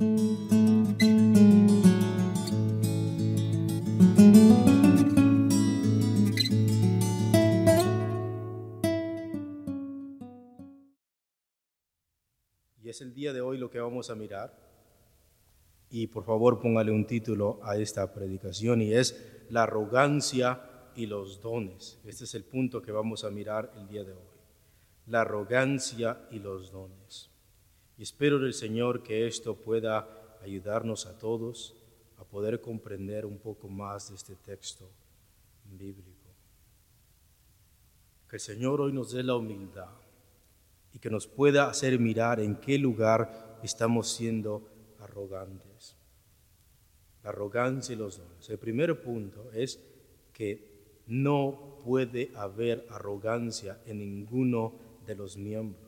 Y 0.00 0.04
es 12.88 13.00
el 13.00 13.12
día 13.12 13.32
de 13.32 13.40
hoy 13.40 13.58
lo 13.58 13.70
que 13.70 13.80
vamos 13.80 14.08
a 14.10 14.14
mirar. 14.14 14.56
Y 15.90 16.06
por 16.06 16.24
favor 16.24 16.60
póngale 16.60 16.92
un 16.92 17.04
título 17.04 17.58
a 17.64 17.76
esta 17.76 18.14
predicación 18.14 18.80
y 18.82 18.92
es 18.92 19.44
la 19.50 19.64
arrogancia 19.64 20.90
y 20.94 21.06
los 21.06 21.40
dones. 21.40 21.98
Este 22.04 22.22
es 22.22 22.34
el 22.36 22.44
punto 22.44 22.80
que 22.82 22.92
vamos 22.92 23.24
a 23.24 23.30
mirar 23.30 23.72
el 23.76 23.88
día 23.88 24.04
de 24.04 24.12
hoy. 24.12 24.28
La 25.06 25.22
arrogancia 25.22 26.28
y 26.30 26.38
los 26.38 26.70
dones. 26.70 27.32
Y 27.98 28.02
espero 28.02 28.38
del 28.38 28.54
Señor 28.54 29.02
que 29.02 29.26
esto 29.26 29.56
pueda 29.56 30.38
ayudarnos 30.40 31.06
a 31.06 31.18
todos 31.18 31.74
a 32.16 32.24
poder 32.24 32.60
comprender 32.60 33.26
un 33.26 33.38
poco 33.38 33.68
más 33.68 34.10
de 34.10 34.14
este 34.14 34.36
texto 34.36 34.88
bíblico. 35.64 36.28
Que 38.28 38.36
el 38.36 38.40
Señor 38.40 38.80
hoy 38.80 38.92
nos 38.92 39.10
dé 39.10 39.24
la 39.24 39.34
humildad 39.34 39.90
y 40.92 41.00
que 41.00 41.10
nos 41.10 41.26
pueda 41.26 41.68
hacer 41.68 41.98
mirar 41.98 42.38
en 42.38 42.56
qué 42.56 42.78
lugar 42.78 43.58
estamos 43.64 44.08
siendo 44.08 44.68
arrogantes. 45.00 45.96
La 47.24 47.30
arrogancia 47.30 47.94
y 47.94 47.98
los 47.98 48.18
dones. 48.18 48.48
El 48.48 48.58
primer 48.58 49.02
punto 49.02 49.50
es 49.52 49.80
que 50.32 51.02
no 51.08 51.78
puede 51.84 52.30
haber 52.36 52.86
arrogancia 52.90 53.80
en 53.86 53.98
ninguno 53.98 54.74
de 55.04 55.16
los 55.16 55.36
miembros, 55.36 55.87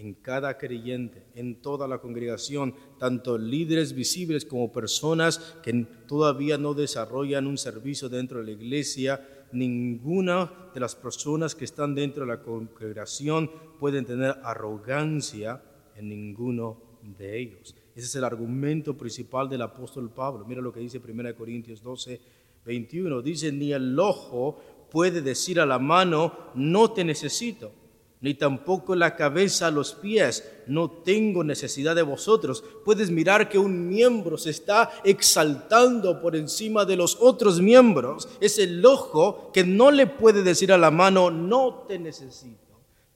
en 0.00 0.14
cada 0.14 0.56
creyente, 0.56 1.24
en 1.34 1.60
toda 1.60 1.86
la 1.86 1.98
congregación, 1.98 2.74
tanto 2.98 3.36
líderes 3.36 3.92
visibles 3.92 4.46
como 4.46 4.72
personas 4.72 5.38
que 5.62 5.86
todavía 6.06 6.56
no 6.56 6.72
desarrollan 6.72 7.46
un 7.46 7.58
servicio 7.58 8.08
dentro 8.08 8.38
de 8.38 8.46
la 8.46 8.50
iglesia, 8.52 9.28
ninguna 9.52 10.70
de 10.72 10.80
las 10.80 10.94
personas 10.94 11.54
que 11.54 11.66
están 11.66 11.94
dentro 11.94 12.24
de 12.24 12.28
la 12.28 12.40
congregación 12.40 13.50
pueden 13.78 14.06
tener 14.06 14.36
arrogancia 14.42 15.62
en 15.96 16.08
ninguno 16.08 16.98
de 17.18 17.38
ellos. 17.38 17.76
Ese 17.94 18.06
es 18.06 18.14
el 18.14 18.24
argumento 18.24 18.96
principal 18.96 19.48
del 19.48 19.62
apóstol 19.62 20.10
Pablo. 20.10 20.46
Mira 20.46 20.62
lo 20.62 20.72
que 20.72 20.80
dice 20.80 20.98
1 20.98 21.34
Corintios 21.34 21.82
12, 21.82 22.20
21. 22.64 23.20
Dice, 23.20 23.52
ni 23.52 23.72
el 23.72 23.98
ojo 23.98 24.58
puede 24.90 25.20
decir 25.20 25.60
a 25.60 25.66
la 25.66 25.78
mano, 25.78 26.32
no 26.54 26.92
te 26.92 27.04
necesito 27.04 27.79
ni 28.20 28.34
tampoco 28.34 28.94
la 28.94 29.16
cabeza 29.16 29.68
a 29.68 29.70
los 29.70 29.94
pies. 29.94 30.44
No 30.66 30.90
tengo 30.90 31.42
necesidad 31.42 31.94
de 31.94 32.02
vosotros. 32.02 32.62
Puedes 32.84 33.10
mirar 33.10 33.48
que 33.48 33.58
un 33.58 33.88
miembro 33.88 34.36
se 34.36 34.50
está 34.50 34.90
exaltando 35.04 36.20
por 36.20 36.36
encima 36.36 36.84
de 36.84 36.96
los 36.96 37.16
otros 37.20 37.60
miembros. 37.60 38.28
Es 38.40 38.58
el 38.58 38.84
ojo 38.84 39.50
que 39.52 39.64
no 39.64 39.90
le 39.90 40.06
puede 40.06 40.42
decir 40.42 40.72
a 40.72 40.78
la 40.78 40.90
mano, 40.90 41.30
no 41.30 41.84
te 41.88 41.98
necesito 41.98 42.69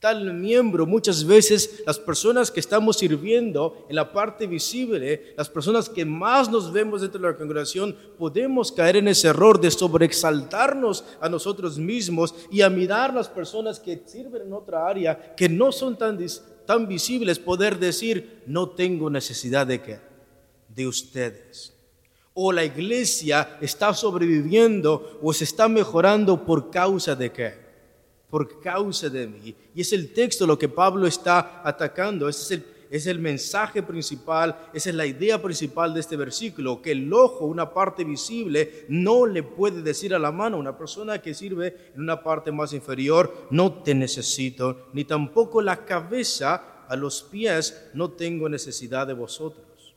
tal 0.05 0.35
miembro, 0.35 0.85
muchas 0.85 1.25
veces 1.25 1.81
las 1.83 1.97
personas 1.97 2.51
que 2.51 2.59
estamos 2.59 2.97
sirviendo 2.97 3.87
en 3.89 3.95
la 3.95 4.13
parte 4.13 4.45
visible, 4.45 5.33
las 5.35 5.49
personas 5.49 5.89
que 5.89 6.05
más 6.05 6.47
nos 6.47 6.71
vemos 6.71 7.01
dentro 7.01 7.19
de 7.19 7.31
la 7.31 7.35
congregación, 7.35 7.97
podemos 8.15 8.71
caer 8.71 8.97
en 8.97 9.07
ese 9.07 9.29
error 9.29 9.59
de 9.59 9.71
sobreexaltarnos 9.71 11.03
a 11.19 11.27
nosotros 11.27 11.79
mismos 11.79 12.35
y 12.51 12.61
a 12.61 12.69
mirar 12.69 13.15
las 13.15 13.27
personas 13.27 13.79
que 13.79 14.03
sirven 14.05 14.43
en 14.43 14.53
otra 14.53 14.87
área 14.87 15.33
que 15.35 15.49
no 15.49 15.71
son 15.71 15.97
tan, 15.97 16.19
tan 16.67 16.87
visibles, 16.87 17.39
poder 17.39 17.79
decir, 17.79 18.43
no 18.45 18.69
tengo 18.69 19.09
necesidad 19.09 19.65
de 19.65 19.81
qué, 19.81 19.99
de 20.69 20.85
ustedes. 20.85 21.73
O 22.35 22.51
la 22.51 22.63
iglesia 22.63 23.57
está 23.59 23.91
sobreviviendo 23.91 25.17
o 25.23 25.33
se 25.33 25.45
está 25.45 25.67
mejorando 25.67 26.45
por 26.45 26.69
causa 26.69 27.15
de 27.15 27.31
qué 27.31 27.64
por 28.29 28.59
causa 28.59 29.09
de 29.09 29.27
mí. 29.27 29.55
Y 29.73 29.81
es 29.81 29.93
el 29.93 30.13
texto 30.13 30.45
lo 30.45 30.57
que 30.57 30.69
Pablo 30.69 31.07
está 31.07 31.61
atacando. 31.63 32.27
Ese 32.27 32.41
es 32.41 32.51
el, 32.51 32.65
es 32.89 33.07
el 33.07 33.19
mensaje 33.19 33.83
principal, 33.83 34.69
esa 34.73 34.89
es 34.89 34.95
la 34.95 35.05
idea 35.05 35.41
principal 35.41 35.93
de 35.93 35.99
este 35.99 36.15
versículo, 36.15 36.81
que 36.81 36.91
el 36.91 37.11
ojo, 37.11 37.45
una 37.45 37.73
parte 37.73 38.03
visible, 38.03 38.85
no 38.89 39.25
le 39.25 39.43
puede 39.43 39.81
decir 39.81 40.13
a 40.13 40.19
la 40.19 40.31
mano, 40.31 40.57
una 40.57 40.77
persona 40.77 41.21
que 41.21 41.33
sirve 41.33 41.91
en 41.93 42.01
una 42.01 42.23
parte 42.23 42.51
más 42.51 42.73
inferior, 42.73 43.47
no 43.51 43.83
te 43.83 43.93
necesito, 43.93 44.87
ni 44.93 45.03
tampoco 45.03 45.61
la 45.61 45.85
cabeza 45.85 46.85
a 46.87 46.95
los 46.95 47.23
pies, 47.23 47.89
no 47.93 48.11
tengo 48.11 48.47
necesidad 48.49 49.07
de 49.07 49.13
vosotros. 49.13 49.95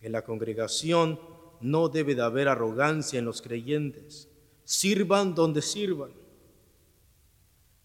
En 0.00 0.12
la 0.12 0.22
congregación 0.22 1.18
no 1.60 1.88
debe 1.88 2.14
de 2.14 2.22
haber 2.22 2.48
arrogancia 2.48 3.18
en 3.18 3.24
los 3.24 3.40
creyentes. 3.40 4.28
Sirvan 4.64 5.34
donde 5.34 5.62
sirvan 5.62 6.23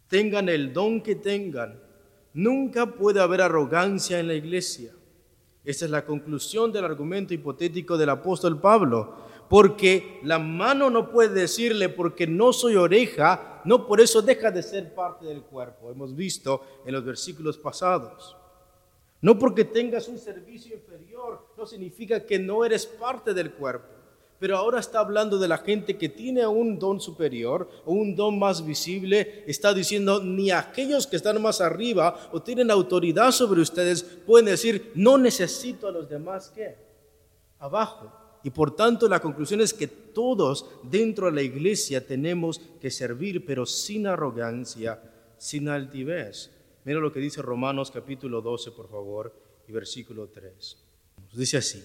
tengan 0.09 0.50
el 0.50 0.74
don 0.74 1.02
que 1.02 1.16
tengan, 1.16 1.80
nunca 2.34 2.88
puede 2.88 3.22
haber 3.22 3.42
arrogancia 3.42 4.20
en 4.20 4.28
la 4.28 4.34
iglesia. 4.34 4.92
Esa 5.64 5.86
es 5.86 5.92
la 5.92 6.06
conclusión 6.06 6.72
del 6.72 6.84
argumento 6.84 7.34
hipotético 7.34 7.97
del 7.97 8.09
apóstol 8.09 8.59
Pablo, 8.59 9.16
porque 9.47 10.20
la 10.24 10.40
mano 10.40 10.90
no 10.90 11.12
puede 11.12 11.34
decirle 11.34 11.90
porque 11.90 12.28
no 12.28 12.52
soy 12.52 12.75
oreja, 12.75 13.62
no 13.66 13.86
por 13.86 14.02
eso 14.02 14.22
deja 14.22 14.52
de 14.52 14.64
ser 14.64 14.94
parte 14.94 15.25
del 15.25 15.44
cuerpo. 15.44 15.92
Hemos 15.92 16.16
visto 16.16 16.64
en 16.86 16.94
los 16.94 17.06
versículos 17.06 17.58
pasados. 17.58 18.36
No 19.22 19.38
porque 19.38 19.66
tengas 19.66 20.08
un 20.08 20.18
servicio 20.18 20.76
inferior, 20.76 21.46
no 21.58 21.66
significa 21.66 22.26
que 22.26 22.40
no 22.40 22.64
eres 22.64 22.86
parte 22.86 23.34
del 23.34 23.52
cuerpo 23.52 23.99
pero 24.40 24.56
ahora 24.56 24.80
está 24.80 25.00
hablando 25.00 25.38
de 25.38 25.50
la 25.50 25.58
gente 25.58 25.98
que 25.98 26.08
tiene 26.08 26.48
un 26.48 26.80
don 26.80 27.02
superior 27.02 27.70
o 27.86 27.92
un 27.92 28.16
don 28.16 28.40
más 28.40 28.66
visible. 28.66 29.44
Está 29.46 29.74
diciendo, 29.74 30.24
ni 30.24 30.50
aquellos 30.50 31.06
que 31.06 31.18
están 31.18 31.42
más 31.42 31.60
arriba 31.60 32.30
o 32.32 32.42
tienen 32.42 32.72
autoridad 32.72 33.32
sobre 33.32 33.62
ustedes 33.62 34.02
pueden 34.02 34.46
decir, 34.46 34.94
no 34.96 35.18
necesito 35.18 35.88
a 35.88 35.92
los 35.92 36.10
demás 36.10 36.50
que 36.50 36.76
abajo. 37.60 38.14
Y 38.42 38.50
por 38.52 38.74
tanto 38.74 39.10
la 39.10 39.20
conclusión 39.20 39.60
es 39.60 39.74
que 39.74 39.88
todos 39.88 40.66
dentro 40.84 41.26
de 41.26 41.34
la 41.34 41.42
iglesia 41.42 42.08
tenemos 42.08 42.62
que 42.80 42.90
servir, 42.90 43.46
pero 43.46 43.66
sin 43.66 44.08
arrogancia, 44.08 45.02
sin 45.38 45.68
altivez. 45.68 46.50
Mira 46.86 47.02
lo 47.02 47.12
que 47.12 47.20
dice 47.20 47.42
Romanos 47.42 47.92
capítulo 47.92 48.42
12, 48.42 48.72
por 48.72 48.90
favor, 48.90 49.34
y 49.68 49.74
versículo 49.74 50.30
3. 50.30 50.78
Dice 51.34 51.58
así. 51.58 51.84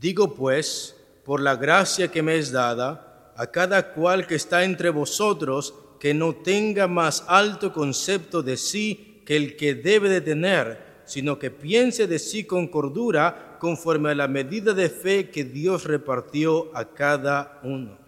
Digo 0.00 0.34
pues, 0.34 0.96
por 1.24 1.42
la 1.42 1.56
gracia 1.56 2.10
que 2.10 2.22
me 2.22 2.38
es 2.38 2.50
dada, 2.50 3.32
a 3.36 3.46
cada 3.48 3.92
cual 3.92 4.26
que 4.26 4.34
está 4.34 4.64
entre 4.64 4.88
vosotros, 4.88 5.74
que 6.00 6.14
no 6.14 6.34
tenga 6.34 6.88
más 6.88 7.22
alto 7.28 7.70
concepto 7.74 8.42
de 8.42 8.56
sí 8.56 9.22
que 9.26 9.36
el 9.36 9.56
que 9.56 9.74
debe 9.74 10.08
de 10.08 10.22
tener, 10.22 11.02
sino 11.04 11.38
que 11.38 11.50
piense 11.50 12.06
de 12.06 12.18
sí 12.18 12.44
con 12.44 12.68
cordura, 12.68 13.58
conforme 13.60 14.10
a 14.10 14.14
la 14.14 14.26
medida 14.26 14.72
de 14.72 14.88
fe 14.88 15.28
que 15.28 15.44
Dios 15.44 15.84
repartió 15.84 16.74
a 16.74 16.94
cada 16.94 17.60
uno. 17.62 17.98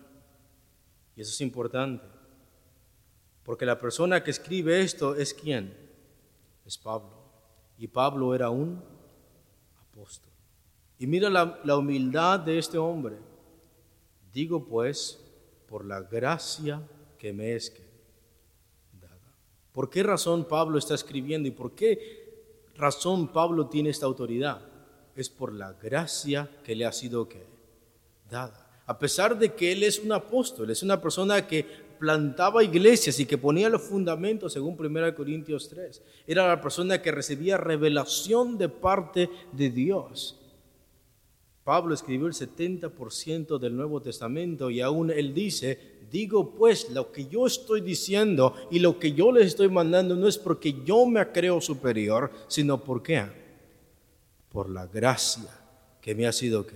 Y 1.14 1.20
eso 1.20 1.30
es 1.30 1.40
importante, 1.42 2.06
porque 3.42 3.66
la 3.66 3.78
persona 3.78 4.24
que 4.24 4.30
escribe 4.30 4.80
esto 4.80 5.14
es 5.14 5.34
quién? 5.34 5.76
Es 6.64 6.78
Pablo. 6.78 7.22
Y 7.76 7.86
Pablo 7.88 8.34
era 8.34 8.48
un 8.48 8.82
apóstol. 9.78 10.31
Y 11.02 11.08
mira 11.08 11.28
la, 11.28 11.76
humildad 11.76 12.38
de 12.38 12.58
este 12.58 12.78
hombre. 12.78 13.16
Digo 14.32 14.64
pues, 14.64 15.18
por 15.66 15.84
la 15.84 16.02
gracia 16.02 16.80
que 17.18 17.32
me 17.32 17.56
es 17.56 17.72
dada. 19.00 19.34
¿Por 19.72 19.90
qué 19.90 20.04
razón 20.04 20.44
Pablo 20.44 20.78
está 20.78 20.94
escribiendo 20.94 21.48
y 21.48 21.50
por 21.50 21.72
qué 21.72 22.70
razón 22.76 23.32
Pablo 23.32 23.66
tiene 23.66 23.90
esta 23.90 24.06
autoridad? 24.06 24.60
Es 25.16 25.28
por 25.28 25.52
la 25.52 25.72
gracia 25.72 26.48
que 26.62 26.76
le 26.76 26.86
ha 26.86 26.92
sido 26.92 27.28
dada. 28.30 28.70
A 28.86 28.96
pesar 28.96 29.36
de 29.36 29.54
que 29.54 29.72
él 29.72 29.82
es 29.82 29.98
un 29.98 30.12
apóstol, 30.12 30.70
es 30.70 30.84
una 30.84 31.02
persona 31.02 31.44
que 31.48 31.66
plantaba 31.98 32.62
iglesias 32.62 33.18
y 33.18 33.26
que 33.26 33.38
ponía 33.38 33.68
los 33.68 33.82
fundamentos 33.82 34.52
según 34.52 34.76
1 34.78 35.16
Corintios 35.16 35.68
3. 35.68 36.00
Era 36.28 36.46
la 36.46 36.60
persona 36.60 37.02
que 37.02 37.10
recibía 37.10 37.56
revelación 37.56 38.56
de 38.56 38.68
parte 38.68 39.28
de 39.50 39.68
Dios. 39.68 40.38
Pablo 41.64 41.94
escribió 41.94 42.26
el 42.26 42.32
70% 42.32 43.58
del 43.58 43.76
Nuevo 43.76 44.02
Testamento 44.02 44.70
y 44.70 44.80
aún 44.80 45.10
él 45.10 45.32
dice, 45.32 45.78
digo 46.10 46.54
pues, 46.54 46.90
lo 46.90 47.12
que 47.12 47.26
yo 47.26 47.46
estoy 47.46 47.80
diciendo 47.80 48.54
y 48.70 48.80
lo 48.80 48.98
que 48.98 49.12
yo 49.12 49.30
les 49.30 49.46
estoy 49.46 49.68
mandando 49.68 50.16
no 50.16 50.26
es 50.26 50.38
porque 50.38 50.82
yo 50.84 51.06
me 51.06 51.24
creo 51.30 51.60
superior, 51.60 52.32
sino 52.48 52.82
porque 52.82 53.26
por 54.48 54.68
la 54.68 54.86
gracia 54.86 55.50
que 56.00 56.14
me 56.14 56.26
ha 56.26 56.32
sido 56.32 56.66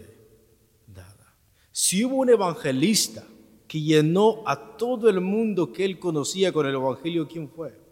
dada. 0.87 1.35
Si 1.73 2.05
hubo 2.05 2.17
un 2.17 2.31
evangelista 2.31 3.25
que 3.67 3.81
llenó 3.81 4.43
a 4.47 4.77
todo 4.77 5.09
el 5.09 5.21
mundo 5.21 5.73
que 5.73 5.85
él 5.85 5.99
conocía 5.99 6.53
con 6.53 6.65
el 6.67 6.75
evangelio, 6.75 7.27
¿quién 7.27 7.49
fue? 7.49 7.87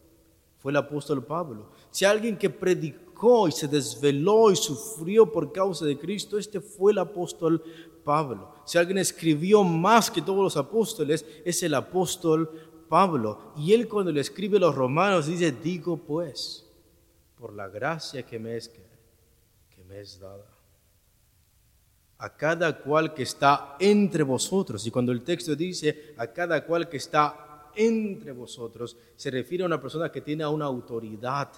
fue 0.65 0.73
el 0.73 0.79
apóstol 0.79 1.23
Pablo. 1.23 1.69
Si 1.91 2.07
alguien 2.07 2.39
que 2.39 2.49
predicó 2.49 3.04
y 3.49 3.53
se 3.53 3.69
desveló 3.69 4.51
y 4.51 4.57
sufrió 4.57 5.31
por 5.31 5.53
causa 5.53 5.85
de 5.87 5.99
Cristo, 5.99 6.39
este 6.39 6.61
fue 6.61 6.93
el 6.93 6.99
apóstol 6.99 7.63
Pablo. 8.05 8.53
Si 8.67 8.77
alguien 8.77 8.99
escribió 8.99 9.65
más 9.65 10.11
que 10.11 10.21
todos 10.21 10.43
los 10.43 10.57
apóstoles, 10.57 11.25
es 11.45 11.63
el 11.63 11.75
apóstol 11.75 12.51
Pablo. 12.89 13.53
Y 13.57 13.73
él 13.73 13.89
cuando 13.89 14.13
le 14.13 14.21
escribe 14.21 14.59
a 14.59 14.61
los 14.61 14.75
romanos 14.75 15.27
dice, 15.27 15.53
digo 15.53 15.97
pues, 15.97 16.67
por 17.39 17.55
la 17.55 17.69
gracia 17.69 18.25
que 18.25 18.39
me 18.39 18.57
es, 18.57 18.69
que 18.69 19.85
me 19.85 20.01
es 20.01 20.21
dada 20.21 20.55
a 22.19 22.35
cada 22.37 22.79
cual 22.79 23.13
que 23.13 23.23
está 23.23 23.77
entre 23.79 24.23
vosotros. 24.23 24.87
Y 24.87 24.91
cuando 24.91 25.13
el 25.13 25.23
texto 25.23 25.55
dice 25.55 26.15
a 26.17 26.27
cada 26.29 26.65
cual 26.65 26.89
que 26.89 26.97
está 26.97 27.71
entre 27.75 28.33
vosotros, 28.33 28.97
se 29.17 29.31
refiere 29.31 29.65
a 29.65 29.67
una 29.67 29.81
persona 29.81 30.11
que 30.11 30.21
tiene 30.21 30.47
una 30.47 30.65
autoridad, 30.65 31.51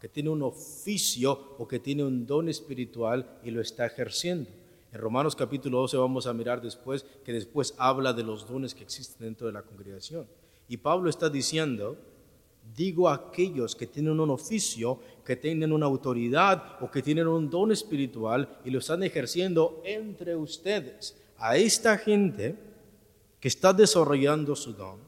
que 0.00 0.08
tiene 0.08 0.30
un 0.30 0.42
oficio 0.42 1.54
o 1.58 1.68
que 1.68 1.78
tiene 1.78 2.02
un 2.02 2.26
don 2.26 2.48
espiritual 2.48 3.38
y 3.44 3.50
lo 3.50 3.60
está 3.60 3.86
ejerciendo. 3.86 4.50
En 4.92 5.00
Romanos 5.00 5.36
capítulo 5.36 5.78
12 5.80 5.96
vamos 5.98 6.26
a 6.26 6.32
mirar 6.32 6.60
después 6.60 7.04
que 7.24 7.32
después 7.32 7.74
habla 7.78 8.12
de 8.12 8.24
los 8.24 8.48
dones 8.48 8.74
que 8.74 8.82
existen 8.82 9.26
dentro 9.26 9.46
de 9.46 9.52
la 9.52 9.62
congregación. 9.62 10.26
Y 10.68 10.78
Pablo 10.78 11.10
está 11.10 11.28
diciendo, 11.28 11.96
digo 12.74 13.08
a 13.08 13.14
aquellos 13.14 13.76
que 13.76 13.86
tienen 13.86 14.18
un 14.18 14.30
oficio, 14.30 14.98
que 15.24 15.36
tienen 15.36 15.72
una 15.72 15.86
autoridad 15.86 16.82
o 16.82 16.90
que 16.90 17.02
tienen 17.02 17.28
un 17.28 17.50
don 17.50 17.70
espiritual 17.70 18.58
y 18.64 18.70
lo 18.70 18.78
están 18.78 19.02
ejerciendo 19.02 19.82
entre 19.84 20.34
ustedes. 20.34 21.16
A 21.36 21.56
esta 21.56 21.98
gente 21.98 22.56
que 23.38 23.48
está 23.48 23.72
desarrollando 23.72 24.56
su 24.56 24.72
don, 24.72 24.98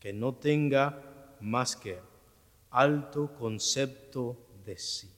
que 0.00 0.12
no 0.12 0.34
tenga 0.34 1.36
más 1.40 1.76
que 1.76 1.98
alto 2.70 3.32
concepto 3.38 4.36
de 4.64 4.78
sí. 4.78 5.10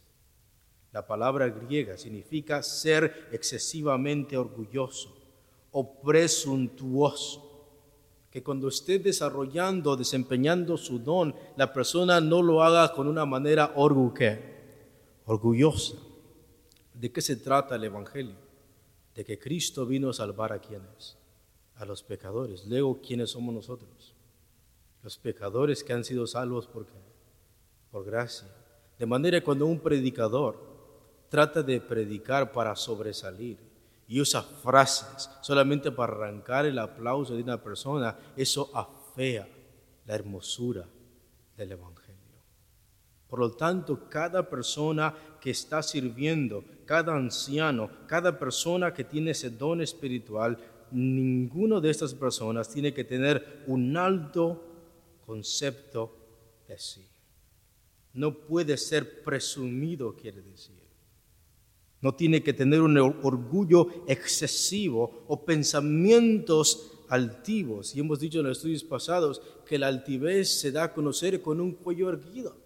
La 0.93 1.07
palabra 1.07 1.49
griega 1.49 1.97
significa 1.97 2.63
ser 2.63 3.29
excesivamente 3.33 4.37
orgulloso 4.37 5.17
o 5.71 6.01
presuntuoso 6.01 7.47
que 8.31 8.43
cuando 8.43 8.69
esté 8.69 8.99
desarrollando, 8.99 9.97
desempeñando 9.97 10.77
su 10.77 11.01
don, 11.01 11.35
la 11.57 11.73
persona 11.73 12.21
no 12.21 12.43
lo 12.43 12.63
haga 12.63 12.93
con 12.93 13.09
una 13.09 13.27
manera 13.27 13.73
orgullosa. 13.75 15.97
¿De 16.95 17.11
qué 17.11 17.21
se 17.21 17.37
trata 17.37 17.75
el 17.75 17.85
Evangelio? 17.85 18.37
De 19.15 19.25
que 19.25 19.39
Cristo 19.39 19.85
vino 19.85 20.11
a 20.11 20.13
salvar 20.13 20.53
a 20.53 20.61
quienes? 20.61 21.17
A 21.77 21.85
los 21.85 22.05
pecadores. 22.05 22.67
Luego, 22.67 23.01
¿quiénes 23.01 23.31
somos 23.31 23.55
nosotros? 23.55 24.15
Los 25.03 25.19
pecadores 25.19 25.83
que 25.83 25.93
han 25.93 26.05
sido 26.05 26.27
salvos 26.27 26.69
por 26.69 26.87
Por 27.91 28.05
gracia. 28.05 28.49
De 28.99 29.07
manera 29.07 29.39
que 29.39 29.45
cuando 29.45 29.67
un 29.67 29.81
predicador 29.81 30.59
trata 31.29 31.63
de 31.63 31.81
predicar 31.81 32.53
para 32.53 32.77
sobresalir, 32.77 33.71
y 34.11 34.21
usa 34.21 34.43
frases 34.43 35.31
solamente 35.41 35.93
para 35.93 36.13
arrancar 36.13 36.67
el 36.67 36.81
aplauso 36.81 37.37
de 37.37 37.45
una 37.45 37.63
persona, 37.63 38.19
eso 38.37 38.69
afea 38.75 39.49
la 40.05 40.15
hermosura 40.17 40.85
del 41.57 41.71
Evangelio. 41.71 42.17
Por 43.29 43.39
lo 43.39 43.53
tanto, 43.53 44.09
cada 44.09 44.51
persona 44.51 45.15
que 45.41 45.51
está 45.51 45.81
sirviendo, 45.81 46.65
cada 46.85 47.15
anciano, 47.15 47.89
cada 48.09 48.37
persona 48.37 48.93
que 48.93 49.05
tiene 49.05 49.31
ese 49.31 49.51
don 49.51 49.81
espiritual, 49.81 50.59
ninguno 50.91 51.81
de 51.81 51.91
estas 51.91 52.13
personas 52.13 52.69
tiene 52.69 52.93
que 52.93 53.05
tener 53.05 53.63
un 53.69 53.97
alto 53.97 54.61
concepto 55.25 56.17
de 56.67 56.77
sí. 56.77 57.10
No 58.13 58.35
puede 58.35 58.77
ser 58.77 59.23
presumido, 59.23 60.15
quiere 60.17 60.43
decir. 60.43 60.81
No 62.01 62.15
tiene 62.15 62.43
que 62.43 62.53
tener 62.53 62.81
un 62.81 62.97
orgullo 62.97 63.89
excesivo 64.07 65.25
o 65.29 65.45
pensamientos 65.45 66.93
altivos. 67.09 67.95
Y 67.95 68.01
hemos 68.01 68.21
dicho 68.21 68.41
en 68.41 68.47
los 68.47 68.59
estudios 68.59 68.85
pasados 68.85 69.43
que 69.67 69.79
la 69.79 69.89
altivez 69.89 70.61
se 70.61 70.73
da 70.73 70.85
a 70.85 70.93
conocer 70.93 71.43
con 71.43 71.61
un 71.61 71.73
cuello 71.73 72.09
erguido, 72.09 72.57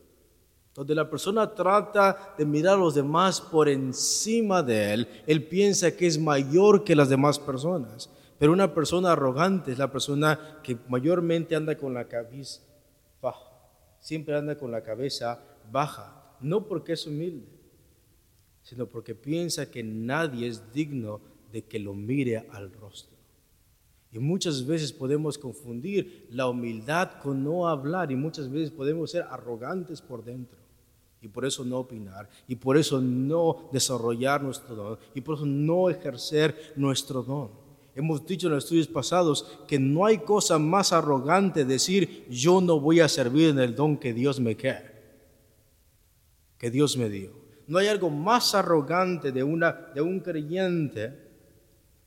donde 0.74 0.94
la 0.94 1.10
persona 1.10 1.52
trata 1.52 2.34
de 2.38 2.44
mirar 2.44 2.74
a 2.74 2.78
los 2.78 2.94
demás 2.94 3.40
por 3.40 3.68
encima 3.68 4.62
de 4.62 4.94
él. 4.94 5.08
Él 5.26 5.44
piensa 5.44 5.96
que 5.96 6.06
es 6.06 6.18
mayor 6.18 6.84
que 6.84 6.94
las 6.94 7.08
demás 7.08 7.38
personas. 7.38 8.08
Pero 8.38 8.52
una 8.52 8.72
persona 8.72 9.12
arrogante 9.12 9.72
es 9.72 9.78
la 9.78 9.90
persona 9.90 10.60
que 10.62 10.76
mayormente 10.88 11.56
anda 11.56 11.76
con 11.76 11.94
la 11.94 12.06
cabeza. 12.06 12.60
Siempre 14.04 14.36
anda 14.36 14.58
con 14.58 14.70
la 14.70 14.82
cabeza 14.82 15.40
baja. 15.72 16.36
No 16.38 16.68
porque 16.68 16.92
es 16.92 17.06
humilde, 17.06 17.48
sino 18.62 18.84
porque 18.84 19.14
piensa 19.14 19.70
que 19.70 19.82
nadie 19.82 20.46
es 20.46 20.74
digno 20.74 21.22
de 21.50 21.62
que 21.62 21.78
lo 21.78 21.94
mire 21.94 22.46
al 22.50 22.70
rostro. 22.70 23.16
Y 24.12 24.18
muchas 24.18 24.66
veces 24.66 24.92
podemos 24.92 25.38
confundir 25.38 26.26
la 26.30 26.46
humildad 26.46 27.12
con 27.22 27.42
no 27.42 27.66
hablar 27.66 28.12
y 28.12 28.16
muchas 28.16 28.50
veces 28.52 28.70
podemos 28.70 29.10
ser 29.10 29.22
arrogantes 29.22 30.02
por 30.02 30.22
dentro 30.22 30.58
y 31.22 31.28
por 31.28 31.46
eso 31.46 31.64
no 31.64 31.78
opinar 31.78 32.28
y 32.46 32.56
por 32.56 32.76
eso 32.76 33.00
no 33.00 33.70
desarrollar 33.72 34.42
nuestro 34.42 34.74
don 34.74 34.98
y 35.14 35.22
por 35.22 35.36
eso 35.36 35.46
no 35.46 35.88
ejercer 35.88 36.74
nuestro 36.76 37.22
don. 37.22 37.63
Hemos 37.96 38.26
dicho 38.26 38.48
en 38.48 38.54
los 38.54 38.64
estudios 38.64 38.88
pasados 38.88 39.58
que 39.68 39.78
no 39.78 40.04
hay 40.04 40.18
cosa 40.18 40.58
más 40.58 40.92
arrogante 40.92 41.64
decir 41.64 42.26
yo 42.28 42.60
no 42.60 42.80
voy 42.80 43.00
a 43.00 43.08
servir 43.08 43.50
en 43.50 43.58
el 43.60 43.76
don 43.76 43.96
que 43.96 44.12
Dios 44.12 44.40
me 44.40 44.56
queda, 44.56 44.92
que 46.58 46.70
Dios 46.70 46.96
me 46.96 47.08
dio. 47.08 47.30
No 47.66 47.78
hay 47.78 47.86
algo 47.86 48.10
más 48.10 48.54
arrogante 48.54 49.30
de, 49.30 49.42
una, 49.42 49.72
de 49.94 50.00
un 50.00 50.20
creyente 50.20 51.24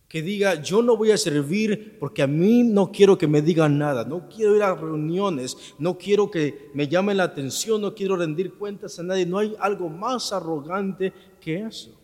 que 0.08 0.22
diga, 0.22 0.62
yo 0.62 0.82
no 0.82 0.96
voy 0.96 1.12
a 1.12 1.18
servir 1.18 1.98
porque 2.00 2.22
a 2.22 2.28
mí 2.28 2.64
no 2.64 2.92
quiero 2.92 3.18
que 3.18 3.28
me 3.28 3.42
digan 3.42 3.78
nada, 3.78 4.06
no 4.06 4.30
quiero 4.30 4.56
ir 4.56 4.64
a 4.64 4.74
reuniones, 4.74 5.76
no 5.80 5.98
quiero 5.98 6.32
que 6.32 6.70
me 6.74 6.88
llamen 6.88 7.18
la 7.18 7.24
atención, 7.24 7.82
no 7.82 7.94
quiero 7.94 8.16
rendir 8.16 8.54
cuentas 8.54 9.00
a 9.00 9.04
nadie. 9.04 9.26
No 9.26 9.38
hay 9.38 9.56
algo 9.60 9.90
más 9.90 10.32
arrogante 10.32 11.12
que 11.42 11.62
eso. 11.62 11.98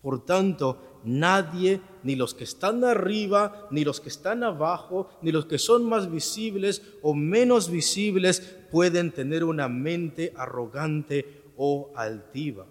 Por 0.00 0.24
tanto, 0.24 0.89
nadie, 1.04 1.80
ni 2.02 2.16
los 2.16 2.34
que 2.34 2.44
están 2.44 2.84
arriba, 2.84 3.68
ni 3.70 3.84
los 3.84 4.00
que 4.00 4.08
están 4.08 4.42
abajo, 4.42 5.08
ni 5.22 5.32
los 5.32 5.46
que 5.46 5.58
son 5.58 5.84
más 5.84 6.10
visibles 6.10 6.82
o 7.02 7.14
menos 7.14 7.70
visibles, 7.70 8.40
pueden 8.70 9.12
tener 9.12 9.44
una 9.44 9.68
mente 9.68 10.32
arrogante 10.36 11.42
o 11.56 11.92
altiva. 11.94 12.66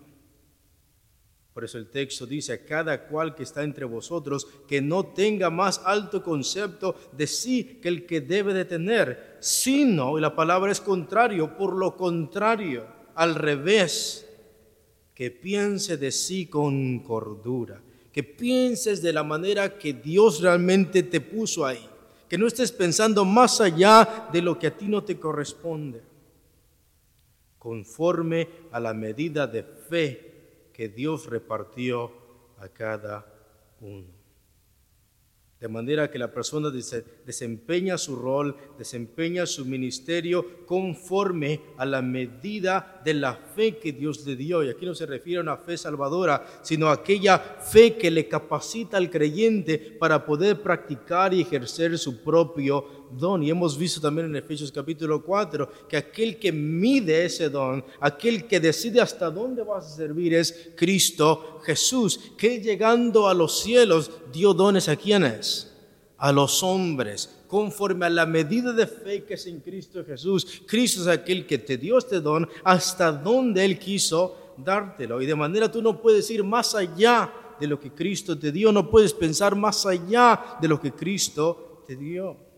Por 1.54 1.66
eso 1.66 1.78
el 1.78 1.90
texto 1.90 2.26
dice, 2.26 2.54
a 2.54 2.66
cada 2.66 3.08
cual 3.08 3.36
que 3.36 3.44
está 3.44 3.64
entre 3.64 3.84
vosotros, 3.84 4.48
que 4.68 4.82
no 4.82 5.08
tenga 5.08 5.50
más 5.50 5.82
alto 5.84 6.24
concepto 6.24 6.96
de 7.12 7.28
sí 7.28 7.80
que 7.82 7.90
el 7.90 8.06
que 8.06 8.22
debe 8.22 8.54
de 8.54 8.66
tener, 8.66 9.38
sino, 9.42 10.18
y 10.18 10.22
la 10.22 10.36
palabra 10.36 10.72
es 10.72 10.80
contrario, 10.80 11.58
por 11.58 11.76
lo 11.76 11.98
contrario, 11.98 12.88
al 13.16 13.36
revés, 13.36 14.26
que 15.14 15.32
piense 15.32 15.98
de 15.98 16.14
sí 16.14 16.48
con 16.48 17.00
cordura, 17.00 17.82
que 18.12 18.24
pienses 18.24 19.02
de 19.02 19.14
la 19.14 19.24
manera 19.24 19.78
que 19.78 19.94
Dios 19.94 20.42
realmente 20.42 21.04
te 21.04 21.22
puso 21.22 21.66
ahí, 21.66 21.88
que 22.28 22.38
no 22.38 22.48
estés 22.48 22.72
pensando 22.72 23.26
más 23.26 23.62
allá 23.62 24.28
de 24.32 24.42
lo 24.42 24.58
que 24.58 24.68
a 24.68 24.78
ti 24.78 24.88
no 24.88 25.04
te 25.04 25.20
corresponde 25.20 26.02
conforme 27.60 28.48
a 28.72 28.80
la 28.80 28.94
medida 28.94 29.46
de 29.46 29.64
fe 29.64 30.70
que 30.74 30.88
Dios 30.88 31.26
repartió 31.26 32.12
a 32.58 32.70
cada 32.70 33.26
uno. 33.82 34.19
De 35.60 35.68
manera 35.68 36.10
que 36.10 36.18
la 36.18 36.32
persona 36.32 36.72
desempeña 36.72 37.98
su 37.98 38.16
rol, 38.16 38.56
desempeña 38.78 39.46
su 39.46 39.66
ministerio 39.66 40.66
conforme 40.66 41.60
a 41.76 41.86
la 41.86 42.02
medida 42.02 43.02
de 43.04 43.14
la 43.14 43.34
fe 43.36 43.78
que 43.78 43.92
Dios 43.92 44.26
le 44.26 44.38
dio. 44.38 44.64
Y 44.64 44.70
aquí 44.70 44.86
no 44.86 44.96
se 44.96 45.06
refiere 45.06 45.40
a 45.40 45.44
una 45.44 45.58
fe 45.58 45.78
salvadora, 45.78 46.46
sino 46.62 46.88
a 46.88 46.94
aquella 46.94 47.38
fe 47.38 47.98
que 47.98 48.10
le 48.10 48.30
capacita 48.30 48.96
al 48.96 49.10
creyente 49.10 49.78
para 49.78 50.26
poder 50.26 50.62
practicar 50.62 51.34
y 51.34 51.42
ejercer 51.42 51.98
su 51.98 52.24
propio 52.24 52.99
don. 53.12 53.44
Y 53.44 53.50
hemos 53.50 53.78
visto 53.78 54.00
también 54.00 54.28
en 54.28 54.36
Efesios 54.36 54.72
capítulo 54.72 55.24
4 55.24 55.88
que 55.88 55.98
aquel 55.98 56.38
que 56.38 56.52
mide 56.52 57.26
ese 57.26 57.50
don, 57.50 57.84
aquel 58.00 58.46
que 58.46 58.60
decide 58.60 59.02
hasta 59.02 59.30
dónde 59.30 59.64
vas 59.64 59.86
a 59.86 59.96
servir 59.96 60.34
es 60.34 60.72
Cristo 60.76 61.60
Jesús, 61.64 62.20
que 62.38 62.60
llegando 62.60 63.28
a 63.28 63.34
los 63.34 63.60
cielos 63.62 64.12
dio 64.32 64.54
dones 64.54 64.90
a 64.90 64.96
quienes? 64.96 65.74
A 66.18 66.32
los 66.32 66.64
hombres, 66.64 67.44
conforme 67.48 68.06
a 68.06 68.10
la 68.10 68.26
medida 68.26 68.74
de 68.74 68.86
fe 68.86 69.24
que 69.24 69.36
es 69.36 69.48
en 69.48 69.62
Cristo 69.62 70.04
Jesús. 70.06 70.64
Cristo 70.68 71.02
es 71.02 71.08
aquel 71.08 71.46
que 71.46 71.58
te 71.58 71.78
dio 71.78 71.98
este 71.98 72.20
don 72.20 72.48
hasta 72.64 73.12
donde 73.12 73.64
Él 73.64 73.80
quiso 73.80 74.54
dártelo. 74.58 75.22
Y 75.22 75.26
de 75.26 75.36
manera 75.36 75.72
tú 75.72 75.82
no 75.82 76.02
puedes 76.02 76.30
ir 76.30 76.44
más 76.44 76.76
allá 76.76 77.34
de 77.60 77.68
lo 77.68 77.80
que 77.80 77.92
Cristo 77.92 78.38
te 78.38 78.52
dio, 78.52 78.72
no 78.72 78.90
puedes 78.90 79.14
pensar 79.14 79.56
más 79.56 79.86
allá 79.86 80.58
de 80.62 80.68
lo 80.68 80.80
que 80.80 80.94
Cristo 80.94 81.84
te 81.86 81.96
dio 81.96 82.49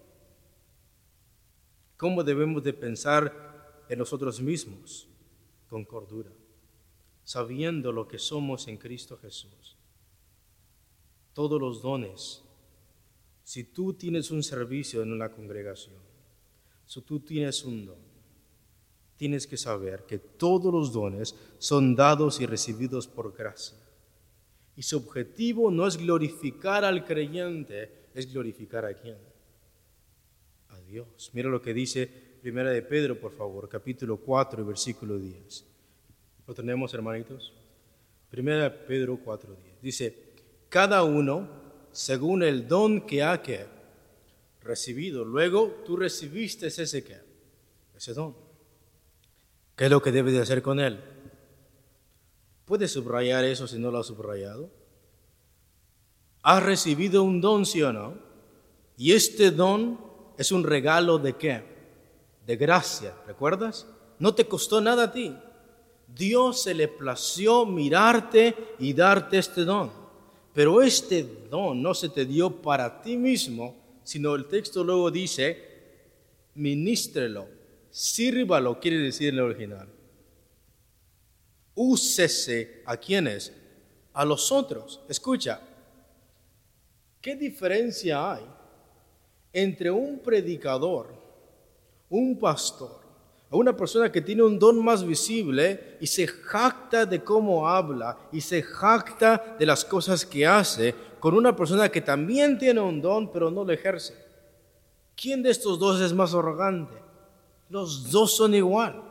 cómo 2.02 2.24
debemos 2.24 2.64
de 2.64 2.74
pensar 2.74 3.86
en 3.88 4.00
nosotros 4.00 4.42
mismos 4.42 5.08
con 5.68 5.86
cordura, 5.86 6.32
sabiendo 7.24 7.92
lo 7.92 8.08
que 8.08 8.18
somos 8.18 8.68
en 8.68 8.78
Cristo 8.78 9.20
Jesús. 9.22 9.78
Todos 11.32 11.62
los 11.62 11.80
dones, 11.84 12.42
si 13.44 13.66
tú 13.66 13.94
tienes 13.94 14.32
un 14.32 14.42
servicio 14.42 15.04
en 15.04 15.12
una 15.12 15.32
congregación, 15.32 16.00
si 16.88 17.02
tú 17.04 17.20
tienes 17.20 17.64
un 17.64 17.86
don, 17.86 18.00
tienes 19.16 19.46
que 19.46 19.58
saber 19.58 20.08
que 20.08 20.18
todos 20.18 20.74
los 20.74 20.92
dones 20.92 21.36
son 21.60 21.96
dados 21.96 22.42
y 22.42 22.48
recibidos 22.48 23.06
por 23.06 23.32
gracia. 23.32 23.78
Y 24.76 24.82
su 24.82 24.98
objetivo 24.98 25.70
no 25.70 25.86
es 25.86 25.98
glorificar 25.98 26.84
al 26.84 27.06
creyente, 27.06 28.10
es 28.16 28.34
glorificar 28.34 28.86
a 28.86 28.96
quién? 28.96 29.31
Dios. 30.92 31.32
Mira 31.34 31.50
lo 31.50 31.62
que 31.62 31.74
dice 31.74 32.06
Primera 32.42 32.70
de 32.70 32.82
Pedro, 32.82 33.18
por 33.18 33.32
favor, 33.32 33.70
capítulo 33.70 34.18
4, 34.18 34.66
versículo 34.66 35.18
10. 35.18 35.66
¿Lo 36.46 36.54
tenemos, 36.54 36.94
hermanitos? 36.94 37.54
Primera 38.30 38.64
de 38.64 38.72
Pedro 38.72 39.18
4, 39.24 39.56
10. 39.56 39.82
Dice, 39.82 40.34
cada 40.68 41.04
uno 41.04 41.48
según 41.92 42.44
el 42.44 42.68
don 42.68 43.06
que 43.06 43.24
ha 43.24 43.42
recibido. 44.62 45.24
Luego 45.24 45.82
tú 45.86 45.96
recibiste 45.96 46.68
ese 46.68 47.04
que, 47.04 47.18
ese 47.96 48.14
don. 48.14 48.36
¿Qué 49.76 49.86
es 49.86 49.92
lo 49.92 50.02
que 50.02 50.12
debe 50.12 50.32
de 50.32 50.42
hacer 50.42 50.62
con 50.62 50.80
él? 50.80 51.00
¿Puede 52.66 52.88
subrayar 52.88 53.46
eso 53.46 53.68
si 53.68 53.80
no 53.80 53.92
lo 53.92 54.00
ha 54.00 54.04
subrayado? 54.04 54.70
¿Has 56.44 56.64
recibido 56.64 57.24
un 57.24 57.40
don, 57.40 57.66
sí 57.66 57.82
o 57.82 57.94
no? 57.94 58.16
Y 58.98 59.14
este 59.14 59.52
don 59.52 60.11
es 60.42 60.52
un 60.52 60.64
regalo 60.64 61.18
de 61.18 61.34
qué? 61.34 61.64
De 62.46 62.56
gracia, 62.56 63.14
¿recuerdas? 63.26 63.88
No 64.20 64.36
te 64.36 64.46
costó 64.46 64.82
nada 64.82 65.06
a 65.06 65.12
ti. 65.12 65.36
Dios 66.08 66.64
se 66.64 66.74
le 66.74 66.88
plació 66.88 67.66
mirarte 67.66 68.56
y 68.80 68.94
darte 68.94 69.38
este 69.38 69.64
don. 69.64 69.92
Pero 70.54 70.82
este 70.82 71.24
don 71.50 71.82
no 71.82 71.94
se 71.94 72.10
te 72.10 72.26
dio 72.26 72.62
para 72.62 73.02
ti 73.02 73.18
mismo, 73.18 73.76
sino 74.04 74.36
el 74.36 74.46
texto 74.48 74.84
luego 74.84 75.10
dice, 75.10 75.70
ministrelo 76.56 77.62
sírvalo, 77.92 78.80
quiere 78.80 78.98
decir 78.98 79.30
en 79.30 79.36
el 79.36 79.42
original. 79.42 79.90
Úsese 81.76 82.82
a 82.86 82.98
quienes, 82.98 83.54
a 84.14 84.26
los 84.26 84.52
otros. 84.52 85.02
Escucha, 85.08 85.62
¿qué 87.22 87.36
diferencia 87.36 88.34
hay 88.34 88.46
entre 89.54 89.92
un 89.92 90.20
predicador, 90.20 91.08
un 92.10 92.38
pastor, 92.40 93.02
a 93.50 93.58
una 93.58 93.76
persona 93.76 94.12
que 94.12 94.22
tiene 94.22 94.44
un 94.44 94.58
don 94.58 94.84
más 94.84 95.06
visible 95.06 95.98
y 96.00 96.08
se 96.08 96.26
jacta 96.26 97.06
de 97.06 97.22
cómo 97.22 97.68
habla 97.68 98.18
y 98.32 98.40
se 98.40 98.64
jacta 98.64 99.56
de 99.60 99.66
las 99.66 99.84
cosas 99.84 100.26
que 100.26 100.48
hace, 100.48 100.96
con 101.20 101.36
una 101.36 101.56
persona 101.56 101.90
que 101.90 102.02
también 102.02 102.58
tiene 102.58 102.80
un 102.80 103.02
don 103.02 103.32
pero 103.32 103.52
no 103.52 103.66
lo 103.66 103.74
ejerce? 103.74 104.16
¿Quién 105.16 105.44
de 105.44 105.52
estos 105.52 105.78
dos 105.78 106.00
es 106.00 106.14
más 106.14 106.34
arrogante? 106.34 106.96
Los 107.70 108.10
dos 108.10 108.36
son 108.36 108.56
igual. 108.56 109.04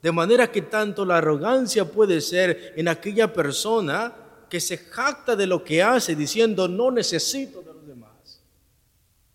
De 0.00 0.12
manera 0.12 0.50
que 0.50 0.62
tanto 0.62 1.04
la 1.04 1.16
arrogancia 1.16 1.84
puede 1.84 2.20
ser 2.20 2.74
en 2.76 2.86
aquella 2.86 3.32
persona 3.32 4.14
que 4.48 4.60
se 4.60 4.78
jacta 4.78 5.34
de 5.34 5.46
lo 5.46 5.64
que 5.64 5.82
hace 5.82 6.14
diciendo 6.14 6.68
no 6.68 6.90
necesito 6.92 7.60
de. 7.62 7.77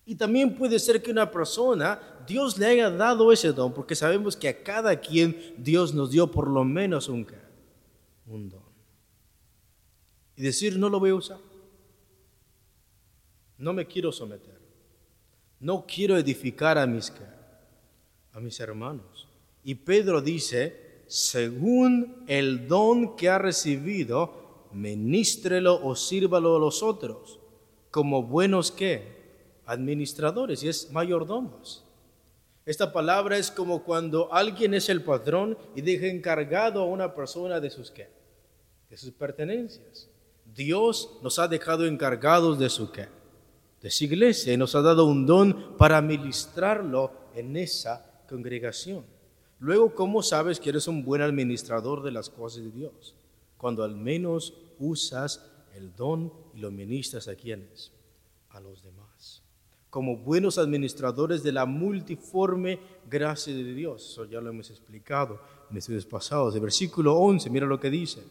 Y 0.05 0.15
también 0.15 0.55
puede 0.55 0.79
ser 0.79 1.01
que 1.01 1.11
una 1.11 1.31
persona, 1.31 1.99
Dios 2.27 2.57
le 2.57 2.65
haya 2.65 2.89
dado 2.89 3.31
ese 3.31 3.53
don, 3.53 3.73
porque 3.73 3.95
sabemos 3.95 4.35
que 4.35 4.49
a 4.49 4.63
cada 4.63 4.99
quien 4.99 5.55
Dios 5.57 5.93
nos 5.93 6.11
dio 6.11 6.29
por 6.29 6.49
lo 6.49 6.63
menos 6.65 7.07
un, 7.07 7.25
un 8.27 8.49
don. 8.49 8.63
Y 10.35 10.41
decir 10.41 10.77
no 10.77 10.89
lo 10.89 10.99
voy 10.99 11.11
a 11.11 11.15
usar. 11.15 11.39
No 13.57 13.71
me 13.71 13.87
quiero 13.87 14.11
someter. 14.11 14.59
No 15.59 15.85
quiero 15.87 16.17
edificar 16.17 16.77
a 16.77 16.85
mis 16.85 17.13
a 18.33 18.39
mis 18.39 18.59
hermanos. 18.59 19.27
Y 19.63 19.75
Pedro 19.75 20.21
dice, 20.21 21.03
según 21.07 22.25
el 22.27 22.67
don 22.67 23.15
que 23.15 23.29
ha 23.29 23.37
recibido, 23.37 24.67
ministrelo 24.73 25.79
o 25.81 25.95
sírvalo 25.95 26.57
a 26.57 26.59
los 26.59 26.83
otros, 26.83 27.39
como 27.91 28.23
buenos 28.23 28.71
que 28.71 29.22
administradores, 29.65 30.63
y 30.63 30.69
es 30.69 30.91
mayordomos. 30.91 31.83
Esta 32.65 32.93
palabra 32.93 33.37
es 33.37 33.51
como 33.51 33.83
cuando 33.83 34.33
alguien 34.33 34.73
es 34.73 34.87
el 34.87 35.03
patrón 35.03 35.57
y 35.75 35.81
deja 35.81 36.07
encargado 36.07 36.81
a 36.81 36.85
una 36.85 37.13
persona 37.13 37.59
de 37.59 37.69
sus 37.69 37.91
qué, 37.91 38.09
de 38.89 38.97
sus 38.97 39.11
pertenencias. 39.11 40.07
Dios 40.55 41.17
nos 41.21 41.39
ha 41.39 41.47
dejado 41.47 41.85
encargados 41.85 42.57
de 42.57 42.69
su 42.69 42.91
qué, 42.91 43.07
de 43.81 43.91
su 43.91 44.05
iglesia 44.05 44.53
y 44.53 44.57
nos 44.57 44.75
ha 44.75 44.81
dado 44.81 45.05
un 45.05 45.25
don 45.25 45.75
para 45.77 46.01
ministrarlo 46.01 47.11
en 47.35 47.57
esa 47.57 48.23
congregación. 48.29 49.03
Luego, 49.59 49.93
¿cómo 49.93 50.23
sabes 50.23 50.59
que 50.59 50.69
eres 50.69 50.87
un 50.87 51.03
buen 51.03 51.21
administrador 51.21 52.01
de 52.01 52.11
las 52.11 52.29
cosas 52.29 52.63
de 52.63 52.71
Dios? 52.71 53.15
Cuando 53.57 53.83
al 53.83 53.95
menos 53.95 54.53
usas 54.79 55.49
el 55.75 55.95
don 55.95 56.31
y 56.53 56.59
lo 56.59 56.71
ministras 56.71 57.27
a 57.27 57.35
quienes? 57.35 57.91
A 58.49 58.59
los 58.59 58.83
demás. 58.83 59.02
Como 59.93 60.17
buenos 60.17 60.57
administradores 60.57 61.43
de 61.43 61.51
la 61.51 61.67
multiforme 61.67 62.79
gracia 63.07 63.53
de 63.53 63.75
Dios. 63.75 64.09
Eso 64.09 64.25
ya 64.25 64.41
lo 64.41 64.49
hemos 64.49 64.71
explicado 64.71 65.39
en 65.69 65.77
estudios 65.77 66.07
pasados. 66.07 66.55
El 66.55 66.61
versículo 66.61 67.13
11, 67.15 67.47
mira 67.51 67.67
lo 67.67 67.79
que 67.79 67.91
dice. 67.91 68.23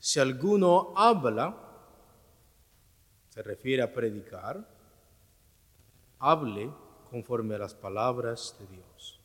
Si 0.00 0.18
alguno 0.18 0.92
habla, 0.96 1.56
se 3.28 3.40
refiere 3.40 3.82
a 3.82 3.94
predicar, 3.94 4.68
hable 6.18 6.72
conforme 7.08 7.54
a 7.54 7.58
las 7.58 7.74
palabras 7.74 8.56
de 8.58 8.66
Dios. 8.66 9.20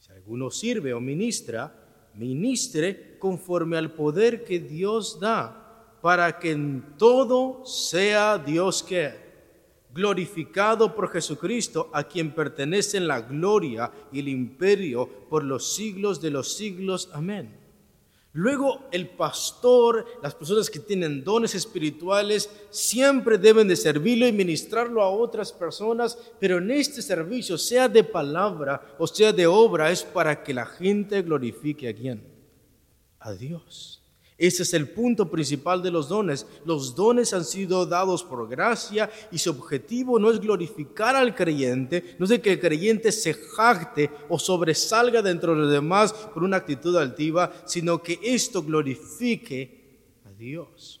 Si 0.00 0.10
alguno 0.10 0.50
sirve 0.50 0.92
o 0.92 1.00
ministra, 1.00 2.10
ministre 2.14 3.20
conforme 3.20 3.76
al 3.76 3.92
poder 3.92 4.42
que 4.42 4.58
Dios 4.58 5.20
da, 5.20 5.98
para 6.02 6.40
que 6.40 6.50
en 6.50 6.96
todo 6.98 7.64
sea 7.64 8.36
Dios 8.38 8.82
que 8.82 9.25
glorificado 9.96 10.94
por 10.94 11.10
Jesucristo, 11.10 11.90
a 11.92 12.04
quien 12.04 12.32
pertenecen 12.32 13.08
la 13.08 13.22
gloria 13.22 13.90
y 14.12 14.20
el 14.20 14.28
imperio 14.28 15.08
por 15.28 15.42
los 15.42 15.74
siglos 15.74 16.20
de 16.20 16.30
los 16.30 16.54
siglos. 16.54 17.08
Amén. 17.12 17.66
Luego 18.34 18.82
el 18.92 19.08
pastor, 19.08 20.04
las 20.22 20.34
personas 20.34 20.68
que 20.68 20.78
tienen 20.78 21.24
dones 21.24 21.54
espirituales, 21.54 22.50
siempre 22.68 23.38
deben 23.38 23.66
de 23.66 23.76
servirlo 23.76 24.28
y 24.28 24.32
ministrarlo 24.32 25.00
a 25.00 25.08
otras 25.08 25.52
personas, 25.52 26.18
pero 26.38 26.58
en 26.58 26.70
este 26.70 27.00
servicio, 27.00 27.56
sea 27.56 27.88
de 27.88 28.04
palabra 28.04 28.94
o 28.98 29.06
sea 29.06 29.32
de 29.32 29.46
obra, 29.46 29.90
es 29.90 30.02
para 30.02 30.42
que 30.42 30.52
la 30.52 30.66
gente 30.66 31.22
glorifique 31.22 31.88
a 31.88 31.94
quién? 31.94 32.22
A 33.20 33.32
Dios. 33.32 34.05
Ese 34.38 34.64
es 34.64 34.74
el 34.74 34.90
punto 34.90 35.30
principal 35.30 35.82
de 35.82 35.90
los 35.90 36.08
dones. 36.08 36.46
Los 36.66 36.94
dones 36.94 37.32
han 37.32 37.44
sido 37.44 37.86
dados 37.86 38.22
por 38.22 38.46
gracia 38.48 39.10
y 39.32 39.38
su 39.38 39.50
objetivo 39.50 40.18
no 40.18 40.30
es 40.30 40.38
glorificar 40.38 41.16
al 41.16 41.34
creyente, 41.34 42.16
no 42.18 42.26
es 42.26 42.38
que 42.40 42.52
el 42.52 42.60
creyente 42.60 43.12
se 43.12 43.32
jacte 43.32 44.10
o 44.28 44.38
sobresalga 44.38 45.22
dentro 45.22 45.54
de 45.54 45.62
los 45.62 45.72
demás 45.72 46.12
con 46.12 46.44
una 46.44 46.58
actitud 46.58 46.94
altiva, 46.96 47.50
sino 47.64 48.02
que 48.02 48.18
esto 48.22 48.62
glorifique 48.62 50.20
a 50.26 50.32
Dios. 50.32 51.00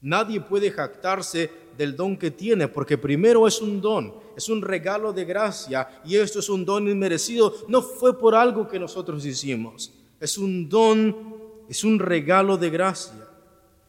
Nadie 0.00 0.40
puede 0.40 0.70
jactarse 0.70 1.50
del 1.76 1.96
don 1.96 2.16
que 2.16 2.30
tiene, 2.30 2.68
porque 2.68 2.96
primero 2.96 3.48
es 3.48 3.60
un 3.60 3.80
don, 3.80 4.14
es 4.36 4.48
un 4.48 4.62
regalo 4.62 5.12
de 5.12 5.24
gracia 5.24 6.02
y 6.04 6.14
esto 6.14 6.38
es 6.38 6.48
un 6.48 6.64
don 6.64 6.88
inmerecido. 6.88 7.52
No 7.66 7.82
fue 7.82 8.16
por 8.16 8.36
algo 8.36 8.68
que 8.68 8.78
nosotros 8.78 9.26
hicimos, 9.26 9.92
es 10.20 10.38
un 10.38 10.68
don 10.68 11.35
es 11.68 11.84
un 11.84 11.98
regalo 11.98 12.56
de 12.56 12.70
gracia. 12.70 13.28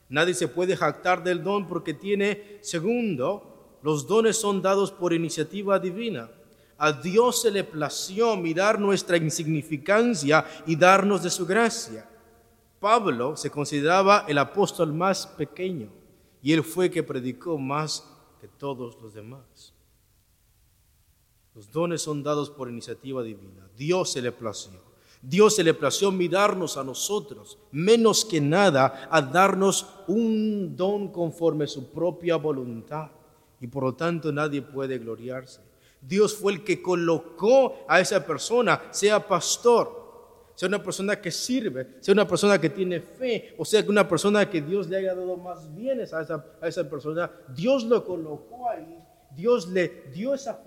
Nadie 0.10 0.34
se 0.34 0.48
puede 0.48 0.76
jactar 0.76 1.24
del 1.24 1.44
don 1.44 1.68
porque 1.68 1.94
tiene, 1.94 2.60
segundo, 2.62 3.80
los 3.84 4.08
dones 4.08 4.38
son 4.38 4.62
dados 4.62 4.92
por 4.92 5.14
iniciativa 5.14 5.80
divina. 5.80 6.30
A 6.78 6.92
Dios 6.92 7.42
se 7.42 7.52
le 7.52 7.64
plació 7.64 8.36
mirar 8.38 8.80
nuestra 8.80 9.18
insignificancia 9.18 10.46
y 10.66 10.76
darnos 10.76 11.24
de 11.24 11.30
su 11.30 11.46
gracia. 11.46 12.08
Pablo 12.80 13.36
se 13.36 13.50
consideraba 13.50 14.26
el 14.28 14.38
apóstol 14.38 14.94
más 14.94 15.26
pequeño 15.26 15.90
y 16.42 16.54
él 16.54 16.64
fue 16.64 16.92
que 16.92 17.04
predicó 17.04 17.58
más 17.58 18.08
que 18.40 18.48
todos 18.48 18.98
los 19.02 19.14
demás. 19.14 19.74
Los 21.56 21.72
dones 21.72 22.04
son 22.04 22.22
dados 22.22 22.52
por 22.52 22.70
iniciativa 22.70 23.24
divina. 23.24 23.68
Dios 23.76 24.12
se 24.12 24.22
le 24.22 24.32
plació. 24.32 24.87
Dios 25.22 25.56
se 25.56 25.64
le 25.64 25.74
plació 25.74 26.12
mirarnos 26.12 26.78
a 26.78 26.84
nosotros, 26.84 27.58
menos 27.72 28.24
que 28.24 28.40
nada, 28.40 29.08
a 29.10 29.22
darnos 29.22 29.88
un 30.08 30.76
don 30.76 31.12
conforme 31.12 31.66
a 31.66 31.68
su 31.68 31.92
propia 31.92 32.36
voluntad. 32.36 33.10
Y 33.60 33.68
por 33.68 33.84
lo 33.84 33.96
tanto 33.96 34.32
nadie 34.32 34.62
puede 34.62 35.00
gloriarse. 35.00 35.62
Dios 36.02 36.36
fue 36.36 36.54
el 36.54 36.64
que 36.64 36.82
colocó 36.82 37.86
a 37.88 38.00
esa 38.00 38.26
persona, 38.26 38.82
sea 38.92 39.28
pastor, 39.28 40.08
sea 40.56 40.70
una 40.70 40.82
persona 40.82 41.20
que 41.20 41.32
sirve, 41.32 41.98
sea 42.00 42.14
una 42.14 42.28
persona 42.28 42.60
que 42.60 42.70
tiene 42.70 43.00
fe, 43.00 43.54
o 43.58 43.66
sea, 43.66 43.84
una 43.88 44.08
persona 44.08 44.50
que 44.50 44.62
Dios 44.62 44.88
le 44.88 44.98
haya 44.98 45.16
dado 45.16 45.38
más 45.38 45.74
bienes 45.76 46.14
a 46.14 46.22
esa, 46.22 46.46
a 46.62 46.68
esa 46.68 46.90
persona. 46.90 47.30
Dios 47.56 47.84
lo 47.84 48.04
colocó 48.06 48.70
ahí, 48.70 48.98
Dios 49.36 49.68
le 49.68 50.06
dio 50.14 50.34
esa 50.34 50.64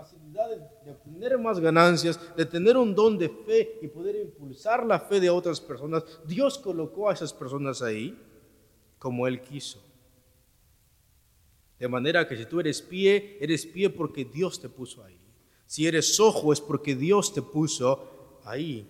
facilidad 0.00 0.48
de, 0.84 0.90
obtener 0.90 1.38
más 1.38 1.60
ganancias, 1.60 2.18
de 2.34 2.46
tener 2.46 2.76
un 2.76 2.94
don 2.94 3.18
de 3.18 3.28
fe 3.28 3.78
y 3.82 3.88
poder 3.88 4.16
impulsar 4.16 4.86
la 4.86 4.98
fe 4.98 5.20
de 5.20 5.28
otras 5.28 5.60
personas. 5.60 6.04
Dios 6.26 6.58
colocó 6.58 7.10
a 7.10 7.12
esas 7.12 7.32
personas 7.32 7.82
ahí 7.82 8.18
como 8.98 9.26
Él 9.26 9.40
quiso. 9.40 9.82
De 11.78 11.88
manera 11.88 12.26
que 12.26 12.36
si 12.36 12.46
tú 12.46 12.60
eres 12.60 12.80
pie, 12.80 13.38
eres 13.40 13.66
pie 13.66 13.90
porque 13.90 14.24
Dios 14.24 14.60
te 14.60 14.68
puso 14.68 15.04
ahí. 15.04 15.18
Si 15.66 15.86
eres 15.86 16.18
ojo 16.18 16.52
es 16.52 16.60
porque 16.60 16.94
Dios 16.94 17.32
te 17.32 17.42
puso 17.42 18.40
ahí. 18.44 18.86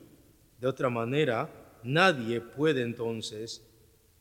De 0.60 0.66
otra 0.66 0.90
manera, 0.90 1.78
nadie 1.82 2.40
puede 2.40 2.82
entonces 2.82 3.66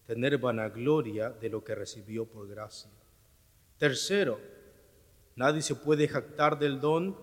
tener 0.05 0.37
vanagloria 0.39 1.29
de 1.29 1.49
lo 1.49 1.63
que 1.63 1.75
recibió 1.75 2.25
por 2.25 2.47
gracia. 2.47 2.89
Tercero, 3.77 4.39
Nadie 5.35 5.61
se 5.61 5.75
puede 5.75 6.07
jactar 6.07 6.57
del 6.59 6.79
don 6.79 7.15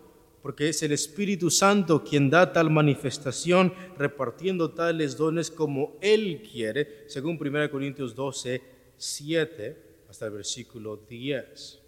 porque 0.43 0.69
es 0.69 0.83
el 0.85 0.93
Espíritu 0.93 1.51
Santo 1.51 2.05
quien 2.05 2.31
da 2.31 2.53
tal 2.53 2.71
manifestación, 2.71 3.75
repartiendo 3.99 4.71
tales 4.71 5.17
dones 5.17 5.51
como 5.51 5.99
Él 6.01 6.41
quiere, 6.49 7.05
según 7.09 7.37
1 7.41 7.69
Corintios 7.69 8.15
12, 8.15 8.63
7 8.97 9.77
hasta 10.09 10.27
el 10.27 10.33
versículo 10.33 10.97
10. 11.09 11.86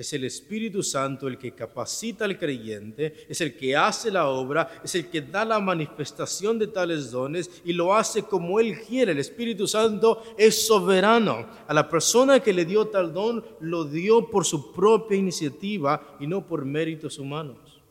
Es 0.00 0.14
el 0.14 0.24
Espíritu 0.24 0.82
Santo 0.82 1.28
el 1.28 1.36
que 1.36 1.52
capacita 1.52 2.24
al 2.24 2.38
creyente, 2.38 3.26
es 3.28 3.38
el 3.42 3.54
que 3.54 3.76
hace 3.76 4.10
la 4.10 4.30
obra, 4.30 4.80
es 4.82 4.94
el 4.94 5.10
que 5.10 5.20
da 5.20 5.44
la 5.44 5.60
manifestación 5.60 6.58
de 6.58 6.68
tales 6.68 7.10
dones 7.10 7.60
y 7.66 7.74
lo 7.74 7.94
hace 7.94 8.22
como 8.22 8.58
Él 8.58 8.80
quiere. 8.80 9.12
El 9.12 9.18
Espíritu 9.18 9.66
Santo 9.66 10.22
es 10.38 10.66
soberano. 10.66 11.46
A 11.68 11.74
la 11.74 11.86
persona 11.86 12.40
que 12.40 12.54
le 12.54 12.64
dio 12.64 12.86
tal 12.86 13.12
don 13.12 13.44
lo 13.60 13.84
dio 13.84 14.30
por 14.30 14.46
su 14.46 14.72
propia 14.72 15.18
iniciativa 15.18 16.16
y 16.18 16.26
no 16.26 16.46
por 16.46 16.64
méritos 16.64 17.18
humanos. 17.18 17.82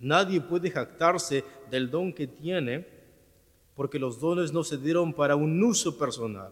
Nadie 0.00 0.40
puede 0.40 0.72
jactarse 0.72 1.44
del 1.70 1.88
don 1.88 2.12
que 2.12 2.26
tiene 2.26 2.84
porque 3.76 4.00
los 4.00 4.18
dones 4.18 4.52
no 4.52 4.64
se 4.64 4.76
dieron 4.76 5.12
para 5.12 5.36
un 5.36 5.62
uso 5.62 5.96
personal 5.96 6.50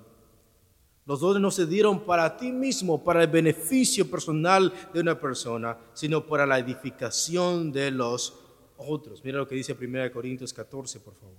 los 1.11 1.19
dones 1.19 1.43
no 1.43 1.51
se 1.51 1.67
dieron 1.67 2.05
para 2.05 2.37
ti 2.37 2.53
mismo, 2.53 3.03
para 3.03 3.25
el 3.25 3.29
beneficio 3.29 4.09
personal 4.09 4.73
de 4.95 5.01
una 5.01 5.19
persona, 5.19 5.77
sino 5.93 6.25
para 6.25 6.47
la 6.47 6.61
edificación 6.61 7.73
de 7.73 7.91
los 7.91 8.39
otros. 8.77 9.21
Mira 9.25 9.39
lo 9.39 9.49
que 9.49 9.57
dice 9.57 9.73
1 9.73 10.13
Corintios 10.13 10.53
14, 10.53 11.01
por 11.01 11.17
favor. 11.17 11.35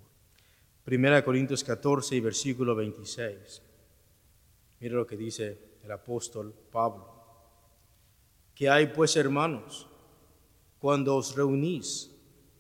1 0.86 1.24
Corintios 1.24 1.64
14 1.64 2.18
y 2.18 2.20
versículo 2.20 2.76
26. 2.76 3.62
Mira 4.82 4.96
lo 4.96 5.08
que 5.08 5.16
dice 5.16 5.58
el 5.82 5.92
apóstol 5.94 6.54
Pablo. 6.70 7.08
¿Qué 8.54 8.70
hay 8.70 8.88
pues, 8.88 9.16
hermanos? 9.16 9.88
Cuando 10.80 11.16
os 11.16 11.34
reunís, 11.34 12.12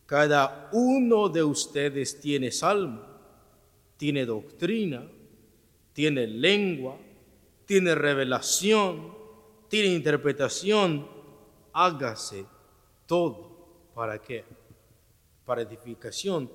cada 0.06 0.70
uno 0.72 1.28
de 1.28 1.44
ustedes 1.44 2.22
tiene 2.22 2.52
salmo, 2.52 3.02
tiene 3.98 4.26
doctrina, 4.26 5.06
tiene 5.94 6.28
lengua, 6.28 6.98
tiene 7.66 7.96
revelación, 7.96 9.14
tiene 9.68 9.94
interpretación, 9.94 11.08
hágase 11.74 12.46
todo. 13.06 13.52
¿Para 13.94 14.20
qué? 14.20 14.44
Para 15.46 15.62
edificación. 15.62 16.50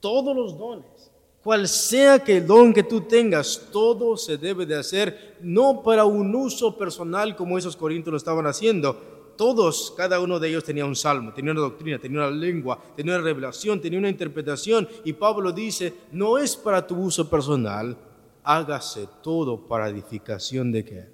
Todos 0.00 0.34
los 0.34 0.58
dones, 0.58 1.10
cual 1.42 1.68
sea 1.68 2.22
que 2.22 2.38
el 2.38 2.46
don 2.46 2.72
que 2.72 2.82
tú 2.82 3.02
tengas, 3.02 3.68
todo 3.72 4.16
se 4.16 4.36
debe 4.36 4.66
de 4.66 4.76
hacer 4.76 5.36
no 5.40 5.82
para 5.82 6.04
un 6.04 6.34
uso 6.34 6.76
personal 6.76 7.36
como 7.36 7.58
esos 7.58 7.76
corintios 7.76 8.12
lo 8.12 8.16
estaban 8.16 8.46
haciendo. 8.46 9.10
Todos, 9.36 9.92
cada 9.96 10.20
uno 10.20 10.38
de 10.38 10.48
ellos 10.48 10.64
tenía 10.64 10.84
un 10.84 10.94
salmo, 10.94 11.32
tenía 11.32 11.52
una 11.52 11.62
doctrina, 11.62 11.98
tenía 11.98 12.18
una 12.18 12.30
lengua, 12.30 12.78
tenía 12.94 13.14
una 13.14 13.24
revelación, 13.24 13.80
tenía 13.80 13.98
una 13.98 14.10
interpretación. 14.10 14.88
Y 15.04 15.14
Pablo 15.14 15.52
dice, 15.52 15.94
no 16.12 16.38
es 16.38 16.54
para 16.54 16.86
tu 16.86 16.96
uso 16.96 17.28
personal, 17.28 17.96
hágase 18.44 19.08
todo 19.22 19.66
para 19.66 19.88
edificación 19.88 20.72
de 20.72 20.84
qué? 20.84 21.08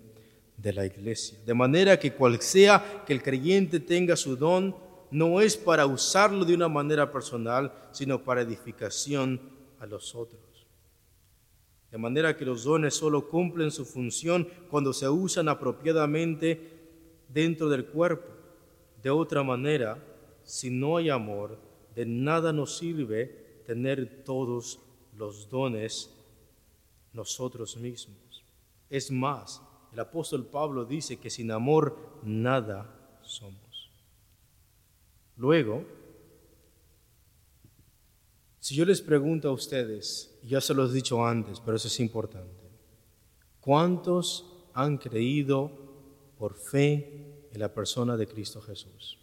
De 0.57 0.73
la 0.73 0.87
iglesia. 0.87 1.38
De 1.47 1.55
manera 1.55 1.99
que 1.99 2.12
cual 2.12 2.41
sea 2.41 3.05
que 3.07 3.12
el 3.12 3.23
creyente 3.23 3.81
tenga 3.81 4.17
su 4.17 4.37
don, 4.37 4.75
no 5.11 5.41
es 5.41 5.57
para 5.57 5.87
usarlo 5.87 6.45
de 6.45 6.55
una 6.55 6.69
manera 6.69 7.11
personal, 7.11 7.73
sino 7.93 8.23
para 8.23 8.43
edificación 8.43 9.41
a 9.79 9.87
los 9.87 10.14
otros. 10.14 10.67
De 11.91 11.97
manera 11.97 12.37
que 12.37 12.45
los 12.45 12.64
dones 12.64 12.95
solo 12.95 13.29
cumplen 13.29 13.71
su 13.71 13.87
función 13.87 14.47
cuando 14.71 14.93
se 14.93 15.09
usan 15.09 15.49
apropiadamente 15.49 16.61
dentro 17.29 17.69
del 17.69 17.87
cuerpo. 17.87 18.29
De 19.03 19.11
otra 19.11 19.43
manera, 19.43 19.97
si 20.43 20.69
no 20.71 20.99
hay 20.99 21.09
amor, 21.09 21.59
de 21.95 22.05
nada 22.05 22.53
nos 22.53 22.77
sirve 22.77 23.62
tener 23.67 24.23
todos 24.25 24.81
los 25.17 25.49
dones 25.49 26.14
nosotros 27.19 27.77
mismos. 27.77 28.45
Es 28.89 29.11
más, 29.11 29.61
el 29.93 30.01
apóstol 30.01 30.47
Pablo 30.47 30.85
dice 30.85 31.19
que 31.19 31.29
sin 31.29 31.51
amor 31.51 32.21
nada 32.23 33.19
somos. 33.23 33.91
Luego, 35.37 35.85
si 38.61 38.75
yo 38.75 38.85
les 38.85 39.03
pregunto 39.03 39.49
a 39.49 39.53
ustedes, 39.53 40.39
ya 40.43 40.61
se 40.61 40.75
los 40.75 40.91
he 40.91 40.95
dicho 40.95 41.25
antes, 41.25 41.61
pero 41.61 41.77
eso 41.77 41.89
es 41.89 42.01
importante, 42.01 42.71
¿cuántos 43.61 44.45
han 44.73 44.97
creído 44.97 45.71
por 46.39 46.55
fe 46.55 47.49
en 47.53 47.61
la 47.61 47.75
persona 47.75 48.17
de 48.17 48.27
Cristo 48.27 48.61
Jesús? 48.61 49.19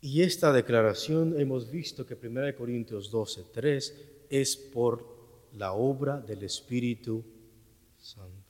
Y 0.00 0.22
esta 0.22 0.52
declaración 0.52 1.40
hemos 1.40 1.70
visto 1.70 2.04
que 2.04 2.14
1 2.14 2.54
Corintios 2.56 3.10
12, 3.10 3.44
3 3.52 4.13
es 4.30 4.56
por 4.56 5.14
la 5.52 5.72
obra 5.72 6.20
del 6.20 6.42
Espíritu 6.42 7.24
Santo. 7.98 8.44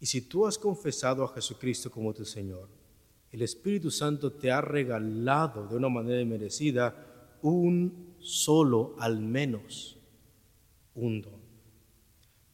Y 0.00 0.06
si 0.06 0.22
tú 0.22 0.46
has 0.46 0.58
confesado 0.58 1.24
a 1.24 1.28
Jesucristo 1.28 1.90
como 1.90 2.14
tu 2.14 2.24
Señor, 2.24 2.68
el 3.30 3.42
Espíritu 3.42 3.90
Santo 3.90 4.32
te 4.32 4.50
ha 4.50 4.60
regalado 4.60 5.66
de 5.66 5.76
una 5.76 5.88
manera 5.88 6.24
merecida 6.24 7.38
un 7.42 8.14
solo, 8.18 8.94
al 8.98 9.20
menos, 9.20 9.96
un 10.94 11.22
don. 11.22 11.38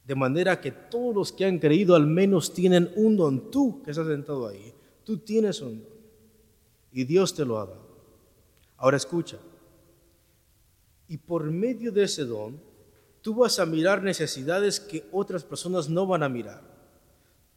De 0.05 0.15
manera 0.15 0.61
que 0.61 0.71
todos 0.71 1.15
los 1.15 1.33
que 1.33 1.45
han 1.45 1.59
creído 1.59 1.95
al 1.95 2.07
menos 2.07 2.53
tienen 2.53 2.91
un 2.97 3.17
don. 3.17 3.51
Tú 3.51 3.83
que 3.83 3.91
estás 3.91 4.07
sentado 4.07 4.47
ahí, 4.47 4.75
tú 5.03 5.19
tienes 5.19 5.61
un 5.61 5.83
don. 5.83 5.95
Y 6.93 7.05
Dios 7.05 7.35
te 7.35 7.45
lo 7.45 7.59
ha 7.59 7.67
dado. 7.67 7.85
Ahora 8.77 8.97
escucha, 8.97 9.39
y 11.09 11.19
por 11.19 11.51
medio 11.51 11.93
de 11.93 12.05
ese 12.05 12.25
don, 12.25 12.61
tú 13.21 13.35
vas 13.35 13.59
a 13.59 13.67
mirar 13.67 14.03
necesidades 14.03 14.81
que 14.81 15.07
otras 15.13 15.45
personas 15.45 15.89
no 15.89 16.07
van 16.07 16.23
a 16.23 16.29
mirar. 16.29 16.63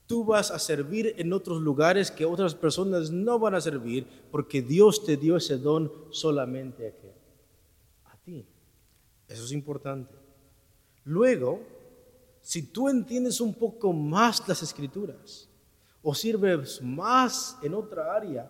Tú 0.06 0.24
vas 0.24 0.52
a 0.52 0.60
servir 0.60 1.14
en 1.18 1.34
otros 1.34 1.62
lugares 1.62 2.12
que 2.12 2.26
otras 2.26 2.56
personas 2.56 3.12
no 3.12 3.38
van 3.40 3.56
a 3.56 3.62
servir 3.62 4.08
porque 4.32 4.62
Dios 4.62 5.04
te 5.04 5.18
dio 5.18 5.36
ese 5.36 5.58
don 5.58 5.92
solamente 6.10 6.96
a, 8.06 8.18
ti. 8.18 8.46
Eso 9.28 9.44
es 9.44 9.52
importante. 9.52 10.16
Luego, 11.04 11.62
si 12.42 12.62
tú 12.64 12.88
entiendes 12.88 13.42
un 13.42 13.54
poco 13.54 13.92
más 13.92 14.48
las 14.48 14.64
escrituras 14.64 15.50
o 16.02 16.16
sirves 16.16 16.82
más 16.82 17.58
en 17.62 17.74
otra 17.74 18.16
área 18.16 18.50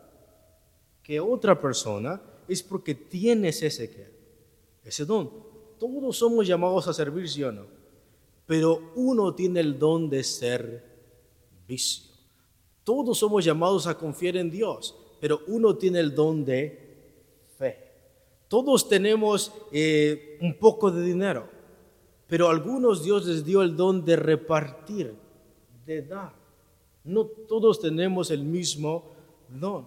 que 1.02 1.20
otra 1.20 1.60
persona, 1.60 2.22
es 2.48 2.62
porque 2.62 2.94
tienes 2.94 3.64
ese 3.64 3.90
que 3.90 4.17
ese 4.88 5.06
don. 5.06 5.30
Todos 5.78 6.18
somos 6.18 6.48
llamados 6.48 6.88
a 6.88 6.94
servir, 6.94 7.30
¿sí 7.30 7.44
o 7.44 7.52
no? 7.52 7.66
Pero 8.46 8.94
uno 8.96 9.36
tiene 9.36 9.60
el 9.60 9.78
don 9.78 10.10
de 10.10 10.24
ser 10.24 10.84
vicio. 11.68 12.14
Todos 12.84 13.18
somos 13.18 13.44
llamados 13.44 13.86
a 13.86 13.98
confiar 13.98 14.38
en 14.38 14.50
Dios, 14.50 14.96
pero 15.20 15.42
uno 15.48 15.76
tiene 15.76 16.00
el 16.00 16.16
don 16.16 16.46
de 16.46 16.96
fe. 17.58 17.92
Todos 18.48 18.88
tenemos 18.88 19.52
eh, 19.74 20.38
un 20.42 20.58
poco 20.58 20.90
de 20.90 21.04
dinero, 21.04 21.50
pero 22.28 22.48
algunos 22.48 23.04
Dios 23.04 23.26
les 23.26 23.44
dio 23.44 23.62
el 23.62 23.76
don 23.76 24.06
de 24.06 24.16
repartir, 24.16 25.14
de 25.86 26.02
dar. 26.02 26.34
No 27.04 27.26
todos 27.26 27.82
tenemos 27.82 28.32
el 28.32 28.44
mismo 28.44 29.12
don. 29.50 29.86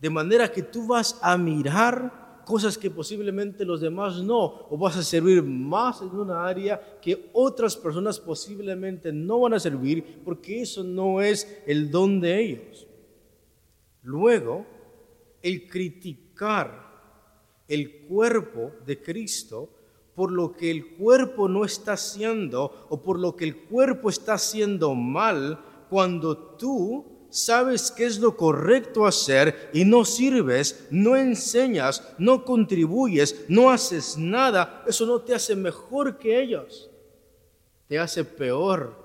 De 0.00 0.08
manera 0.08 0.50
que 0.50 0.62
tú 0.62 0.86
vas 0.86 1.18
a 1.20 1.36
mirar 1.36 2.27
cosas 2.48 2.78
que 2.78 2.88
posiblemente 2.90 3.62
los 3.62 3.82
demás 3.82 4.22
no, 4.22 4.66
o 4.70 4.78
vas 4.78 4.96
a 4.96 5.02
servir 5.02 5.42
más 5.42 6.00
en 6.00 6.08
una 6.08 6.46
área 6.46 6.98
que 6.98 7.28
otras 7.34 7.76
personas 7.76 8.18
posiblemente 8.18 9.12
no 9.12 9.40
van 9.40 9.52
a 9.52 9.60
servir 9.60 10.22
porque 10.24 10.62
eso 10.62 10.82
no 10.82 11.20
es 11.20 11.60
el 11.66 11.90
don 11.90 12.22
de 12.22 12.40
ellos. 12.40 12.86
Luego, 14.02 14.64
el 15.42 15.68
criticar 15.68 16.88
el 17.68 18.06
cuerpo 18.06 18.72
de 18.86 19.02
Cristo 19.02 19.68
por 20.14 20.32
lo 20.32 20.54
que 20.54 20.70
el 20.70 20.96
cuerpo 20.96 21.50
no 21.50 21.66
está 21.66 21.92
haciendo 21.92 22.86
o 22.88 23.02
por 23.02 23.18
lo 23.18 23.36
que 23.36 23.44
el 23.44 23.56
cuerpo 23.66 24.08
está 24.08 24.32
haciendo 24.32 24.94
mal 24.94 25.62
cuando 25.90 26.34
tú 26.34 27.17
sabes 27.30 27.90
qué 27.90 28.06
es 28.06 28.18
lo 28.18 28.36
correcto 28.36 29.06
hacer 29.06 29.70
y 29.72 29.84
no 29.84 30.04
sirves, 30.04 30.86
no 30.90 31.16
enseñas, 31.16 32.02
no 32.18 32.44
contribuyes, 32.44 33.44
no 33.48 33.70
haces 33.70 34.16
nada, 34.16 34.84
eso 34.86 35.06
no 35.06 35.20
te 35.20 35.34
hace 35.34 35.54
mejor 35.54 36.18
que 36.18 36.40
ellos, 36.40 36.90
te 37.86 37.98
hace 37.98 38.24
peor 38.24 38.96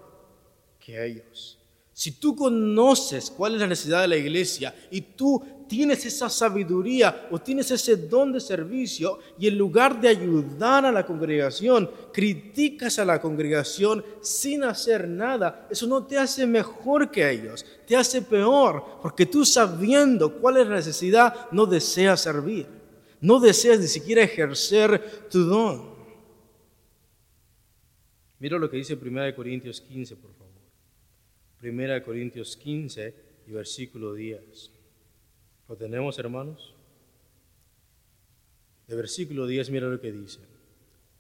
que 0.80 1.06
ellos. 1.06 1.60
Si 1.94 2.12
tú 2.12 2.36
conoces 2.36 3.30
cuál 3.30 3.54
es 3.56 3.62
la 3.62 3.68
necesidad 3.68 4.02
de 4.02 4.08
la 4.08 4.18
iglesia 4.18 4.74
y 4.90 5.02
tú 5.02 5.44
tienes 5.74 6.06
esa 6.06 6.30
sabiduría 6.30 7.28
o 7.32 7.40
tienes 7.40 7.72
ese 7.72 7.98
don 7.98 8.32
de 8.32 8.40
servicio 8.40 9.18
y 9.40 9.48
en 9.48 9.58
lugar 9.58 10.00
de 10.00 10.08
ayudar 10.08 10.86
a 10.86 10.92
la 10.92 11.04
congregación, 11.04 11.90
criticas 12.14 13.00
a 13.00 13.06
la 13.06 13.20
congregación 13.20 14.06
sin 14.22 14.66
hacer 14.66 15.08
nada, 15.08 15.68
eso 15.72 15.88
no 15.88 16.06
te 16.06 16.20
hace 16.20 16.46
mejor 16.46 17.10
que 17.10 17.28
ellos, 17.28 17.66
te 17.88 17.96
hace 17.96 18.22
peor, 18.22 19.00
porque 19.02 19.26
tú 19.26 19.44
sabiendo 19.44 20.34
cuál 20.34 20.58
es 20.58 20.68
la 20.68 20.76
necesidad, 20.76 21.50
no 21.52 21.66
deseas 21.66 22.22
servir, 22.22 22.68
no 23.20 23.40
deseas 23.40 23.80
ni 23.80 23.88
siquiera 23.88 24.22
ejercer 24.22 25.28
tu 25.28 25.44
don. 25.44 25.94
Mira 28.38 28.60
lo 28.60 28.70
que 28.70 28.78
dice 28.78 28.94
1 28.94 29.36
Corintios 29.36 29.82
15, 29.82 30.18
por 30.18 30.36
favor. 30.36 30.54
1 31.64 32.04
Corintios 32.04 32.56
15 32.58 33.16
y 33.48 33.52
versículo 33.52 34.14
10. 34.14 34.73
¿Lo 35.68 35.76
tenemos, 35.76 36.18
hermanos? 36.20 36.74
El 38.88 38.98
versículo 38.98 39.48
10, 39.48 39.70
mira 39.70 39.88
lo 39.88 40.00
que 40.00 40.12
dice. 40.12 40.40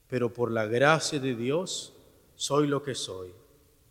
Pero 0.08 0.34
por 0.34 0.52
la 0.52 0.66
gracia 0.66 1.20
de 1.20 1.36
Dios 1.36 1.94
soy 2.36 2.68
lo 2.68 2.84
que 2.84 2.96
soy, 2.96 3.32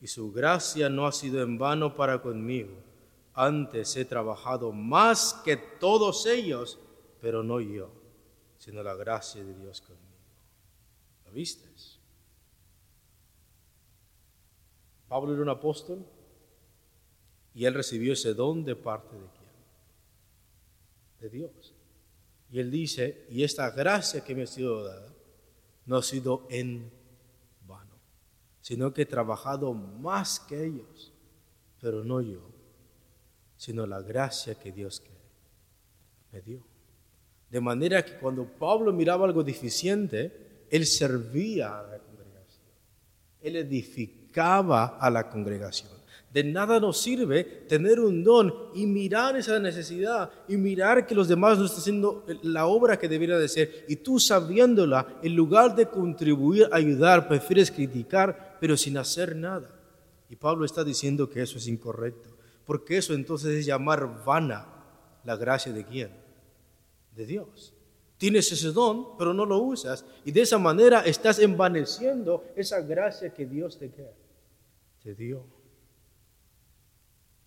y 0.01 0.07
su 0.07 0.33
gracia 0.33 0.89
no 0.89 1.07
ha 1.07 1.13
sido 1.13 1.43
en 1.43 1.59
vano 1.59 1.95
para 1.95 2.21
conmigo. 2.21 2.75
Antes 3.35 3.97
he 3.97 4.05
trabajado 4.05 4.73
más 4.73 5.41
que 5.45 5.57
todos 5.57 6.27
ellos, 6.27 6.79
pero 7.21 7.43
no 7.43 7.61
yo, 7.61 7.91
sino 8.59 8.83
la 8.83 8.95
gracia 8.95 9.43
de 9.43 9.55
Dios 9.55 9.81
conmigo. 9.81 10.03
¿Lo 11.25 11.33
viste? 11.33 11.73
Pablo 15.13 15.35
era 15.35 15.43
un 15.43 15.51
apóstol 15.51 16.07
y 17.55 17.67
él 17.67 17.75
recibió 17.75 18.15
ese 18.15 18.33
don 18.33 18.65
de 18.65 18.75
parte 18.75 19.15
de 19.15 19.27
quién? 19.37 19.42
De 21.23 21.31
Dios. 21.31 21.75
Y 22.51 22.59
él 22.59 22.71
dice, 22.71 23.27
y 23.31 23.45
esta 23.45 23.71
gracia 23.71 24.23
que 24.23 24.35
me 24.35 24.43
ha 24.43 24.47
sido 24.47 24.85
dada 24.85 25.15
no 25.87 25.97
ha 25.97 26.03
sido 26.03 26.47
en 26.51 26.91
vano, 27.67 27.97
sino 28.61 28.93
que 28.93 29.03
he 29.03 29.07
trabajado 29.07 29.73
más 29.73 30.39
que 30.41 30.67
ellos, 30.67 31.13
pero 31.81 32.05
no 32.05 32.21
yo, 32.21 32.51
sino 33.57 33.87
la 33.87 34.03
gracia 34.03 34.55
que 34.55 34.71
Dios 34.71 35.03
me 36.31 36.43
dio. 36.43 36.63
De 37.51 37.61
manera 37.61 38.05
que 38.05 38.19
cuando 38.19 38.45
Pablo 38.45 38.93
miraba 38.93 39.27
algo 39.27 39.43
deficiente, 39.43 40.67
él 40.71 40.87
servía 40.87 41.79
a 41.79 41.83
la 41.83 41.99
congregación, 41.99 42.67
él 43.41 43.57
edificaba 43.57 44.99
a 44.99 45.11
la 45.11 45.29
congregación. 45.29 46.02
De 46.33 46.43
nada 46.43 46.81
nos 46.81 46.99
sirve 46.99 47.45
tener 47.45 48.01
un 48.01 48.25
don 48.25 48.55
y 48.75 48.87
mirar 48.87 49.37
esa 49.37 49.59
necesidad 49.59 50.31
y 50.49 50.57
mirar 50.57 51.07
que 51.07 51.15
los 51.15 51.29
demás 51.29 51.59
no 51.59 51.67
están 51.67 51.81
haciendo 51.81 52.25
la 52.43 52.65
obra 52.67 52.99
que 52.99 53.07
debería 53.07 53.37
de 53.37 53.49
ser. 53.49 53.85
Y 53.87 53.97
tú 53.97 54.19
sabiéndola, 54.19 55.19
en 55.23 55.37
lugar 55.37 55.77
de 55.77 55.87
contribuir, 55.87 56.71
ayudar, 56.73 57.29
prefieres 57.29 57.71
criticar, 57.71 58.57
pero 58.59 58.79
sin 58.79 58.97
hacer 58.97 59.37
nada. 59.37 59.79
Y 60.31 60.37
Pablo 60.37 60.65
está 60.65 60.83
diciendo 60.83 61.29
que 61.29 61.43
eso 61.43 61.59
es 61.59 61.69
incorrecto. 61.69 62.31
Porque 62.65 62.97
eso 62.97 63.13
entonces 63.13 63.51
es 63.51 63.67
llamar 63.67 64.25
vana 64.25 64.67
la 65.25 65.37
gracia 65.37 65.71
de 65.71 65.85
quién? 65.85 66.13
De 67.15 67.27
Dios. 67.27 67.75
Tienes 68.17 68.51
ese 68.51 68.73
don, 68.73 69.19
pero 69.19 69.35
no 69.35 69.45
lo 69.45 69.59
usas. 69.59 70.07
Y 70.25 70.33
de 70.33 70.41
esa 70.41 70.57
manera 70.57 71.03
estás 71.03 71.39
envaneciendo 71.41 72.45
esa 72.57 72.81
gracia 72.81 73.35
que 73.35 73.45
Dios 73.45 73.79
te, 73.79 73.91
te 75.03 75.15
dio. 75.15 75.62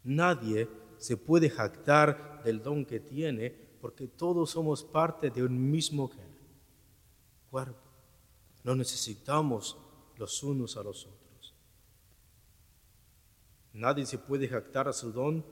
Nadie 0.05 0.69
se 0.97 1.17
puede 1.17 1.49
jactar 1.49 2.41
del 2.43 2.61
don 2.61 2.85
que 2.85 2.99
tiene 2.99 3.49
porque 3.81 4.07
todos 4.07 4.51
somos 4.51 4.83
parte 4.83 5.29
de 5.29 5.43
un 5.43 5.71
mismo 5.71 6.11
cuerpo. 7.49 7.79
No 8.63 8.75
necesitamos 8.75 9.77
los 10.17 10.43
unos 10.43 10.77
a 10.77 10.83
los 10.83 11.05
otros. 11.05 11.53
Nadie 13.73 14.05
se 14.05 14.17
puede 14.17 14.47
jactar 14.47 14.87
a 14.87 14.93
su 14.93 15.11
don 15.11 15.43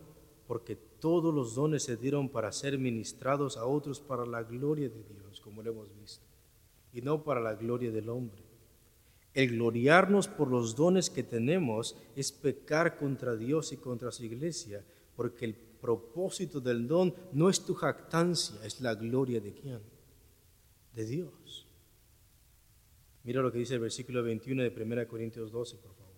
porque 0.48 0.76
todos 0.76 1.34
los 1.34 1.56
dones 1.56 1.84
se 1.84 1.98
dieron 1.98 2.30
para 2.30 2.52
ser 2.52 2.78
ministrados 2.78 3.58
a 3.58 3.66
otros 3.66 4.00
para 4.00 4.26
la 4.26 4.44
gloria 4.44 4.88
de 4.88 5.04
Dios, 5.04 5.42
como 5.42 5.62
lo 5.62 5.72
hemos 5.72 5.96
visto, 6.00 6.26
y 6.94 7.02
no 7.02 7.24
para 7.24 7.42
la 7.42 7.56
gloria 7.56 7.92
del 7.92 8.08
hombre. 8.10 8.53
El 9.34 9.50
gloriarnos 9.50 10.28
por 10.28 10.50
los 10.50 10.76
dones 10.76 11.10
que 11.10 11.24
tenemos 11.24 11.98
es 12.16 12.32
pecar 12.32 12.98
contra 12.98 13.36
Dios 13.36 13.72
y 13.74 13.78
contra 13.78 14.12
su 14.12 14.24
iglesia, 14.26 14.86
porque 15.16 15.46
el 15.46 15.56
propósito 15.56 16.62
del 16.62 16.88
don 16.88 17.14
no 17.32 17.50
es 17.50 17.66
tu 17.66 17.74
jactancia, 17.74 18.64
es 18.64 18.80
la 18.80 18.94
gloria 18.94 19.42
de 19.42 19.54
quién? 19.54 19.82
De 20.94 21.06
Dios. 21.06 21.68
Mira 23.24 23.42
lo 23.42 23.52
que 23.52 23.58
dice 23.58 23.74
el 23.74 23.80
versículo 23.80 24.22
21 24.22 24.64
de 24.64 24.70
1 24.70 25.08
Corintios 25.08 25.52
12, 25.52 25.78
por 25.78 25.96
favor. 25.96 26.14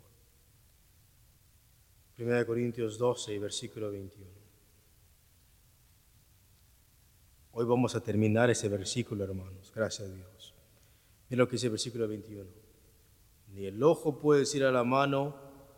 1 2.17 2.45
Corintios 2.45 2.97
12 2.97 3.33
y 3.33 3.39
versículo 3.39 3.91
21. 3.91 4.29
Hoy 7.51 7.65
vamos 7.65 7.95
a 7.95 8.01
terminar 8.01 8.49
ese 8.49 8.67
versículo, 8.67 9.23
hermanos. 9.23 9.71
Gracias 9.73 10.09
a 10.09 10.13
Dios. 10.13 10.53
Mira 11.29 11.43
lo 11.43 11.47
que 11.47 11.53
dice 11.53 11.67
el 11.67 11.71
versículo 11.71 12.07
21. 12.07 12.64
Ni 13.55 13.67
el 13.67 13.81
ojo 13.81 14.19
puede 14.19 14.41
decir 14.41 14.65
a 14.65 14.71
la 14.71 14.83
mano, 14.83 15.33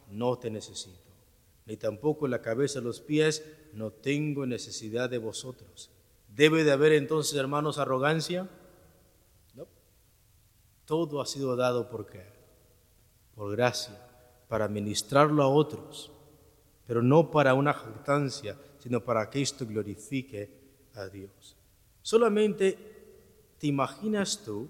no 0.09 0.39
te 0.39 0.49
necesito. 0.49 1.11
Ni 1.67 1.77
tampoco 1.77 2.27
la 2.27 2.41
cabeza 2.41 2.81
los 2.81 3.01
pies, 3.01 3.45
no 3.73 3.91
tengo 3.91 4.47
necesidad 4.47 5.11
de 5.11 5.19
vosotros. 5.19 5.91
¿Debe 6.27 6.63
de 6.63 6.71
haber 6.71 6.93
entonces, 6.93 7.37
hermanos, 7.37 7.77
arrogancia? 7.77 8.49
No. 9.53 9.67
Todo 10.85 11.21
ha 11.21 11.27
sido 11.27 11.55
dado 11.55 11.87
por 11.87 12.07
qué? 12.07 12.25
Por 13.35 13.55
gracia, 13.55 13.95
para 14.47 14.67
ministrarlo 14.67 15.43
a 15.43 15.47
otros, 15.47 16.11
pero 16.87 17.03
no 17.03 17.29
para 17.29 17.53
una 17.53 17.73
jactancia, 17.73 18.57
sino 18.79 19.03
para 19.03 19.29
que 19.29 19.43
esto 19.43 19.67
glorifique 19.67 20.49
a 20.95 21.05
Dios. 21.09 21.55
Solamente 22.01 22.75
te 23.59 23.67
imaginas 23.67 24.41
tú 24.43 24.67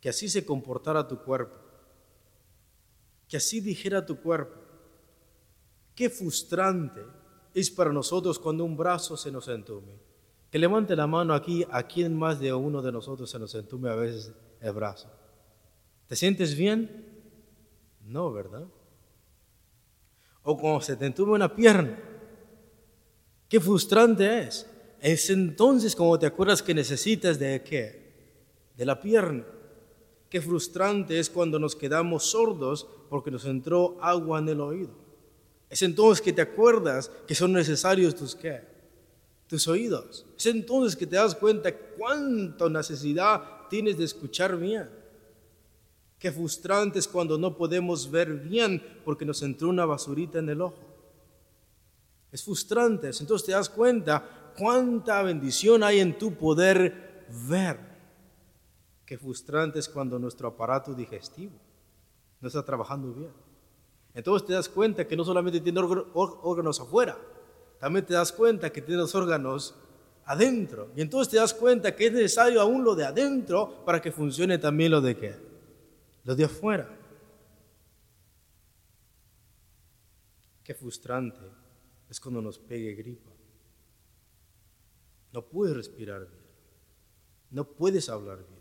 que 0.00 0.10
así 0.10 0.28
se 0.28 0.44
comportara 0.44 1.08
tu 1.08 1.18
cuerpo 1.18 1.59
que 3.30 3.36
así 3.36 3.60
dijera 3.60 4.04
tu 4.04 4.16
cuerpo. 4.16 4.58
Qué 5.94 6.10
frustrante 6.10 7.00
es 7.54 7.70
para 7.70 7.92
nosotros 7.92 8.40
cuando 8.40 8.64
un 8.64 8.76
brazo 8.76 9.16
se 9.16 9.30
nos 9.30 9.46
entume. 9.46 9.92
Que 10.50 10.58
levante 10.58 10.96
la 10.96 11.06
mano 11.06 11.32
aquí 11.32 11.64
a 11.70 11.84
quien 11.84 12.18
más 12.18 12.40
de 12.40 12.52
uno 12.52 12.82
de 12.82 12.90
nosotros 12.90 13.30
se 13.30 13.38
nos 13.38 13.54
entume 13.54 13.88
a 13.88 13.94
veces 13.94 14.32
el 14.60 14.72
brazo. 14.72 15.08
¿Te 16.08 16.16
sientes 16.16 16.56
bien? 16.56 17.06
No, 18.04 18.32
¿verdad? 18.32 18.66
O 20.42 20.58
cuando 20.58 20.80
se 20.80 20.96
te 20.96 21.06
entume 21.06 21.32
una 21.32 21.54
pierna. 21.54 21.96
Qué 23.48 23.60
frustrante 23.60 24.40
es. 24.40 24.68
Es 25.00 25.30
entonces 25.30 25.94
como 25.94 26.18
te 26.18 26.26
acuerdas 26.26 26.64
que 26.64 26.74
necesitas 26.74 27.38
de 27.38 27.62
qué? 27.62 28.72
De 28.76 28.84
la 28.84 29.00
pierna. 29.00 29.44
Qué 30.30 30.40
frustrante 30.40 31.18
es 31.18 31.28
cuando 31.28 31.58
nos 31.58 31.74
quedamos 31.74 32.24
sordos 32.30 32.86
porque 33.10 33.32
nos 33.32 33.44
entró 33.44 33.98
agua 34.00 34.38
en 34.38 34.48
el 34.48 34.60
oído. 34.60 34.92
Es 35.68 35.82
entonces 35.82 36.22
que 36.22 36.32
te 36.32 36.40
acuerdas 36.40 37.10
que 37.26 37.34
son 37.34 37.52
necesarios 37.52 38.14
tus? 38.14 38.38
Tus 39.48 39.66
oídos. 39.66 40.24
Es 40.38 40.46
entonces 40.46 40.96
que 40.96 41.06
te 41.06 41.16
das 41.16 41.34
cuenta 41.34 41.76
cuánta 41.76 42.68
necesidad 42.68 43.42
tienes 43.68 43.98
de 43.98 44.04
escuchar 44.04 44.56
bien. 44.56 44.88
Qué 46.16 46.30
frustrante 46.30 47.00
es 47.00 47.08
cuando 47.08 47.36
no 47.36 47.56
podemos 47.56 48.08
ver 48.08 48.32
bien 48.32 48.80
porque 49.04 49.24
nos 49.24 49.42
entró 49.42 49.68
una 49.68 49.84
basurita 49.84 50.38
en 50.38 50.50
el 50.50 50.60
ojo. 50.60 50.78
Es 52.30 52.44
frustrante. 52.44 53.08
Entonces 53.08 53.46
te 53.46 53.52
das 53.52 53.68
cuenta 53.68 54.52
cuánta 54.56 55.22
bendición 55.22 55.82
hay 55.82 55.98
en 55.98 56.16
tu 56.16 56.34
poder 56.34 57.24
ver. 57.48 57.89
Qué 59.10 59.18
frustrante 59.18 59.80
es 59.80 59.88
cuando 59.88 60.20
nuestro 60.20 60.46
aparato 60.46 60.94
digestivo 60.94 61.50
no 62.40 62.46
está 62.46 62.64
trabajando 62.64 63.12
bien. 63.12 63.32
Entonces 64.14 64.46
te 64.46 64.52
das 64.52 64.68
cuenta 64.68 65.04
que 65.04 65.16
no 65.16 65.24
solamente 65.24 65.60
tiene 65.60 65.80
órganos 65.80 66.78
afuera, 66.78 67.18
también 67.80 68.06
te 68.06 68.14
das 68.14 68.30
cuenta 68.30 68.70
que 68.70 68.80
tiene 68.80 69.00
los 69.00 69.12
órganos 69.16 69.74
adentro. 70.26 70.92
Y 70.94 71.00
entonces 71.00 71.28
te 71.28 71.38
das 71.38 71.52
cuenta 71.52 71.96
que 71.96 72.06
es 72.06 72.12
necesario 72.12 72.60
aún 72.60 72.84
lo 72.84 72.94
de 72.94 73.04
adentro 73.04 73.84
para 73.84 74.00
que 74.00 74.12
funcione 74.12 74.58
también 74.58 74.92
lo 74.92 75.00
de 75.00 75.16
qué? 75.16 75.34
Lo 76.22 76.36
de 76.36 76.44
afuera. 76.44 76.88
Qué 80.62 80.72
frustrante 80.72 81.40
es 82.08 82.20
cuando 82.20 82.40
nos 82.40 82.60
pegue 82.60 82.94
gripa. 82.94 83.32
No 85.32 85.44
puedes 85.44 85.74
respirar 85.74 86.28
bien. 86.28 86.44
No 87.50 87.64
puedes 87.64 88.08
hablar 88.08 88.46
bien. 88.48 88.59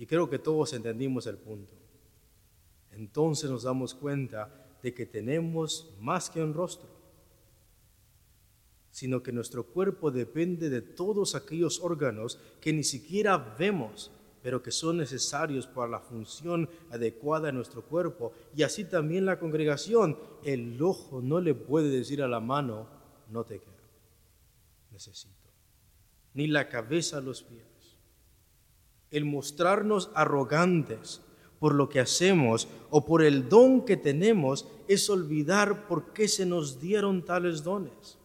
Y 0.00 0.06
creo 0.06 0.28
que 0.28 0.40
todos 0.40 0.72
entendimos 0.72 1.28
el 1.28 1.38
punto. 1.38 1.74
Entonces 2.90 3.48
nos 3.48 3.62
damos 3.62 3.94
cuenta 3.94 4.50
de 4.82 4.92
que 4.92 5.06
tenemos 5.06 5.94
más 6.00 6.28
que 6.28 6.42
un 6.42 6.54
rostro 6.54 7.00
sino 8.90 9.22
que 9.22 9.32
nuestro 9.32 9.64
cuerpo 9.64 10.10
depende 10.10 10.68
de 10.68 10.82
todos 10.82 11.34
aquellos 11.34 11.80
órganos 11.80 12.38
que 12.60 12.72
ni 12.72 12.82
siquiera 12.82 13.38
vemos, 13.38 14.10
pero 14.42 14.62
que 14.62 14.72
son 14.72 14.96
necesarios 14.96 15.66
para 15.66 15.88
la 15.88 16.00
función 16.00 16.68
adecuada 16.90 17.46
de 17.46 17.52
nuestro 17.52 17.82
cuerpo. 17.82 18.32
Y 18.54 18.62
así 18.62 18.84
también 18.84 19.26
la 19.26 19.38
congregación, 19.38 20.18
el 20.44 20.80
ojo 20.82 21.20
no 21.22 21.40
le 21.40 21.54
puede 21.54 21.88
decir 21.88 22.22
a 22.22 22.28
la 22.28 22.40
mano, 22.40 22.88
no 23.30 23.44
te 23.44 23.58
quiero, 23.58 23.78
necesito, 24.90 25.48
ni 26.34 26.48
la 26.48 26.68
cabeza 26.68 27.18
a 27.18 27.20
los 27.20 27.42
pies. 27.42 27.69
El 29.10 29.24
mostrarnos 29.24 30.10
arrogantes 30.14 31.20
por 31.58 31.74
lo 31.74 31.88
que 31.88 32.00
hacemos 32.00 32.68
o 32.90 33.04
por 33.04 33.22
el 33.22 33.48
don 33.48 33.84
que 33.84 33.96
tenemos 33.96 34.66
es 34.88 35.10
olvidar 35.10 35.86
por 35.86 36.12
qué 36.12 36.28
se 36.28 36.46
nos 36.46 36.80
dieron 36.80 37.24
tales 37.24 37.62
dones 37.62 38.20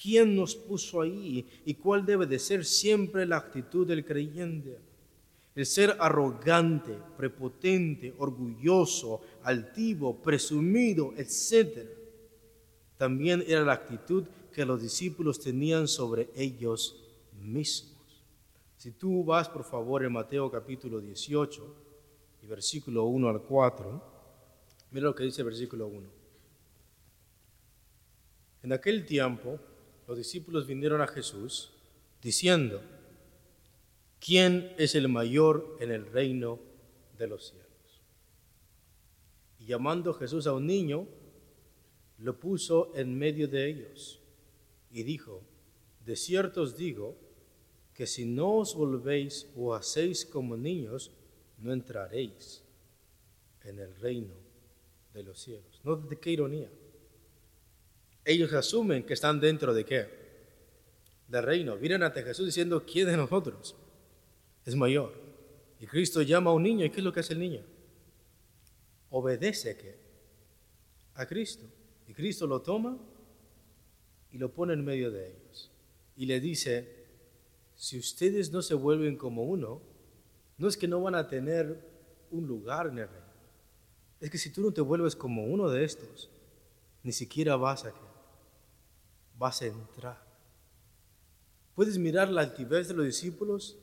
quién 0.00 0.36
nos 0.36 0.54
puso 0.54 1.00
ahí 1.00 1.46
y 1.64 1.74
cuál 1.74 2.04
debe 2.04 2.26
de 2.26 2.38
ser 2.38 2.64
siempre 2.64 3.26
la 3.26 3.38
actitud 3.38 3.86
del 3.86 4.04
creyente. 4.04 4.78
El 5.54 5.64
ser 5.64 5.96
arrogante, 5.98 6.98
prepotente, 7.16 8.14
orgulloso, 8.18 9.22
altivo, 9.42 10.14
presumido, 10.22 11.14
etc. 11.16 11.88
También 12.98 13.42
era 13.46 13.64
la 13.64 13.72
actitud 13.72 14.24
que 14.52 14.66
los 14.66 14.82
discípulos 14.82 15.40
tenían 15.40 15.88
sobre 15.88 16.28
ellos 16.36 17.02
mismos. 17.42 17.95
Si 18.86 18.92
tú 18.92 19.24
vas, 19.24 19.48
por 19.48 19.64
favor, 19.64 20.04
en 20.04 20.12
Mateo 20.12 20.48
capítulo 20.48 21.00
18 21.00 21.76
y 22.40 22.46
versículo 22.46 23.06
1 23.06 23.28
al 23.28 23.42
4, 23.42 24.02
mira 24.92 25.06
lo 25.06 25.14
que 25.16 25.24
dice 25.24 25.40
el 25.40 25.46
versículo 25.46 25.88
1. 25.88 26.08
En 28.62 28.72
aquel 28.72 29.04
tiempo, 29.04 29.58
los 30.06 30.16
discípulos 30.16 30.68
vinieron 30.68 31.00
a 31.00 31.08
Jesús 31.08 31.72
diciendo, 32.22 32.80
¿quién 34.20 34.72
es 34.78 34.94
el 34.94 35.08
mayor 35.08 35.78
en 35.80 35.90
el 35.90 36.06
reino 36.06 36.60
de 37.18 37.26
los 37.26 37.48
cielos? 37.48 38.02
Y 39.58 39.66
llamando 39.66 40.14
Jesús 40.14 40.46
a 40.46 40.52
un 40.52 40.64
niño, 40.64 41.08
lo 42.18 42.38
puso 42.38 42.92
en 42.94 43.18
medio 43.18 43.48
de 43.48 43.68
ellos 43.68 44.20
y 44.92 45.02
dijo, 45.02 45.42
de 46.04 46.14
cierto 46.14 46.62
os 46.62 46.76
digo 46.76 47.25
que 47.96 48.06
si 48.06 48.24
no 48.26 48.58
os 48.58 48.74
volvéis 48.74 49.46
o 49.56 49.74
hacéis 49.74 50.24
como 50.24 50.56
niños, 50.56 51.10
no 51.58 51.72
entraréis 51.72 52.62
en 53.64 53.78
el 53.78 53.96
reino 53.96 54.34
de 55.14 55.22
los 55.22 55.40
cielos. 55.40 55.80
No 55.82 55.96
de 55.96 56.18
qué 56.18 56.30
ironía 56.30 56.70
ellos 58.26 58.52
asumen 58.52 59.04
que 59.04 59.14
están 59.14 59.40
dentro 59.40 59.72
de 59.72 59.84
qué? 59.84 60.08
Del 61.28 61.44
reino. 61.44 61.78
Vienen 61.78 62.02
ante 62.02 62.22
Jesús 62.24 62.44
diciendo, 62.44 62.84
¿quién 62.84 63.06
de 63.06 63.16
nosotros 63.16 63.76
es 64.64 64.74
mayor? 64.74 65.14
Y 65.78 65.86
Cristo 65.86 66.20
llama 66.22 66.50
a 66.50 66.54
un 66.54 66.64
niño. 66.64 66.84
¿Y 66.84 66.90
qué 66.90 66.98
es 66.98 67.04
lo 67.04 67.12
que 67.12 67.20
hace 67.20 67.34
el 67.34 67.38
niño? 67.38 67.62
Obedece 69.10 69.76
a? 69.76 69.94
A 71.14 71.26
Cristo. 71.26 71.64
Y 72.08 72.14
Cristo 72.14 72.48
lo 72.48 72.60
toma 72.60 72.98
y 74.32 74.38
lo 74.38 74.52
pone 74.52 74.72
en 74.72 74.84
medio 74.84 75.12
de 75.12 75.28
ellos. 75.28 75.70
Y 76.16 76.26
le 76.26 76.40
dice, 76.40 76.95
si 77.76 77.98
ustedes 77.98 78.50
no 78.50 78.62
se 78.62 78.74
vuelven 78.74 79.16
como 79.16 79.44
uno, 79.44 79.80
no 80.58 80.68
es 80.68 80.76
que 80.76 80.88
no 80.88 81.02
van 81.02 81.14
a 81.14 81.28
tener 81.28 81.78
un 82.30 82.46
lugar 82.46 82.86
en 82.86 82.98
el 82.98 83.08
reino. 83.08 83.26
Es 84.20 84.30
que 84.30 84.38
si 84.38 84.50
tú 84.50 84.62
no 84.62 84.72
te 84.72 84.80
vuelves 84.80 85.14
como 85.14 85.44
uno 85.44 85.68
de 85.68 85.84
estos, 85.84 86.30
ni 87.02 87.12
siquiera 87.12 87.56
vas 87.56 87.84
a 87.84 87.92
vas 89.38 89.60
a 89.60 89.66
entrar. 89.66 90.24
¿Puedes 91.74 91.98
mirar 91.98 92.30
la 92.30 92.40
altivez 92.40 92.88
de 92.88 92.94
los 92.94 93.04
discípulos? 93.04 93.76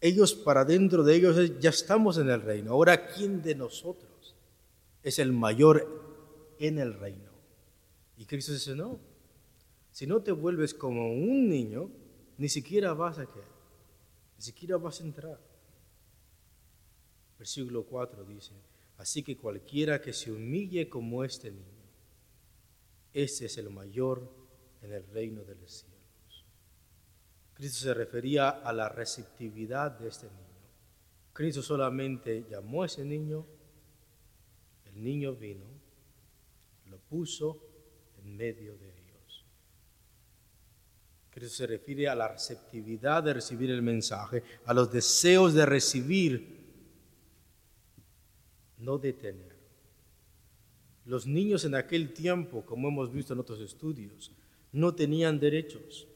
Ellos 0.00 0.34
para 0.34 0.64
dentro 0.64 1.02
de 1.02 1.14
ellos 1.14 1.58
ya 1.58 1.70
estamos 1.70 2.18
en 2.18 2.28
el 2.28 2.42
reino. 2.42 2.72
Ahora, 2.72 3.06
¿quién 3.06 3.42
de 3.42 3.54
nosotros 3.54 4.34
es 5.02 5.18
el 5.18 5.32
mayor 5.32 6.54
en 6.58 6.78
el 6.78 6.94
reino? 6.94 7.30
Y 8.18 8.26
Cristo 8.26 8.52
dice, 8.52 8.74
no, 8.74 8.98
si 9.90 10.06
no 10.06 10.20
te 10.20 10.32
vuelves 10.32 10.74
como 10.74 11.10
un 11.10 11.48
niño, 11.48 11.90
ni 12.40 12.48
siquiera 12.48 12.94
vas 12.94 13.18
a 13.18 13.26
quedar, 13.26 13.52
ni 14.38 14.42
siquiera 14.42 14.78
vas 14.78 14.98
a 14.98 15.04
entrar. 15.04 15.38
Versículo 17.38 17.84
4 17.84 18.24
dice, 18.24 18.54
así 18.96 19.22
que 19.22 19.36
cualquiera 19.36 20.00
que 20.00 20.14
se 20.14 20.32
humille 20.32 20.88
como 20.88 21.22
este 21.22 21.50
niño, 21.50 21.84
ese 23.12 23.44
es 23.44 23.58
el 23.58 23.68
mayor 23.68 24.26
en 24.80 24.90
el 24.94 25.06
reino 25.08 25.44
de 25.44 25.54
los 25.54 25.70
cielos. 25.70 26.46
Cristo 27.52 27.80
se 27.80 27.92
refería 27.92 28.48
a 28.48 28.72
la 28.72 28.88
receptividad 28.88 29.98
de 29.98 30.08
este 30.08 30.24
niño. 30.24 30.70
Cristo 31.34 31.60
solamente 31.60 32.46
llamó 32.48 32.84
a 32.84 32.86
ese 32.86 33.04
niño, 33.04 33.44
el 34.86 35.04
niño 35.04 35.36
vino, 35.36 35.66
lo 36.86 36.98
puso 37.00 37.60
en 38.16 38.34
medio 38.34 38.78
de. 38.78 38.89
Cristo 41.40 41.56
se 41.56 41.66
refiere 41.66 42.06
a 42.06 42.14
la 42.14 42.28
receptividad 42.28 43.22
de 43.22 43.32
recibir 43.32 43.70
el 43.70 43.80
mensaje, 43.80 44.42
a 44.66 44.74
los 44.74 44.92
deseos 44.92 45.54
de 45.54 45.64
recibir, 45.64 46.60
no 48.76 48.98
de 48.98 49.14
tener. 49.14 49.56
Los 51.06 51.26
niños 51.26 51.64
en 51.64 51.74
aquel 51.74 52.12
tiempo, 52.12 52.62
como 52.66 52.88
hemos 52.88 53.10
visto 53.10 53.32
en 53.32 53.40
otros 53.40 53.58
estudios, 53.60 54.32
no 54.72 54.94
tenían 54.94 55.40
derechos. 55.40 56.06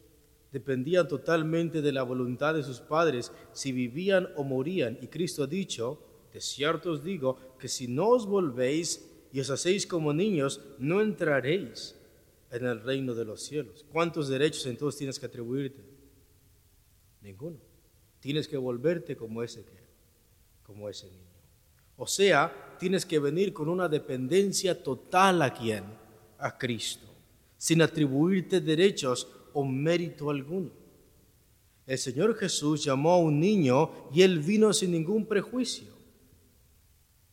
Dependían 0.53 1.09
totalmente 1.09 1.81
de 1.81 1.93
la 1.93 2.03
voluntad 2.03 2.53
de 2.53 2.63
sus 2.63 2.81
padres 2.81 3.33
si 3.55 3.73
vivían 3.73 4.29
o 4.37 4.45
morían. 4.45 4.99
Y 5.01 5.07
Cristo 5.07 5.45
ha 5.45 5.47
dicho, 5.47 5.99
de 6.35 6.41
cierto 6.43 6.91
os 6.91 7.03
digo, 7.03 7.57
que 7.59 7.69
si 7.69 7.89
no 7.89 8.11
os 8.11 8.27
volvéis 8.27 9.11
y 9.33 9.41
os 9.41 9.49
hacéis 9.49 9.87
como 9.87 10.13
niños, 10.13 10.61
no 10.79 11.01
entraréis 11.01 11.97
en 12.55 12.67
el 12.67 12.83
reino 12.83 13.15
de 13.15 13.25
los 13.25 13.43
cielos. 13.43 13.85
¿Cuántos 13.93 14.29
derechos 14.29 14.67
entonces 14.67 14.99
tienes 14.99 15.19
que 15.19 15.27
atribuirte? 15.27 15.85
Ninguno. 17.21 17.59
Tienes 18.21 18.49
que 18.49 18.57
volverte 18.57 19.17
como 19.17 19.43
ese 19.43 19.65
que, 19.65 19.79
como 20.63 20.89
ese 20.89 21.11
niño. 21.11 21.25
O 21.97 22.07
sea, 22.07 22.77
tienes 22.79 23.05
que 23.05 23.19
venir 23.19 23.53
con 23.53 23.69
una 23.69 23.89
dependencia 23.89 24.83
total 24.83 25.43
a 25.43 25.53
quién? 25.53 25.85
A 26.39 26.57
Cristo 26.57 27.15
sin 27.65 27.81
atribuirte 27.81 28.61
derechos 28.61 29.27
o 29.55 29.65
mérito 29.65 30.29
alguno. 30.29 30.71
El 31.87 31.97
Señor 31.97 32.37
Jesús 32.37 32.85
llamó 32.85 33.13
a 33.13 33.19
un 33.19 33.41
niño 33.41 33.91
y 34.13 34.21
él 34.21 34.41
vino 34.41 34.71
sin 34.75 34.93
ningún 34.93 35.25
prejuicio, 35.25 35.89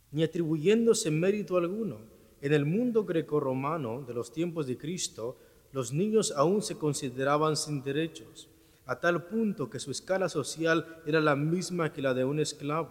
ni 0.10 0.24
atribuyéndose 0.24 1.12
mérito 1.12 1.58
alguno. 1.58 2.00
En 2.42 2.54
el 2.54 2.66
mundo 2.66 3.06
grecorromano 3.06 4.02
de 4.02 4.16
los 4.16 4.34
tiempos 4.34 4.66
de 4.66 4.78
Cristo, 4.78 5.38
los 5.72 5.94
niños 5.94 6.34
aún 6.36 6.62
se 6.62 6.76
consideraban 6.76 7.56
sin 7.56 7.84
derechos, 7.84 8.50
a 8.86 9.00
tal 9.00 9.28
punto 9.28 9.70
que 9.70 9.80
su 9.80 9.92
escala 9.92 10.28
social 10.28 11.02
era 11.06 11.22
la 11.22 11.36
misma 11.36 11.94
que 11.94 12.02
la 12.02 12.14
de 12.16 12.26
un 12.26 12.40
esclavo. 12.40 12.90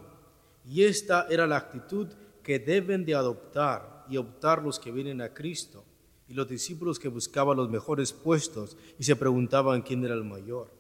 Y 0.64 0.84
esta 0.84 1.26
era 1.28 1.46
la 1.46 1.56
actitud 1.56 2.08
que 2.42 2.60
deben 2.60 3.04
de 3.04 3.14
adoptar 3.14 4.06
y 4.08 4.16
optar 4.16 4.62
los 4.62 4.78
que 4.78 4.92
vienen 4.92 5.20
a 5.20 5.34
Cristo 5.34 5.84
y 6.28 6.34
los 6.34 6.48
discípulos 6.48 7.00
que 7.00 7.08
buscaban 7.08 7.56
los 7.56 7.68
mejores 7.68 8.12
puestos 8.12 8.76
y 8.98 9.04
se 9.04 9.16
preguntaban 9.16 9.82
quién 9.82 10.04
era 10.04 10.14
el 10.14 10.24
mayor. 10.24 10.70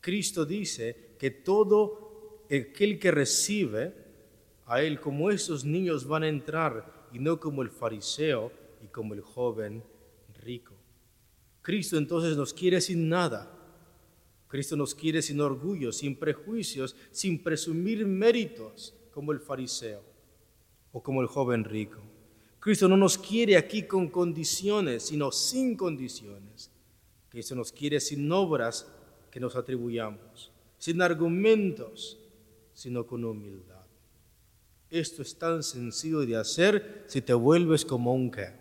Cristo 0.00 0.46
dice 0.46 1.14
que 1.18 1.30
todo 1.30 2.44
aquel 2.46 2.98
que 2.98 3.10
recibe 3.10 3.94
a 4.64 4.80
Él 4.80 4.98
como 4.98 5.30
esos 5.30 5.64
niños 5.64 6.06
van 6.06 6.22
a 6.22 6.28
entrar 6.28 6.97
y 7.12 7.18
no 7.18 7.40
como 7.40 7.62
el 7.62 7.70
fariseo 7.70 8.52
y 8.82 8.88
como 8.88 9.14
el 9.14 9.20
joven 9.20 9.82
rico. 10.42 10.74
Cristo 11.62 11.96
entonces 11.98 12.36
nos 12.36 12.54
quiere 12.54 12.80
sin 12.80 13.08
nada, 13.08 13.54
Cristo 14.48 14.76
nos 14.76 14.94
quiere 14.94 15.20
sin 15.20 15.40
orgullo, 15.40 15.92
sin 15.92 16.16
prejuicios, 16.16 16.96
sin 17.10 17.42
presumir 17.42 18.06
méritos, 18.06 18.94
como 19.12 19.32
el 19.32 19.40
fariseo 19.40 20.02
o 20.92 21.02
como 21.02 21.20
el 21.20 21.26
joven 21.26 21.64
rico. 21.64 22.00
Cristo 22.60 22.88
no 22.88 22.96
nos 22.96 23.18
quiere 23.18 23.56
aquí 23.56 23.82
con 23.82 24.08
condiciones, 24.08 25.04
sino 25.04 25.30
sin 25.30 25.76
condiciones. 25.76 26.70
Cristo 27.28 27.54
nos 27.54 27.72
quiere 27.72 28.00
sin 28.00 28.30
obras 28.32 28.90
que 29.30 29.38
nos 29.38 29.54
atribuyamos, 29.54 30.50
sin 30.78 31.02
argumentos, 31.02 32.18
sino 32.72 33.06
con 33.06 33.24
humildad. 33.24 33.77
Esto 34.90 35.22
es 35.22 35.38
tan 35.38 35.62
sencillo 35.62 36.20
de 36.20 36.36
hacer 36.36 37.04
si 37.08 37.20
te 37.20 37.34
vuelves 37.34 37.84
como 37.84 38.14
un 38.14 38.30
qué, 38.30 38.52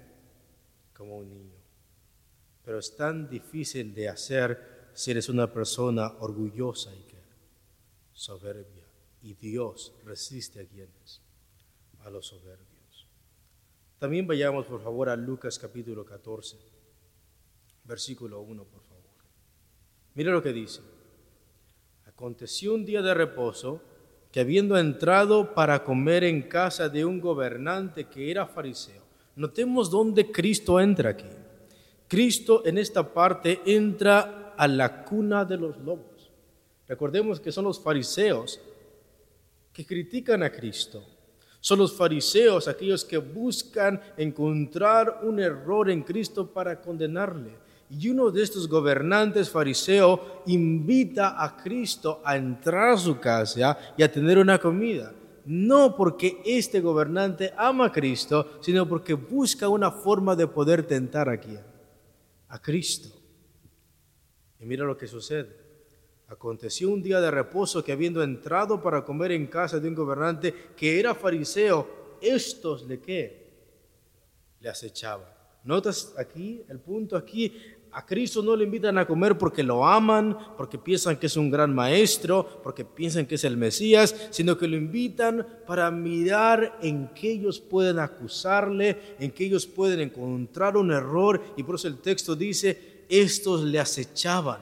como 0.93 1.17
un 1.17 1.29
niño. 1.29 1.57
Pero 2.65 2.79
es 2.79 2.95
tan 2.95 3.29
difícil 3.29 3.93
de 3.93 4.09
hacer 4.09 4.89
si 4.93 5.11
eres 5.11 5.29
una 5.29 5.51
persona 5.51 6.11
orgullosa 6.19 6.93
y 6.93 7.03
que 7.03 7.17
soberbia. 8.11 8.83
Y 9.21 9.33
Dios 9.35 9.93
resiste 10.03 10.61
a 10.61 10.65
quienes, 10.65 11.21
a 12.03 12.09
los 12.09 12.27
soberbios. 12.27 13.07
También 13.99 14.27
vayamos 14.27 14.65
por 14.65 14.81
favor 14.81 15.09
a 15.09 15.15
Lucas 15.15 15.57
capítulo 15.57 16.05
14, 16.05 16.57
versículo 17.85 18.41
1, 18.41 18.63
por 18.65 18.81
favor. 18.83 18.97
Mira 20.13 20.31
lo 20.31 20.43
que 20.43 20.51
dice. 20.51 20.81
Aconteció 22.05 22.73
un 22.73 22.85
día 22.85 23.01
de 23.01 23.13
reposo 23.13 23.81
que 24.31 24.39
habiendo 24.39 24.77
entrado 24.77 25.53
para 25.53 25.83
comer 25.83 26.23
en 26.23 26.43
casa 26.43 26.89
de 26.89 27.05
un 27.05 27.19
gobernante 27.19 28.05
que 28.05 28.29
era 28.29 28.45
fariseo, 28.45 29.01
notemos 29.35 29.89
dónde 29.89 30.31
Cristo 30.31 30.79
entra 30.79 31.11
aquí. 31.11 31.25
Cristo 32.07 32.63
en 32.65 32.77
esta 32.77 33.13
parte 33.13 33.61
entra 33.65 34.53
a 34.57 34.67
la 34.67 35.03
cuna 35.03 35.45
de 35.45 35.57
los 35.57 35.77
lobos. 35.77 36.31
Recordemos 36.87 37.39
que 37.39 37.51
son 37.51 37.65
los 37.65 37.79
fariseos 37.79 38.59
que 39.73 39.85
critican 39.85 40.41
a 40.41 40.51
Cristo. 40.51 41.03
Son 41.59 41.79
los 41.79 41.95
fariseos 41.95 42.67
aquellos 42.67 43.03
que 43.03 43.17
buscan 43.17 44.01
encontrar 44.15 45.19
un 45.23 45.39
error 45.39 45.89
en 45.89 46.01
Cristo 46.01 46.47
para 46.47 46.79
condenarle. 46.81 47.51
Y 47.89 48.09
uno 48.09 48.31
de 48.31 48.43
estos 48.43 48.67
gobernantes 48.67 49.49
fariseos 49.49 50.19
invita 50.45 51.41
a 51.41 51.55
Cristo 51.55 52.21
a 52.23 52.35
entrar 52.35 52.89
a 52.89 52.97
su 52.97 53.19
casa 53.19 53.77
y 53.97 54.03
a 54.03 54.11
tener 54.11 54.37
una 54.37 54.59
comida. 54.59 55.13
No 55.45 55.95
porque 55.95 56.41
este 56.45 56.81
gobernante 56.81 57.53
ama 57.55 57.85
a 57.85 57.91
Cristo, 57.91 58.59
sino 58.59 58.87
porque 58.87 59.13
busca 59.13 59.69
una 59.69 59.91
forma 59.91 60.35
de 60.35 60.47
poder 60.47 60.83
tentar 60.83 61.29
aquí 61.29 61.57
a 62.49 62.61
Cristo. 62.61 63.09
Y 64.59 64.65
mira 64.65 64.83
lo 64.83 64.97
que 64.97 65.07
sucede. 65.07 65.55
Aconteció 66.27 66.89
un 66.89 67.01
día 67.01 67.21
de 67.21 67.31
reposo 67.31 67.81
que 67.81 67.93
habiendo 67.93 68.21
entrado 68.21 68.81
para 68.81 69.05
comer 69.05 69.31
en 69.31 69.47
casa 69.47 69.79
de 69.79 69.87
un 69.87 69.95
gobernante 69.95 70.53
que 70.75 70.99
era 70.99 71.15
fariseo, 71.15 72.17
estos 72.19 72.85
le 72.85 72.99
qué? 72.99 73.47
Le 74.59 74.67
acechaban. 74.67 75.37
¿Notas 75.63 76.13
aquí 76.17 76.63
el 76.67 76.79
punto 76.79 77.15
aquí? 77.15 77.53
A 77.91 78.05
Cristo 78.05 78.43
no 78.43 78.55
le 78.55 78.65
invitan 78.65 78.97
a 78.97 79.07
comer 79.07 79.37
porque 79.37 79.63
lo 79.63 79.85
aman, 79.85 80.37
porque 80.55 80.77
piensan 80.77 81.17
que 81.17 81.27
es 81.27 81.37
un 81.37 81.49
gran 81.49 81.73
maestro, 81.73 82.61
porque 82.61 82.85
piensan 82.85 83.25
que 83.25 83.35
es 83.35 83.43
el 83.43 83.57
Mesías, 83.57 84.29
sino 84.29 84.57
que 84.57 84.67
lo 84.67 84.75
invitan 84.75 85.45
para 85.65 85.89
mirar 85.89 86.77
en 86.81 87.09
qué 87.15 87.31
ellos 87.31 87.59
pueden 87.59 87.99
acusarle, 87.99 89.15
en 89.19 89.31
qué 89.31 89.45
ellos 89.45 89.65
pueden 89.65 90.01
encontrar 90.01 90.77
un 90.77 90.91
error. 90.91 91.41
Y 91.55 91.63
por 91.63 91.75
eso 91.75 91.87
el 91.87 91.97
texto 91.97 92.35
dice, 92.35 93.05
estos 93.09 93.63
le 93.63 93.79
acechaban, 93.79 94.59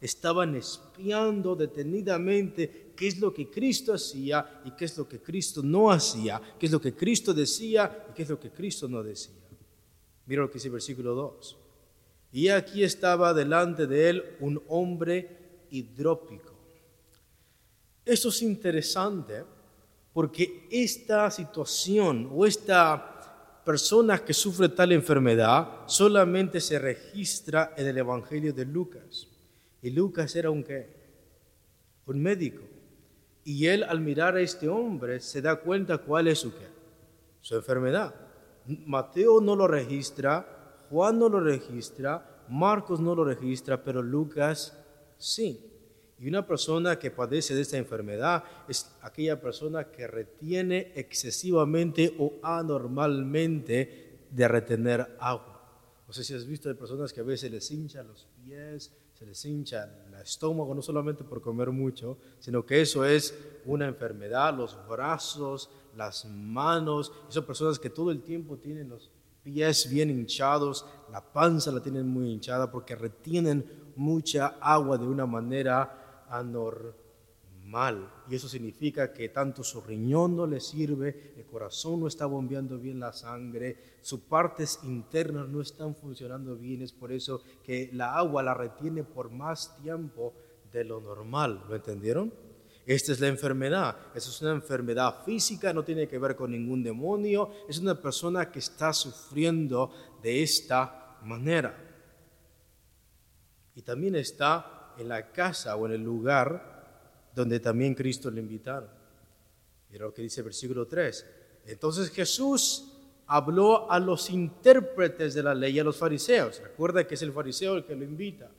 estaban 0.00 0.54
espiando 0.54 1.54
detenidamente 1.54 2.92
qué 2.96 3.08
es 3.08 3.18
lo 3.18 3.34
que 3.34 3.50
Cristo 3.50 3.92
hacía 3.92 4.62
y 4.64 4.70
qué 4.72 4.84
es 4.84 4.96
lo 4.96 5.08
que 5.08 5.20
Cristo 5.20 5.62
no 5.62 5.90
hacía, 5.90 6.40
qué 6.58 6.66
es 6.66 6.72
lo 6.72 6.80
que 6.80 6.94
Cristo 6.94 7.34
decía 7.34 8.06
y 8.10 8.14
qué 8.14 8.22
es 8.22 8.28
lo 8.28 8.38
que 8.38 8.50
Cristo 8.50 8.88
no 8.88 9.02
decía. 9.02 9.34
Mira 10.26 10.42
lo 10.42 10.48
que 10.48 10.54
dice 10.54 10.68
el 10.68 10.72
versículo 10.72 11.14
2. 11.14 11.58
Y 12.32 12.48
aquí 12.48 12.82
estaba 12.82 13.34
delante 13.34 13.86
de 13.86 14.08
él 14.08 14.36
un 14.40 14.62
hombre 14.68 15.66
hidrópico. 15.70 16.52
Esto 18.04 18.30
es 18.30 18.42
interesante 18.42 19.44
porque 20.12 20.66
esta 20.70 21.30
situación 21.30 22.30
o 22.32 22.46
esta 22.46 23.60
persona 23.64 24.18
que 24.18 24.34
sufre 24.34 24.68
tal 24.70 24.92
enfermedad 24.92 25.82
solamente 25.86 26.60
se 26.60 26.78
registra 26.78 27.74
en 27.76 27.86
el 27.86 27.98
Evangelio 27.98 28.52
de 28.52 28.64
Lucas. 28.64 29.28
Y 29.82 29.90
Lucas 29.90 30.34
era 30.34 30.50
un 30.50 30.64
qué? 30.64 30.88
Un 32.06 32.20
médico. 32.20 32.62
Y 33.44 33.66
él 33.66 33.82
al 33.84 34.00
mirar 34.00 34.36
a 34.36 34.40
este 34.40 34.68
hombre 34.68 35.20
se 35.20 35.42
da 35.42 35.56
cuenta 35.56 35.98
cuál 35.98 36.28
es 36.28 36.40
su 36.40 36.52
qué? 36.52 36.66
Su 37.40 37.56
enfermedad. 37.56 38.14
Mateo 38.66 39.40
no 39.40 39.56
lo 39.56 39.66
registra, 39.66 40.61
Juan 40.92 41.18
no 41.18 41.30
lo 41.30 41.40
registra, 41.40 42.44
Marcos 42.50 43.00
no 43.00 43.14
lo 43.14 43.24
registra, 43.24 43.82
pero 43.82 44.02
Lucas 44.02 44.76
sí. 45.16 45.58
Y 46.18 46.28
una 46.28 46.46
persona 46.46 46.98
que 46.98 47.10
padece 47.10 47.54
de 47.54 47.62
esta 47.62 47.78
enfermedad 47.78 48.44
es 48.68 48.94
aquella 49.00 49.40
persona 49.40 49.90
que 49.90 50.06
retiene 50.06 50.92
excesivamente 50.94 52.14
o 52.18 52.34
anormalmente 52.42 54.26
de 54.30 54.46
retener 54.46 55.16
agua. 55.18 55.62
No 56.06 56.12
sé 56.12 56.24
si 56.24 56.34
has 56.34 56.46
visto 56.46 56.68
de 56.68 56.74
personas 56.74 57.10
que 57.10 57.20
a 57.20 57.24
veces 57.24 57.50
les 57.50 57.70
hinchan 57.70 58.06
los 58.06 58.28
pies, 58.44 58.92
se 59.14 59.24
les 59.24 59.42
hincha 59.46 59.84
el 60.08 60.14
estómago, 60.20 60.74
no 60.74 60.82
solamente 60.82 61.24
por 61.24 61.40
comer 61.40 61.70
mucho, 61.70 62.18
sino 62.38 62.66
que 62.66 62.82
eso 62.82 63.02
es 63.06 63.34
una 63.64 63.86
enfermedad, 63.88 64.54
los 64.54 64.78
brazos, 64.86 65.70
las 65.96 66.26
manos, 66.26 67.12
son 67.28 67.46
personas 67.46 67.78
que 67.78 67.88
todo 67.88 68.10
el 68.10 68.20
tiempo 68.20 68.58
tienen 68.58 68.90
los 68.90 69.10
pies 69.42 69.90
bien 69.90 70.10
hinchados, 70.10 70.86
la 71.10 71.20
panza 71.20 71.72
la 71.72 71.82
tienen 71.82 72.08
muy 72.08 72.30
hinchada 72.30 72.70
porque 72.70 72.94
retienen 72.94 73.64
mucha 73.96 74.56
agua 74.60 74.96
de 74.98 75.06
una 75.06 75.26
manera 75.26 76.24
anormal. 76.28 78.10
Y 78.28 78.34
eso 78.34 78.48
significa 78.48 79.12
que 79.12 79.28
tanto 79.28 79.62
su 79.62 79.80
riñón 79.80 80.36
no 80.36 80.46
le 80.46 80.60
sirve, 80.60 81.34
el 81.36 81.44
corazón 81.44 82.00
no 82.00 82.06
está 82.06 82.26
bombeando 82.26 82.78
bien 82.78 83.00
la 83.00 83.12
sangre, 83.12 83.76
sus 84.00 84.20
partes 84.20 84.80
internas 84.84 85.48
no 85.48 85.60
están 85.60 85.94
funcionando 85.94 86.56
bien. 86.56 86.82
Es 86.82 86.92
por 86.92 87.12
eso 87.12 87.42
que 87.62 87.90
la 87.92 88.16
agua 88.16 88.42
la 88.42 88.54
retiene 88.54 89.04
por 89.04 89.30
más 89.30 89.76
tiempo 89.82 90.32
de 90.72 90.84
lo 90.84 91.00
normal. 91.00 91.64
¿Lo 91.68 91.76
entendieron? 91.76 92.32
Esta 92.84 93.12
es 93.12 93.20
la 93.20 93.28
enfermedad. 93.28 93.96
Esa 94.14 94.30
es 94.30 94.42
una 94.42 94.52
enfermedad 94.52 95.24
física, 95.24 95.72
no 95.72 95.84
tiene 95.84 96.08
que 96.08 96.18
ver 96.18 96.34
con 96.34 96.50
ningún 96.50 96.82
demonio. 96.82 97.50
Es 97.68 97.78
una 97.78 98.00
persona 98.00 98.50
que 98.50 98.58
está 98.58 98.92
sufriendo 98.92 99.92
de 100.22 100.42
esta 100.42 101.18
manera. 101.22 101.76
Y 103.74 103.82
también 103.82 104.16
está 104.16 104.94
en 104.98 105.08
la 105.08 105.30
casa 105.30 105.76
o 105.76 105.86
en 105.86 105.92
el 105.92 106.02
lugar 106.02 107.30
donde 107.34 107.60
también 107.60 107.94
Cristo 107.94 108.30
le 108.30 108.40
invitaron. 108.40 108.90
Mira 109.90 110.06
lo 110.06 110.12
que 110.12 110.22
dice 110.22 110.40
el 110.40 110.44
versículo 110.44 110.86
3. 110.86 111.26
Entonces 111.66 112.10
Jesús 112.10 112.92
habló 113.26 113.90
a 113.90 113.98
los 113.98 114.28
intérpretes 114.30 115.34
de 115.34 115.42
la 115.42 115.54
ley, 115.54 115.78
a 115.78 115.84
los 115.84 115.96
fariseos. 115.96 116.60
Recuerda 116.60 117.06
que 117.06 117.14
es 117.14 117.22
el 117.22 117.32
fariseo 117.32 117.76
el 117.76 117.84
que 117.84 117.94
lo 117.94 118.04
invita. 118.04 118.50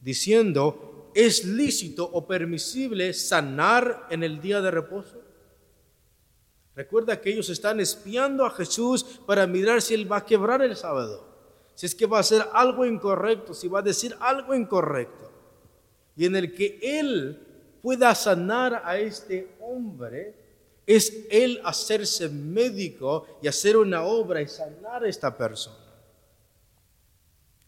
Diciendo, 0.00 0.99
¿es 1.14 1.44
lícito 1.44 2.04
o 2.04 2.26
permisible 2.26 3.12
sanar 3.12 4.06
en 4.10 4.22
el 4.22 4.40
día 4.40 4.60
de 4.60 4.70
reposo? 4.70 5.20
Recuerda 6.74 7.20
que 7.20 7.30
ellos 7.30 7.48
están 7.50 7.80
espiando 7.80 8.44
a 8.44 8.50
Jesús 8.50 9.04
para 9.26 9.46
mirar 9.46 9.82
si 9.82 9.94
Él 9.94 10.10
va 10.10 10.18
a 10.18 10.24
quebrar 10.24 10.62
el 10.62 10.76
sábado, 10.76 11.26
si 11.74 11.86
es 11.86 11.94
que 11.94 12.06
va 12.06 12.18
a 12.18 12.20
hacer 12.20 12.42
algo 12.52 12.86
incorrecto, 12.86 13.52
si 13.52 13.68
va 13.68 13.80
a 13.80 13.82
decir 13.82 14.16
algo 14.20 14.54
incorrecto. 14.54 15.30
Y 16.16 16.26
en 16.26 16.36
el 16.36 16.54
que 16.54 16.78
Él 16.82 17.38
pueda 17.82 18.14
sanar 18.14 18.82
a 18.84 18.98
este 18.98 19.56
hombre, 19.60 20.34
es 20.86 21.26
Él 21.30 21.60
hacerse 21.64 22.28
médico 22.28 23.26
y 23.42 23.48
hacer 23.48 23.76
una 23.76 24.02
obra 24.02 24.40
y 24.40 24.48
sanar 24.48 25.04
a 25.04 25.08
esta 25.08 25.36
persona. 25.36 25.89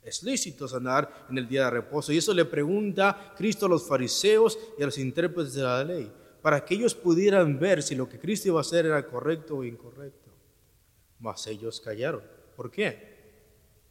Es 0.03 0.23
lícito 0.23 0.67
sanar 0.67 1.27
en 1.31 1.39
el 1.39 1.47
día 1.47 1.65
de 1.65 1.71
reposo. 1.71 2.13
Y 2.13 2.19
eso 2.19 2.35
le 2.35 2.45
pregunta 2.45 3.35
Cristo 3.37 3.67
a 3.67 3.69
los 3.69 3.87
fariseos 3.87 4.59
y 4.79 4.83
a 4.83 4.87
los 4.87 4.99
intérpretes 4.99 5.55
de 5.55 5.63
la 5.63 5.85
ley, 5.85 6.13
para 6.43 6.65
que 6.65 6.75
ellos 6.75 6.95
pudieran 6.95 7.59
ver 7.59 7.83
si 7.83 7.95
lo 7.95 8.09
que 8.09 8.19
Cristo 8.19 8.49
iba 8.49 8.59
a 8.59 8.63
hacer 8.63 8.87
era 8.87 9.07
correcto 9.07 9.59
o 9.59 9.65
incorrecto. 9.65 10.31
Mas 11.21 11.47
ellos 11.47 11.81
callaron. 11.81 12.23
¿Por 12.57 12.71
qué? 12.71 13.13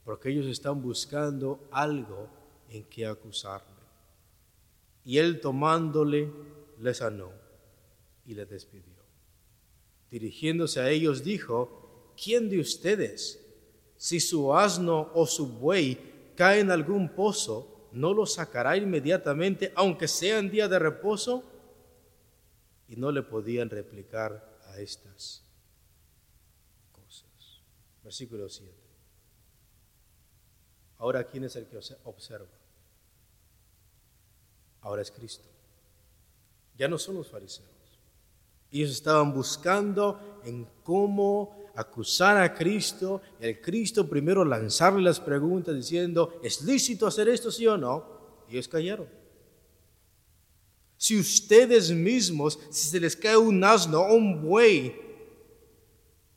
Porque 0.03 0.30
ellos 0.30 0.47
están 0.47 0.82
buscando 0.82 1.68
algo 1.72 2.28
en 2.70 2.84
que 2.84 3.05
acusarle. 3.05 3.68
Y 5.05 5.18
él 5.18 5.39
tomándole, 5.39 6.30
le 6.80 6.93
sanó 6.93 7.32
y 8.26 8.34
le 8.34 8.45
despidió. 8.45 9.01
Dirigiéndose 10.09 10.82
a 10.82 10.89
ellos 10.89 11.24
dijo, 11.24 12.14
¿quién 12.22 12.49
de 12.49 12.59
ustedes? 12.59 13.41
Si 14.02 14.20
su 14.20 14.52
asno 14.52 15.12
o 15.14 15.28
su 15.28 15.45
buey 15.45 16.34
cae 16.36 16.62
en 16.62 16.72
algún 16.72 17.10
pozo, 17.10 17.88
no 17.91 18.16
lo 18.16 18.26
sacará 18.26 18.76
inmediatamente, 18.76 19.72
aunque 19.76 20.08
sea 20.08 20.39
en 20.39 20.49
día 20.49 20.68
de 20.68 20.80
reposo. 20.80 21.43
Y 22.88 22.95
no 22.95 23.12
le 23.12 23.22
podían 23.22 23.70
replicar 23.70 24.60
a 24.66 24.80
estas 24.80 25.43
cosas. 26.91 27.62
Versículo 28.04 28.49
7. 28.49 28.74
Ahora, 30.97 31.24
¿quién 31.24 31.43
es 31.43 31.56
el 31.56 31.68
que 31.68 31.78
observa? 32.06 32.49
Ahora 34.82 35.04
es 35.04 35.12
Cristo. 35.12 35.47
Ya 36.76 36.88
no 36.88 36.97
son 36.97 37.18
los 37.18 37.30
fariseos. 37.30 37.70
Ellos 38.72 38.89
estaban 38.89 39.32
buscando 39.32 40.41
en 40.43 40.66
cómo 40.84 41.61
acusar 41.76 42.38
a 42.38 42.53
Cristo, 42.53 43.22
el 43.39 43.61
Cristo 43.61 44.07
primero 44.07 44.43
lanzarle 44.43 45.01
las 45.01 45.19
preguntas 45.19 45.76
diciendo, 45.76 46.39
¿es 46.43 46.61
lícito 46.61 47.07
hacer 47.07 47.30
esto 47.30 47.51
sí 47.51 47.67
o 47.67 47.78
no? 47.78 48.05
Y 48.49 48.53
ellos 48.53 48.67
cayeron. 48.67 49.07
Si 50.97 51.19
ustedes 51.19 51.91
mismos, 51.91 52.59
si 52.69 52.89
se 52.89 52.99
les 52.99 53.15
cae 53.15 53.38
un 53.38 53.63
asno 53.63 54.01
o 54.01 54.13
un 54.13 54.41
buey, 54.41 54.93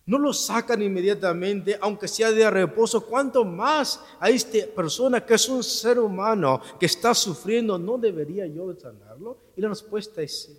no 0.07 0.18
lo 0.18 0.32
sacan 0.32 0.82
inmediatamente, 0.82 1.78
aunque 1.80 2.09
sea 2.09 2.30
de 2.30 2.49
reposo, 2.51 3.07
¿cuánto 3.07 3.45
más 3.45 4.01
a 4.20 4.28
esta 4.28 4.66
persona 4.74 5.24
que 5.24 5.35
es 5.35 5.49
un 5.49 5.62
ser 5.62 5.99
humano 5.99 6.61
que 6.78 6.87
está 6.87 7.14
sufriendo, 7.14 7.78
no 7.78 7.97
debería 7.97 8.47
yo 8.47 8.74
sanarlo? 8.74 9.39
Y 9.57 9.62
la 9.62 9.68
respuesta 9.68 10.20
es 10.20 10.43
sí. 10.43 10.59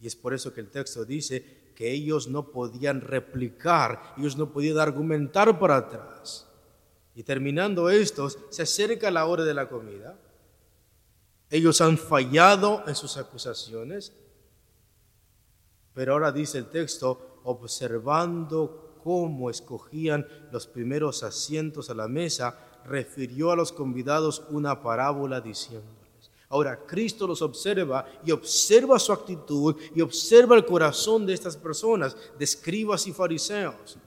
Y 0.00 0.06
es 0.06 0.14
por 0.14 0.32
eso 0.32 0.54
que 0.54 0.60
el 0.60 0.70
texto 0.70 1.04
dice 1.04 1.57
que 1.78 1.92
ellos 1.92 2.26
no 2.26 2.50
podían 2.50 3.00
replicar, 3.00 4.12
ellos 4.18 4.36
no 4.36 4.50
podían 4.50 4.80
argumentar 4.80 5.60
para 5.60 5.76
atrás. 5.76 6.44
Y 7.14 7.22
terminando 7.22 7.88
estos, 7.88 8.36
se 8.50 8.62
acerca 8.62 9.12
la 9.12 9.26
hora 9.26 9.44
de 9.44 9.54
la 9.54 9.68
comida. 9.68 10.18
Ellos 11.48 11.80
han 11.80 11.96
fallado 11.96 12.82
en 12.88 12.96
sus 12.96 13.16
acusaciones, 13.16 14.12
pero 15.94 16.14
ahora 16.14 16.32
dice 16.32 16.58
el 16.58 16.66
texto, 16.66 17.38
observando 17.44 18.98
cómo 19.04 19.48
escogían 19.48 20.26
los 20.50 20.66
primeros 20.66 21.22
asientos 21.22 21.90
a 21.90 21.94
la 21.94 22.08
mesa, 22.08 22.58
refirió 22.86 23.52
a 23.52 23.56
los 23.56 23.70
convidados 23.70 24.42
una 24.50 24.82
parábola 24.82 25.40
diciendo, 25.40 25.97
Ahora 26.50 26.86
Cristo 26.86 27.26
los 27.26 27.42
observa 27.42 28.06
y 28.24 28.30
observa 28.30 28.98
su 28.98 29.12
actitud 29.12 29.76
y 29.94 30.00
observa 30.00 30.56
el 30.56 30.64
corazón 30.64 31.26
de 31.26 31.34
estas 31.34 31.56
personas, 31.56 32.16
de 32.38 32.44
escribas 32.44 33.06
y 33.06 33.12
fariseos. 33.12 33.98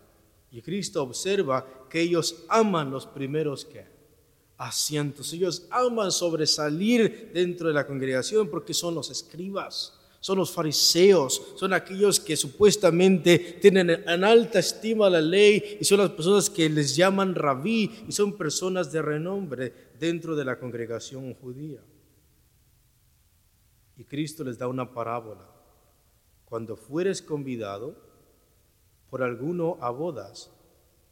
Y 0.50 0.62
Cristo 0.62 1.04
observa 1.04 1.66
que 1.90 2.02
ellos 2.02 2.44
aman 2.50 2.90
los 2.90 3.06
primeros 3.06 3.64
que 3.64 3.86
asientos. 4.58 5.34
Ellos 5.34 5.68
aman 5.70 6.12
sobresalir 6.12 7.32
dentro 7.34 7.68
de 7.68 7.74
la 7.74 7.86
congregación 7.86 8.50
porque 8.50 8.74
son 8.74 8.96
los 8.96 9.10
escribas, 9.10 9.94
son 10.20 10.38
los 10.38 10.52
fariseos, 10.52 11.42
son 11.56 11.74
aquellos 11.74 12.20
que 12.20 12.36
supuestamente 12.36 13.58
tienen 13.62 13.90
en 13.90 14.24
alta 14.24 14.60
estima 14.60 15.10
la 15.10 15.22
ley 15.22 15.78
y 15.80 15.86
son 15.86 16.00
las 16.00 16.12
personas 16.12 16.50
que 16.50 16.70
les 16.70 16.96
llaman 16.96 17.34
rabí 17.34 18.04
y 18.08 18.12
son 18.12 18.38
personas 18.38 18.92
de 18.92 19.02
renombre 19.02 19.74
dentro 20.00 20.36
de 20.36 20.46
la 20.46 20.60
congregación 20.60 21.34
judía. 21.36 21.82
Y 24.02 24.04
Cristo 24.04 24.44
les 24.44 24.58
da 24.58 24.68
una 24.68 24.92
parábola. 24.92 25.48
Cuando 26.46 26.76
fueres 26.76 27.22
convidado 27.22 27.96
por 29.12 29.22
alguno 29.22 29.78
a 29.80 29.92
bodas, 29.92 30.50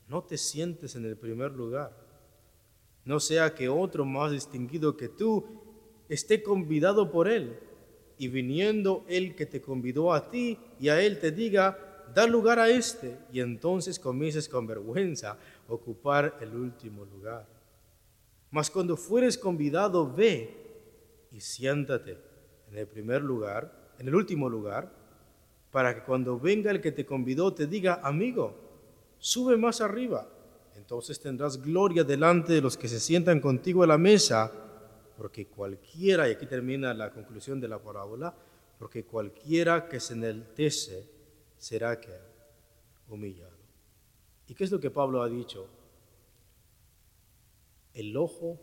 no 0.08 0.24
te 0.24 0.40
sientes 0.40 0.96
en 0.96 1.06
el 1.06 1.16
primer 1.16 1.52
lugar. 1.52 1.96
No 3.06 3.20
sea 3.20 3.54
que 3.54 3.70
otro 3.70 4.06
más 4.06 4.32
distinguido 4.32 4.98
que 4.98 5.08
tú 5.08 5.46
esté 6.10 6.42
convidado 6.42 7.12
por 7.12 7.28
él 7.28 7.60
y 8.18 8.28
viniendo 8.28 9.06
él 9.08 9.36
que 9.36 9.46
te 9.46 9.62
convidó 9.62 10.12
a 10.12 10.32
ti 10.32 10.58
y 10.80 10.90
a 10.90 11.00
él 11.00 11.20
te 11.20 11.32
diga, 11.32 12.08
da 12.16 12.26
lugar 12.26 12.58
a 12.58 12.70
este 12.70 13.20
y 13.32 13.40
entonces 13.40 14.00
comiences 14.00 14.50
con 14.50 14.66
vergüenza 14.66 15.38
a 15.68 15.72
ocupar 15.72 16.40
el 16.42 16.56
último 16.56 17.06
lugar. 17.06 17.48
Mas 18.50 18.72
cuando 18.72 18.98
fueres 18.98 19.38
convidado, 19.38 20.12
ve 20.12 20.58
y 21.32 21.40
siéntate 21.40 22.29
en 22.72 22.78
el 22.78 22.88
primer 22.88 23.22
lugar, 23.22 23.94
en 23.98 24.08
el 24.08 24.16
último 24.16 24.50
lugar, 24.50 24.92
para 25.72 25.94
que 25.94 26.04
cuando 26.04 26.40
venga 26.40 26.72
el 26.72 26.82
que 26.82 26.92
te 26.92 27.06
convidó 27.06 27.54
te 27.54 27.68
diga, 27.68 28.00
amigo, 28.04 28.56
sube 29.18 29.58
más 29.58 29.82
arriba. 29.82 30.28
Entonces 30.76 31.20
tendrás 31.20 31.62
gloria 31.62 32.04
delante 32.04 32.54
de 32.54 32.62
los 32.62 32.78
que 32.78 32.88
se 32.88 33.00
sientan 33.00 33.40
contigo 33.40 33.84
a 33.84 33.88
la 33.88 33.98
mesa, 33.98 34.52
porque 35.18 35.48
cualquiera, 35.48 36.28
y 36.28 36.34
aquí 36.34 36.46
termina 36.46 36.94
la 36.94 37.12
conclusión 37.12 37.60
de 37.60 37.68
la 37.68 37.80
parábola, 37.80 38.34
porque 38.78 39.04
cualquiera 39.04 39.88
que 39.88 40.00
se 40.00 40.14
enaltece 40.14 41.10
será 41.58 42.00
que 42.00 42.14
humillado. 43.10 43.58
¿Y 44.48 44.56
qué 44.56 44.64
es 44.64 44.72
lo 44.72 44.80
que 44.80 44.90
Pablo 44.90 45.22
ha 45.22 45.30
dicho? 45.30 45.68
El 47.94 48.16
ojo 48.16 48.60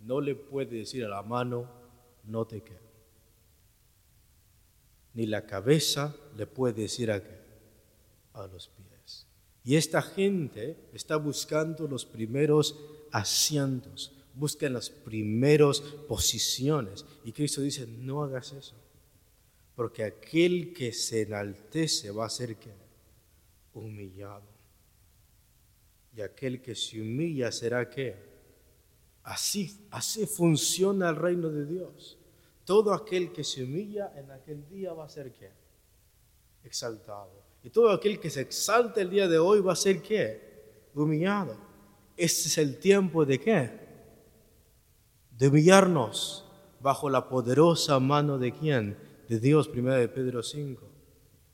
no 0.00 0.20
le 0.20 0.36
puede 0.36 0.76
decir 0.76 1.04
a 1.04 1.08
la 1.08 1.22
mano, 1.22 1.68
no 2.24 2.46
te 2.46 2.62
quedes 2.62 2.85
ni 5.16 5.24
la 5.24 5.46
cabeza 5.46 6.14
le 6.36 6.46
puede 6.46 6.82
decir 6.82 7.10
a, 7.10 7.22
a 8.34 8.46
los 8.46 8.68
pies. 8.68 9.26
Y 9.64 9.76
esta 9.76 10.02
gente 10.02 10.76
está 10.92 11.16
buscando 11.16 11.88
los 11.88 12.04
primeros 12.04 12.78
asientos, 13.10 14.12
buscan 14.34 14.74
las 14.74 14.90
primeras 14.90 15.80
posiciones. 15.80 17.06
Y 17.24 17.32
Cristo 17.32 17.62
dice, 17.62 17.86
no 17.86 18.22
hagas 18.22 18.52
eso, 18.52 18.74
porque 19.74 20.04
aquel 20.04 20.74
que 20.74 20.92
se 20.92 21.22
enaltece 21.22 22.10
va 22.10 22.26
a 22.26 22.30
ser 22.30 22.56
que 22.56 22.70
humillado. 23.72 24.44
Y 26.14 26.20
aquel 26.20 26.60
que 26.60 26.74
se 26.74 27.00
humilla 27.00 27.50
será 27.52 27.88
que 27.88 28.16
así, 29.22 29.86
así 29.90 30.26
funciona 30.26 31.08
el 31.08 31.16
reino 31.16 31.48
de 31.48 31.64
Dios. 31.64 32.18
Todo 32.66 32.92
aquel 32.92 33.32
que 33.32 33.44
se 33.44 33.62
humilla 33.62 34.12
en 34.16 34.28
aquel 34.32 34.68
día 34.68 34.92
va 34.92 35.04
a 35.04 35.08
ser 35.08 35.32
qué? 35.32 35.52
Exaltado. 36.64 37.44
Y 37.62 37.70
todo 37.70 37.90
aquel 37.90 38.18
que 38.18 38.28
se 38.28 38.40
exalta 38.40 39.00
el 39.00 39.08
día 39.08 39.28
de 39.28 39.38
hoy 39.38 39.60
va 39.60 39.72
a 39.72 39.76
ser 39.76 40.02
qué? 40.02 40.88
Humillado. 40.92 41.56
Este 42.16 42.48
es 42.48 42.58
el 42.58 42.78
tiempo 42.78 43.24
de 43.24 43.38
qué? 43.38 43.70
De 45.30 45.46
humillarnos 45.46 46.44
bajo 46.80 47.08
la 47.08 47.28
poderosa 47.28 48.00
mano 48.00 48.36
de 48.36 48.50
quién? 48.50 48.98
De 49.28 49.38
Dios, 49.38 49.68
1 49.72 49.94
de 49.94 50.08
Pedro 50.08 50.42
5. 50.42 50.82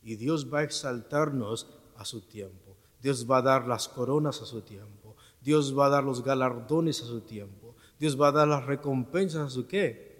Y 0.03 0.17
Dios 0.17 0.51
va 0.51 0.61
a 0.61 0.65
exaltarnos 0.65 1.67
a 1.97 2.07
su 2.07 2.23
tiempo. 2.23 2.79
Dios 3.03 3.31
va 3.31 3.39
a 3.39 3.43
dar 3.43 3.67
las 3.67 3.87
coronas 3.87 4.41
a 4.41 4.47
su 4.47 4.63
tiempo. 4.63 5.15
Dios 5.43 5.77
va 5.79 5.87
a 5.87 5.91
dar 5.91 6.05
los 6.05 6.25
galardones 6.25 7.03
a 7.03 7.05
su 7.05 7.21
tiempo. 7.21 7.77
Dios 7.99 8.19
va 8.19 8.29
a 8.29 8.33
dar 8.33 8.49
las 8.49 8.65
recompensas 8.65 9.47
a 9.47 9.51
su 9.51 9.67
qué? 9.67 10.12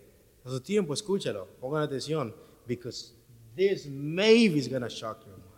A 0.45 0.51
su 0.51 0.61
tiempo, 0.61 0.95
escúchalo, 0.95 1.47
pongan 1.61 1.83
atención, 1.83 2.35
because 2.67 3.15
this 3.55 3.87
maybe 3.87 4.59
is 4.59 4.69
going 4.69 4.83
to 4.83 4.89
shock 4.89 5.25
your 5.25 5.37
mind. 5.37 5.49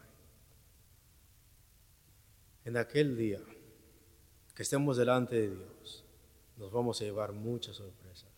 En 2.64 2.76
aquel 2.76 3.16
día 3.16 3.40
que 4.54 4.62
estemos 4.62 4.96
delante 4.96 5.36
de 5.36 5.50
Dios, 5.50 6.04
nos 6.56 6.70
vamos 6.70 7.00
a 7.00 7.04
llevar 7.04 7.32
muchas 7.32 7.76
sorpresas. 7.76 8.30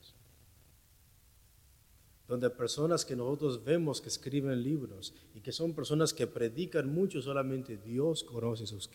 Donde 2.27 2.51
personas 2.51 3.05
que 3.05 3.15
nosotros 3.15 3.63
vemos 3.63 4.01
que 4.01 4.09
escriben 4.09 4.61
libros 4.63 5.15
y 5.35 5.41
que 5.41 5.53
son 5.53 5.75
personas 5.75 6.13
que 6.13 6.27
predican 6.27 6.93
mucho, 6.93 7.23
solamente 7.23 7.77
Dios 7.77 8.25
conoce 8.25 8.67
sus, 8.67 8.91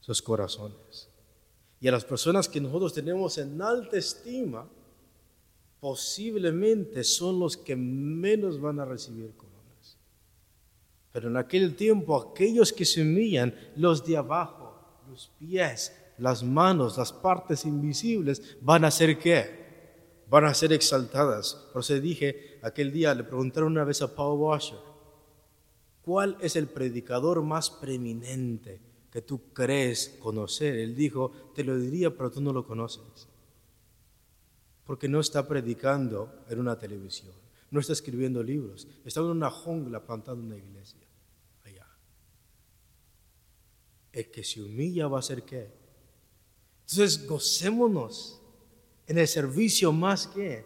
sus 0.00 0.20
corazones. 0.20 1.08
Y 1.80 1.88
a 1.88 1.92
las 1.92 2.04
personas 2.04 2.48
que 2.48 2.60
nosotros 2.60 2.92
tenemos 2.92 3.38
en 3.38 3.60
alta 3.62 3.96
estima, 3.96 4.68
posiblemente 5.84 7.04
son 7.04 7.38
los 7.38 7.58
que 7.58 7.76
menos 7.76 8.58
van 8.58 8.80
a 8.80 8.86
recibir 8.86 9.32
coronas. 9.36 9.98
Pero 11.12 11.28
en 11.28 11.36
aquel 11.36 11.76
tiempo 11.76 12.16
aquellos 12.16 12.72
que 12.72 12.86
se 12.86 13.02
humillan, 13.02 13.54
los 13.76 14.02
de 14.02 14.16
abajo, 14.16 14.78
los 15.10 15.30
pies, 15.38 15.94
las 16.16 16.42
manos, 16.42 16.96
las 16.96 17.12
partes 17.12 17.66
invisibles, 17.66 18.56
van 18.62 18.86
a 18.86 18.90
ser 18.90 19.18
qué? 19.18 20.22
Van 20.30 20.46
a 20.46 20.54
ser 20.54 20.72
exaltadas. 20.72 21.68
Por 21.70 21.82
eso 21.82 22.00
dije, 22.00 22.58
aquel 22.62 22.90
día 22.90 23.14
le 23.14 23.24
preguntaron 23.24 23.72
una 23.72 23.84
vez 23.84 24.00
a 24.00 24.16
Paul 24.16 24.40
Washer, 24.40 24.78
¿cuál 26.00 26.38
es 26.40 26.56
el 26.56 26.66
predicador 26.66 27.42
más 27.42 27.68
preeminente 27.68 28.80
que 29.10 29.20
tú 29.20 29.52
crees 29.52 30.16
conocer? 30.18 30.76
Él 30.76 30.96
dijo, 30.96 31.30
te 31.54 31.62
lo 31.62 31.76
diría, 31.76 32.08
pero 32.08 32.30
tú 32.30 32.40
no 32.40 32.54
lo 32.54 32.66
conoces 32.66 33.28
porque 34.84 35.08
no 35.08 35.20
está 35.20 35.46
predicando 35.46 36.44
en 36.48 36.60
una 36.60 36.78
televisión, 36.78 37.32
no 37.70 37.80
está 37.80 37.92
escribiendo 37.92 38.42
libros, 38.42 38.86
está 39.04 39.20
en 39.20 39.26
una 39.26 39.50
jungla 39.50 40.04
plantando 40.04 40.44
una 40.44 40.56
iglesia 40.56 41.06
allá. 41.64 41.86
El 44.12 44.30
que 44.30 44.44
se 44.44 44.62
humilla 44.62 45.08
va 45.08 45.18
a 45.18 45.22
ser 45.22 45.42
qué? 45.42 45.84
Entonces 46.86 47.26
gocémonos 47.26 48.40
En 49.06 49.18
el 49.18 49.28
servicio 49.28 49.92
más 49.92 50.26
que, 50.26 50.64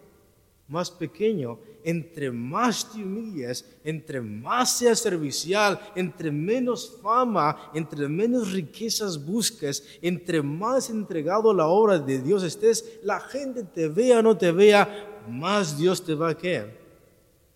más 0.69 0.91
pequeño, 0.91 1.59
entre 1.83 2.31
más 2.31 2.91
te 2.91 2.99
humilles, 3.03 3.65
entre 3.83 4.21
más 4.21 4.77
seas 4.77 4.99
servicial, 4.99 5.79
entre 5.95 6.31
menos 6.31 6.99
fama, 7.01 7.71
entre 7.73 8.07
menos 8.07 8.51
riquezas 8.51 9.23
busques, 9.25 9.83
entre 10.01 10.41
más 10.41 10.89
entregado 10.89 11.49
a 11.49 11.55
la 11.55 11.67
obra 11.67 11.97
de 11.97 12.21
Dios 12.21 12.43
estés, 12.43 12.99
la 13.03 13.19
gente 13.19 13.63
te 13.63 13.87
vea 13.87 14.19
o 14.19 14.21
no 14.23 14.37
te 14.37 14.51
vea, 14.51 15.23
más 15.27 15.77
Dios 15.77 16.03
te 16.05 16.13
va 16.13 16.29
a, 16.29 16.37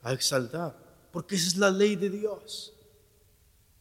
a 0.01 0.13
exaltar. 0.13 0.75
Porque 1.11 1.35
esa 1.35 1.47
es 1.47 1.57
la 1.57 1.69
ley 1.69 1.95
de 1.95 2.09
Dios. 2.09 2.73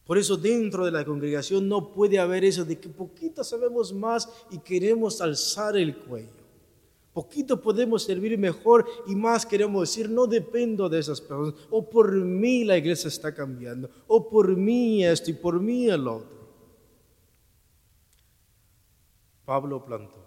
Por 0.05 0.17
eso 0.17 0.37
dentro 0.37 0.85
de 0.85 0.91
la 0.91 1.03
congregación 1.03 1.67
no 1.67 1.91
puede 1.91 2.19
haber 2.19 2.43
eso 2.43 2.63
de 2.65 2.77
que 2.77 2.89
poquito 2.89 3.43
sabemos 3.43 3.91
más 3.93 4.29
y 4.51 4.59
queremos 4.59 5.21
alzar 5.21 5.75
el 5.77 5.95
cuello. 5.95 6.42
Poquito 7.13 7.61
podemos 7.61 8.03
servir 8.03 8.37
mejor 8.39 8.87
y 9.05 9.15
más 9.15 9.45
queremos 9.45 9.87
decir, 9.87 10.09
no 10.09 10.25
dependo 10.25 10.89
de 10.89 10.97
esas 10.97 11.21
personas. 11.21 11.53
O 11.69 11.87
por 11.87 12.11
mí 12.11 12.63
la 12.63 12.75
iglesia 12.75 13.07
está 13.07 13.33
cambiando. 13.35 13.89
O 14.07 14.27
por 14.27 14.57
mí 14.57 15.05
esto 15.05 15.29
y 15.29 15.33
por 15.33 15.59
mí 15.59 15.87
el 15.87 16.07
otro. 16.07 16.43
Pablo 19.45 19.85
plantó. 19.85 20.25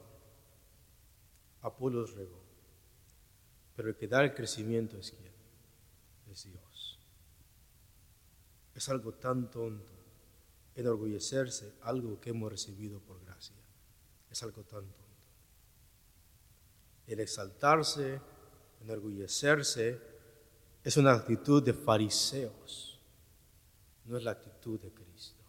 Apolos 1.63 2.15
regó. 2.15 2.41
Pero 3.75 3.89
el 3.89 3.97
que 3.97 4.07
da 4.07 4.23
el 4.23 4.33
crecimiento 4.33 4.97
es 4.97 5.11
quién? 5.11 5.33
Es 6.31 6.45
Dios. 6.45 7.01
Es 8.77 8.89
algo 8.89 9.13
tan 9.13 9.51
tonto 9.51 9.91
enorgullecerse 10.77 11.73
algo 11.83 12.21
que 12.21 12.31
hemos 12.31 12.53
recibido 12.53 13.01
por 13.01 13.19
gracia. 13.25 13.57
Es 14.31 14.41
algo 14.45 14.63
tan 14.63 14.83
tonto 14.83 15.06
el 17.07 17.21
exaltarse, 17.21 18.21
enorgullecerse, 18.81 20.01
es 20.83 20.97
una 20.97 21.13
actitud 21.13 21.63
de 21.63 21.73
fariseos, 21.73 23.01
no 24.05 24.17
es 24.17 24.23
la 24.23 24.33
actitud 24.33 24.81
de 24.81 24.93
Cristo. 24.93 25.43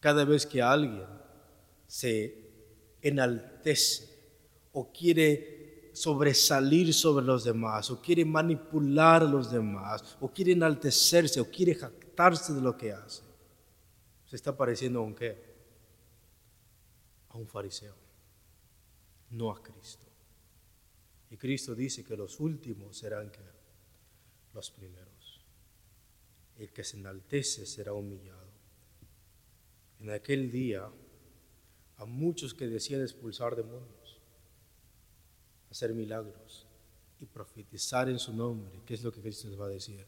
Cada 0.00 0.24
vez 0.24 0.46
que 0.46 0.62
alguien 0.62 1.06
se 1.86 2.46
enaltece 3.02 4.08
o 4.72 4.92
quiere 4.92 5.90
sobresalir 5.94 6.92
sobre 6.92 7.24
los 7.24 7.44
demás, 7.44 7.90
o 7.90 8.00
quiere 8.00 8.24
manipular 8.24 9.22
a 9.22 9.26
los 9.26 9.50
demás, 9.50 10.16
o 10.20 10.28
quiere 10.28 10.52
enaltecerse, 10.52 11.40
o 11.40 11.50
quiere 11.50 11.74
jactarse 11.74 12.52
de 12.52 12.60
lo 12.60 12.76
que 12.76 12.92
hace, 12.92 13.22
se 14.26 14.36
está 14.36 14.56
pareciendo 14.56 14.98
a 14.98 15.02
un 15.02 15.14
qué? 15.14 15.42
A 17.30 17.38
un 17.38 17.46
fariseo, 17.46 17.94
no 19.30 19.50
a 19.50 19.62
Cristo. 19.62 20.05
Cristo 21.36 21.74
dice 21.74 22.04
que 22.04 22.16
los 22.16 22.40
últimos 22.40 22.96
serán 22.96 23.30
los 24.52 24.70
primeros. 24.70 25.44
El 26.58 26.72
que 26.72 26.84
se 26.84 26.96
enaltece 26.96 27.66
será 27.66 27.92
humillado. 27.92 28.46
En 30.00 30.10
aquel 30.10 30.50
día, 30.50 30.90
a 31.96 32.04
muchos 32.04 32.54
que 32.54 32.66
decían 32.66 33.02
expulsar 33.02 33.56
demonios, 33.56 34.20
hacer 35.70 35.94
milagros 35.94 36.66
y 37.20 37.26
profetizar 37.26 38.08
en 38.08 38.18
su 38.18 38.34
nombre, 38.34 38.80
¿qué 38.84 38.94
es 38.94 39.02
lo 39.02 39.12
que 39.12 39.20
Cristo 39.20 39.48
les 39.48 39.60
va 39.60 39.66
a 39.66 39.70
decir? 39.70 40.06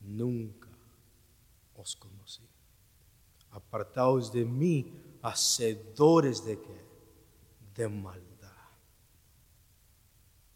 Nunca 0.00 0.68
os 1.76 1.96
conocí. 1.96 2.42
Apartaos 3.50 4.32
de 4.32 4.44
mí, 4.44 4.92
hacedores 5.22 6.44
de 6.44 6.60
qué? 6.60 6.84
De 7.76 7.88
maldad. 7.88 8.33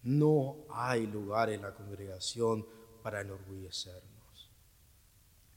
No 0.09 0.65
hay 0.71 1.07
lugar 1.07 1.51
en 1.51 1.61
la 1.61 1.75
congregación 1.75 2.65
para 3.03 3.21
enorgullecernos. 3.21 4.09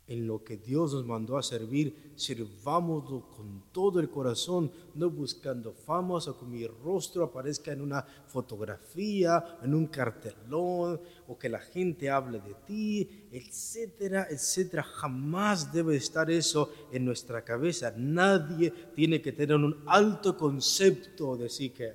En 0.07 0.27
lo 0.27 0.43
que 0.43 0.57
Dios 0.57 0.93
nos 0.93 1.05
mandó 1.05 1.37
a 1.37 1.43
servir, 1.43 2.11
sirvámoslo 2.17 3.29
con 3.29 3.71
todo 3.71 4.01
el 4.01 4.09
corazón, 4.09 4.69
no 4.95 5.09
buscando 5.09 5.71
famas 5.71 6.27
o 6.27 6.37
que 6.37 6.45
mi 6.45 6.67
rostro 6.67 7.23
aparezca 7.23 7.71
en 7.71 7.79
una 7.79 8.01
fotografía, 8.27 9.57
en 9.63 9.73
un 9.73 9.87
cartelón, 9.87 10.99
o 11.29 11.39
que 11.39 11.47
la 11.47 11.59
gente 11.59 12.09
hable 12.09 12.41
de 12.41 12.55
ti, 12.67 13.29
etcétera, 13.31 14.27
etcétera. 14.29 14.83
Jamás 14.83 15.71
debe 15.71 15.95
estar 15.95 16.29
eso 16.29 16.73
en 16.91 17.05
nuestra 17.05 17.41
cabeza. 17.45 17.93
Nadie 17.95 18.69
tiene 18.93 19.21
que 19.21 19.31
tener 19.31 19.55
un 19.55 19.81
alto 19.87 20.35
concepto 20.35 21.37
de 21.37 21.47
sí, 21.47 21.69
que, 21.69 21.93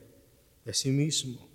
de 0.64 0.72
sí 0.72 0.90
mismo. 0.90 1.45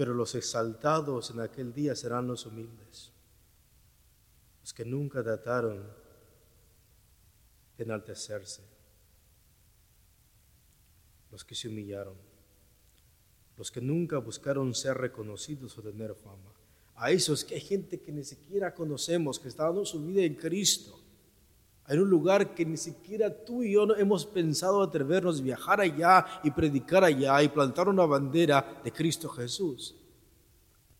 Pero 0.00 0.14
los 0.14 0.34
exaltados 0.34 1.28
en 1.28 1.40
aquel 1.40 1.74
día 1.74 1.94
serán 1.94 2.26
los 2.26 2.46
humildes, 2.46 3.12
los 4.62 4.72
que 4.72 4.82
nunca 4.82 5.22
trataron 5.22 5.86
de 7.76 7.84
enaltecerse, 7.84 8.62
los 11.30 11.44
que 11.44 11.54
se 11.54 11.68
humillaron, 11.68 12.14
los 13.58 13.70
que 13.70 13.82
nunca 13.82 14.16
buscaron 14.16 14.74
ser 14.74 14.96
reconocidos 14.96 15.76
o 15.76 15.82
tener 15.82 16.14
fama. 16.14 16.50
A 16.94 17.10
esos 17.10 17.44
que 17.44 17.56
hay 17.56 17.60
gente 17.60 18.00
que 18.00 18.10
ni 18.10 18.24
siquiera 18.24 18.72
conocemos, 18.72 19.38
que 19.38 19.48
está 19.48 19.64
dando 19.64 19.84
su 19.84 20.02
vida 20.06 20.22
en 20.22 20.34
Cristo, 20.34 20.98
en 21.90 22.00
un 22.00 22.08
lugar 22.08 22.54
que 22.54 22.64
ni 22.64 22.76
siquiera 22.76 23.28
tú 23.44 23.64
y 23.64 23.72
yo 23.72 23.84
no 23.84 23.96
hemos 23.96 24.24
pensado 24.24 24.80
atrevernos 24.80 25.40
a 25.40 25.42
viajar 25.42 25.80
allá 25.80 26.24
y 26.44 26.50
predicar 26.52 27.02
allá 27.02 27.42
y 27.42 27.48
plantar 27.48 27.88
una 27.88 28.06
bandera 28.06 28.80
de 28.84 28.92
Cristo 28.92 29.28
Jesús. 29.28 29.96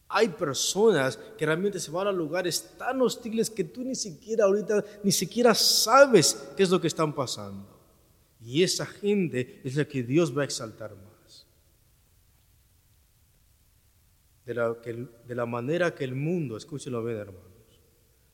Hay 0.09 0.31
personas 0.31 1.17
que 1.39 1.47
realmente 1.47 1.79
se 1.79 1.93
van 1.93 2.09
a 2.09 2.13
lugares 2.13 2.77
tan 2.77 3.01
hostiles 3.03 3.49
que 3.49 3.63
tú 3.63 3.85
ni 3.85 3.95
siquiera 3.95 4.47
ahorita 4.47 4.85
ni 5.05 5.13
siquiera 5.13 5.55
sabes 5.55 6.51
qué 6.57 6.65
es 6.65 6.71
lo 6.71 6.81
que 6.81 6.89
están 6.89 7.15
pasando. 7.15 7.69
Y 8.41 8.65
esa 8.65 8.85
gente 8.85 9.61
es 9.63 9.77
la 9.77 9.85
que 9.85 10.03
Dios 10.03 10.37
va 10.37 10.43
a 10.43 10.47
exaltar 10.47 10.97
más. 10.97 11.47
De 14.45 14.55
la, 14.55 14.73
de 14.73 15.35
la 15.37 15.47
manera 15.47 15.95
que 15.95 16.03
el 16.03 16.17
mundo, 16.17 16.57
escúchenlo 16.57 17.05
bien 17.05 17.19
hermano, 17.19 17.50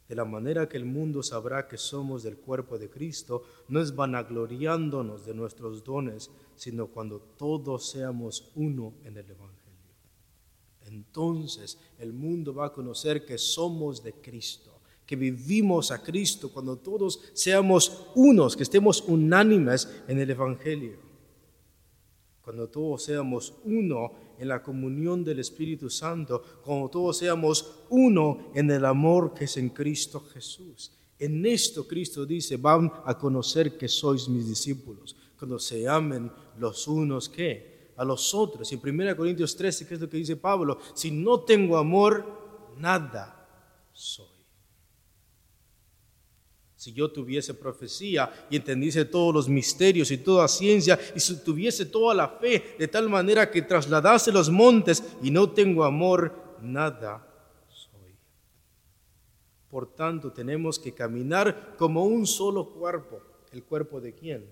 de 0.08 0.14
la 0.14 0.24
manera 0.24 0.68
que 0.68 0.76
el 0.76 0.84
mundo 0.84 1.22
sabrá 1.22 1.66
que 1.66 1.76
somos 1.76 2.22
del 2.22 2.36
cuerpo 2.36 2.78
de 2.78 2.88
Cristo, 2.88 3.42
no 3.68 3.80
es 3.80 3.94
vanagloriándonos 3.94 5.26
de 5.26 5.34
nuestros 5.34 5.82
dones, 5.82 6.30
sino 6.54 6.86
cuando 6.86 7.20
todos 7.20 7.90
seamos 7.90 8.52
uno 8.54 8.94
en 9.04 9.16
el 9.16 9.30
Evangelio. 9.30 9.56
Entonces 10.86 11.78
el 11.98 12.12
mundo 12.12 12.54
va 12.54 12.66
a 12.66 12.72
conocer 12.72 13.24
que 13.24 13.38
somos 13.38 14.02
de 14.02 14.12
Cristo, 14.12 14.80
que 15.04 15.16
vivimos 15.16 15.90
a 15.90 16.02
Cristo, 16.02 16.52
cuando 16.52 16.76
todos 16.76 17.20
seamos 17.32 18.08
unos, 18.14 18.56
que 18.56 18.62
estemos 18.62 19.02
unánimes 19.02 20.02
en 20.06 20.18
el 20.18 20.30
Evangelio. 20.30 20.98
Cuando 22.42 22.68
todos 22.68 23.02
seamos 23.02 23.54
uno 23.64 24.12
en 24.38 24.48
la 24.48 24.62
comunión 24.62 25.24
del 25.24 25.40
Espíritu 25.40 25.90
Santo, 25.90 26.42
cuando 26.64 26.88
todos 26.88 27.18
seamos 27.18 27.84
uno 27.90 28.50
en 28.54 28.70
el 28.70 28.84
amor 28.84 29.34
que 29.34 29.44
es 29.44 29.56
en 29.56 29.70
Cristo 29.70 30.20
Jesús. 30.32 30.92
En 31.18 31.44
esto 31.46 31.86
Cristo 31.86 32.26
dice, 32.26 32.56
van 32.56 32.92
a 33.04 33.16
conocer 33.16 33.78
que 33.78 33.88
sois 33.88 34.28
mis 34.28 34.46
discípulos, 34.46 35.16
cuando 35.38 35.58
se 35.58 35.88
amen 35.88 36.30
los 36.58 36.86
unos 36.88 37.28
que 37.28 37.92
a 37.96 38.04
los 38.04 38.34
otros. 38.34 38.70
En 38.72 38.80
1 38.82 39.16
Corintios 39.16 39.56
13, 39.56 39.86
que 39.86 39.94
es 39.94 40.00
lo 40.00 40.08
que 40.08 40.18
dice 40.18 40.36
Pablo, 40.36 40.78
si 40.94 41.10
no 41.10 41.40
tengo 41.40 41.78
amor, 41.78 42.24
nada 42.78 43.48
soy. 43.92 44.35
Si 46.76 46.92
yo 46.92 47.10
tuviese 47.10 47.54
profecía 47.54 48.46
y 48.50 48.56
entendiese 48.56 49.06
todos 49.06 49.32
los 49.32 49.48
misterios 49.48 50.10
y 50.10 50.18
toda 50.18 50.46
ciencia 50.46 50.98
y 51.14 51.20
si 51.20 51.42
tuviese 51.42 51.86
toda 51.86 52.14
la 52.14 52.28
fe 52.28 52.76
de 52.78 52.86
tal 52.86 53.08
manera 53.08 53.50
que 53.50 53.62
trasladase 53.62 54.30
los 54.30 54.50
montes 54.50 55.02
y 55.22 55.30
no 55.30 55.50
tengo 55.50 55.84
amor, 55.84 56.58
nada 56.60 57.26
soy. 57.68 58.14
Por 59.70 59.94
tanto, 59.94 60.30
tenemos 60.32 60.78
que 60.78 60.92
caminar 60.92 61.74
como 61.78 62.04
un 62.04 62.26
solo 62.26 62.68
cuerpo. 62.68 63.22
¿El 63.52 63.64
cuerpo 63.64 63.98
de 63.98 64.12
quién? 64.12 64.44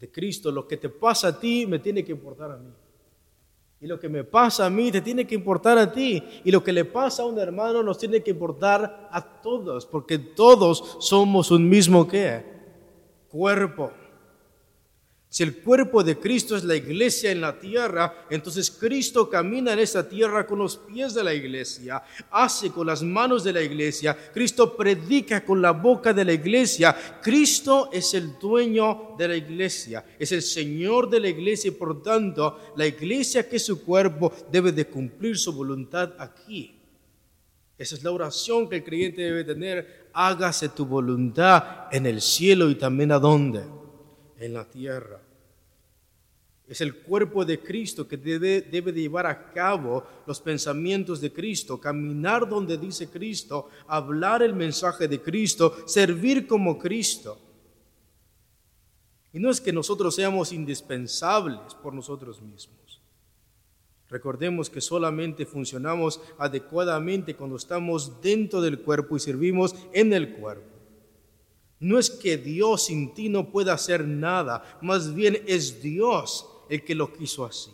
De 0.00 0.10
Cristo. 0.10 0.50
Lo 0.50 0.66
que 0.66 0.76
te 0.76 0.88
pasa 0.88 1.28
a 1.28 1.38
ti 1.38 1.64
me 1.64 1.78
tiene 1.78 2.04
que 2.04 2.10
importar 2.10 2.50
a 2.50 2.56
mí. 2.56 2.72
Y 3.82 3.88
lo 3.88 3.98
que 3.98 4.08
me 4.08 4.22
pasa 4.22 4.66
a 4.66 4.70
mí 4.70 4.92
te 4.92 5.00
tiene 5.00 5.26
que 5.26 5.34
importar 5.34 5.76
a 5.76 5.90
ti. 5.90 6.22
Y 6.44 6.52
lo 6.52 6.62
que 6.62 6.72
le 6.72 6.84
pasa 6.84 7.24
a 7.24 7.26
un 7.26 7.36
hermano 7.36 7.82
nos 7.82 7.98
tiene 7.98 8.22
que 8.22 8.30
importar 8.30 9.08
a 9.10 9.20
todos, 9.42 9.86
porque 9.86 10.18
todos 10.18 10.98
somos 11.00 11.50
un 11.50 11.68
mismo 11.68 12.06
qué? 12.06 12.44
Cuerpo. 13.28 13.90
Si 15.32 15.42
el 15.42 15.62
cuerpo 15.62 16.04
de 16.04 16.18
Cristo 16.18 16.54
es 16.58 16.62
la 16.62 16.76
iglesia 16.76 17.30
en 17.30 17.40
la 17.40 17.58
tierra, 17.58 18.26
entonces 18.28 18.70
Cristo 18.70 19.30
camina 19.30 19.72
en 19.72 19.78
esta 19.78 20.06
tierra 20.06 20.46
con 20.46 20.58
los 20.58 20.76
pies 20.76 21.14
de 21.14 21.24
la 21.24 21.32
iglesia, 21.32 22.02
hace 22.30 22.70
con 22.70 22.86
las 22.86 23.02
manos 23.02 23.42
de 23.42 23.54
la 23.54 23.62
iglesia, 23.62 24.14
Cristo 24.34 24.76
predica 24.76 25.42
con 25.42 25.62
la 25.62 25.70
boca 25.70 26.12
de 26.12 26.26
la 26.26 26.34
iglesia. 26.34 26.94
Cristo 27.22 27.88
es 27.94 28.12
el 28.12 28.38
dueño 28.38 29.14
de 29.16 29.28
la 29.28 29.36
iglesia, 29.36 30.04
es 30.18 30.32
el 30.32 30.42
Señor 30.42 31.08
de 31.08 31.20
la 31.20 31.28
iglesia 31.28 31.68
y 31.68 31.70
por 31.70 32.02
tanto 32.02 32.74
la 32.76 32.86
iglesia 32.86 33.48
que 33.48 33.56
es 33.56 33.64
su 33.64 33.82
cuerpo 33.82 34.34
debe 34.52 34.70
de 34.70 34.86
cumplir 34.86 35.38
su 35.38 35.54
voluntad 35.54 36.12
aquí. 36.18 36.78
Esa 37.78 37.94
es 37.94 38.04
la 38.04 38.10
oración 38.10 38.68
que 38.68 38.76
el 38.76 38.84
creyente 38.84 39.22
debe 39.22 39.44
tener. 39.44 40.10
Hágase 40.12 40.68
tu 40.68 40.84
voluntad 40.84 41.86
en 41.90 42.04
el 42.04 42.20
cielo 42.20 42.68
y 42.68 42.74
también 42.74 43.12
a 43.12 43.18
dónde? 43.18 43.64
En 44.38 44.52
la 44.52 44.68
tierra. 44.68 45.21
Es 46.72 46.80
el 46.80 47.02
cuerpo 47.02 47.44
de 47.44 47.60
Cristo 47.60 48.08
que 48.08 48.16
debe, 48.16 48.62
debe 48.62 48.92
de 48.92 49.02
llevar 49.02 49.26
a 49.26 49.52
cabo 49.52 50.02
los 50.26 50.40
pensamientos 50.40 51.20
de 51.20 51.30
Cristo, 51.30 51.78
caminar 51.78 52.48
donde 52.48 52.78
dice 52.78 53.10
Cristo, 53.10 53.68
hablar 53.86 54.42
el 54.42 54.54
mensaje 54.54 55.06
de 55.06 55.20
Cristo, 55.20 55.76
servir 55.84 56.46
como 56.46 56.78
Cristo. 56.78 57.38
Y 59.34 59.38
no 59.38 59.50
es 59.50 59.60
que 59.60 59.70
nosotros 59.70 60.14
seamos 60.14 60.50
indispensables 60.50 61.74
por 61.82 61.92
nosotros 61.92 62.40
mismos. 62.40 63.02
Recordemos 64.08 64.70
que 64.70 64.80
solamente 64.80 65.44
funcionamos 65.44 66.22
adecuadamente 66.38 67.36
cuando 67.36 67.56
estamos 67.56 68.22
dentro 68.22 68.62
del 68.62 68.80
cuerpo 68.80 69.14
y 69.14 69.20
servimos 69.20 69.74
en 69.92 70.14
el 70.14 70.36
cuerpo. 70.36 70.78
No 71.80 71.98
es 71.98 72.08
que 72.08 72.38
Dios 72.38 72.86
sin 72.86 73.12
ti 73.12 73.28
no 73.28 73.50
pueda 73.50 73.74
hacer 73.74 74.08
nada, 74.08 74.78
más 74.80 75.14
bien 75.14 75.42
es 75.46 75.82
Dios 75.82 76.48
el 76.72 76.82
que 76.82 76.94
lo 76.94 77.12
quiso 77.12 77.44
así. 77.44 77.70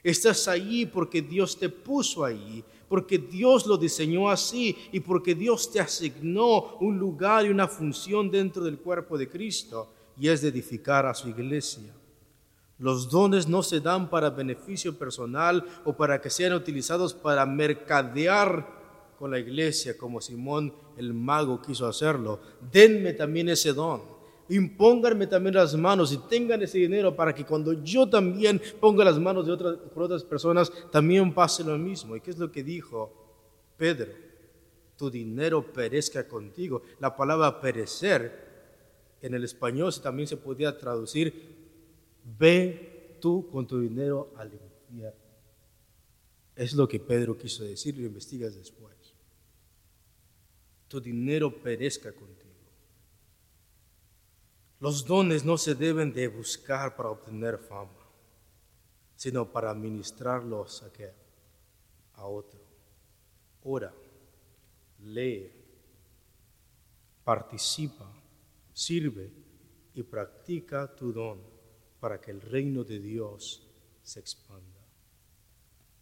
Estás 0.00 0.46
allí 0.46 0.86
porque 0.86 1.20
Dios 1.20 1.58
te 1.58 1.68
puso 1.68 2.24
allí, 2.24 2.62
porque 2.88 3.18
Dios 3.18 3.66
lo 3.66 3.76
diseñó 3.76 4.30
así 4.30 4.76
y 4.92 5.00
porque 5.00 5.34
Dios 5.34 5.72
te 5.72 5.80
asignó 5.80 6.76
un 6.76 6.98
lugar 6.98 7.46
y 7.46 7.48
una 7.48 7.66
función 7.66 8.30
dentro 8.30 8.64
del 8.64 8.78
cuerpo 8.78 9.18
de 9.18 9.28
Cristo 9.28 9.92
y 10.16 10.28
es 10.28 10.40
de 10.40 10.48
edificar 10.48 11.04
a 11.04 11.14
su 11.14 11.28
iglesia. 11.28 11.92
Los 12.78 13.10
dones 13.10 13.48
no 13.48 13.60
se 13.64 13.80
dan 13.80 14.08
para 14.08 14.30
beneficio 14.30 14.96
personal 14.96 15.64
o 15.84 15.94
para 15.94 16.20
que 16.20 16.30
sean 16.30 16.52
utilizados 16.52 17.12
para 17.14 17.44
mercadear 17.44 18.78
con 19.18 19.32
la 19.32 19.40
iglesia 19.40 19.98
como 19.98 20.20
Simón 20.20 20.72
el 20.96 21.12
mago 21.12 21.60
quiso 21.60 21.88
hacerlo. 21.88 22.38
Denme 22.70 23.14
también 23.14 23.48
ese 23.48 23.72
don 23.72 24.17
impónganme 24.48 25.26
también 25.26 25.54
las 25.54 25.74
manos 25.74 26.12
y 26.12 26.18
tengan 26.28 26.62
ese 26.62 26.78
dinero 26.78 27.14
para 27.14 27.34
que 27.34 27.44
cuando 27.44 27.72
yo 27.72 28.08
también 28.08 28.60
ponga 28.80 29.04
las 29.04 29.18
manos 29.18 29.46
de 29.46 29.52
otras, 29.52 29.76
por 29.76 30.04
otras 30.04 30.24
personas, 30.24 30.72
también 30.90 31.32
pase 31.32 31.64
lo 31.64 31.76
mismo. 31.78 32.16
¿Y 32.16 32.20
qué 32.20 32.30
es 32.30 32.38
lo 32.38 32.50
que 32.50 32.62
dijo 32.62 33.12
Pedro? 33.76 34.12
Tu 34.96 35.10
dinero 35.10 35.72
perezca 35.72 36.26
contigo. 36.26 36.82
La 36.98 37.14
palabra 37.14 37.60
perecer 37.60 38.48
en 39.20 39.34
el 39.34 39.44
español 39.44 39.92
también 40.02 40.28
se 40.28 40.36
podía 40.36 40.76
traducir, 40.76 41.56
ve 42.38 43.16
tú 43.20 43.48
con 43.50 43.66
tu 43.66 43.80
dinero 43.80 44.32
al 44.36 44.52
infierno. 44.52 45.18
Es 46.54 46.72
lo 46.74 46.88
que 46.88 46.98
Pedro 46.98 47.36
quiso 47.36 47.64
decir, 47.64 47.96
lo 47.96 48.06
investigas 48.06 48.56
después. 48.56 48.96
Tu 50.88 51.00
dinero 51.00 51.54
perezca 51.62 52.12
contigo. 52.12 52.37
Los 54.80 55.04
dones 55.04 55.44
no 55.44 55.58
se 55.58 55.74
deben 55.74 56.12
de 56.12 56.28
buscar 56.28 56.94
para 56.94 57.10
obtener 57.10 57.58
fama, 57.58 58.06
sino 59.16 59.50
para 59.50 59.74
ministrarlos 59.74 60.82
a, 60.84 60.92
qué? 60.92 61.12
a 62.14 62.26
otro. 62.26 62.60
Ora, 63.64 63.92
lee, 65.00 65.50
participa, 67.24 68.08
sirve 68.72 69.32
y 69.94 70.02
practica 70.04 70.94
tu 70.94 71.12
don 71.12 71.40
para 71.98 72.20
que 72.20 72.30
el 72.30 72.40
reino 72.40 72.84
de 72.84 73.00
Dios 73.00 73.66
se 74.02 74.20
expanda. 74.20 74.78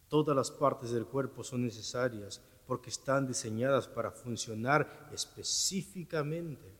Todas 0.07 0.35
las 0.35 0.51
partes 0.51 0.91
del 0.91 1.07
cuerpo 1.07 1.43
son 1.43 1.63
necesarias 1.63 2.39
porque 2.67 2.91
están 2.91 3.25
diseñadas 3.25 3.87
para 3.87 4.11
funcionar 4.11 5.09
específicamente 5.11 6.76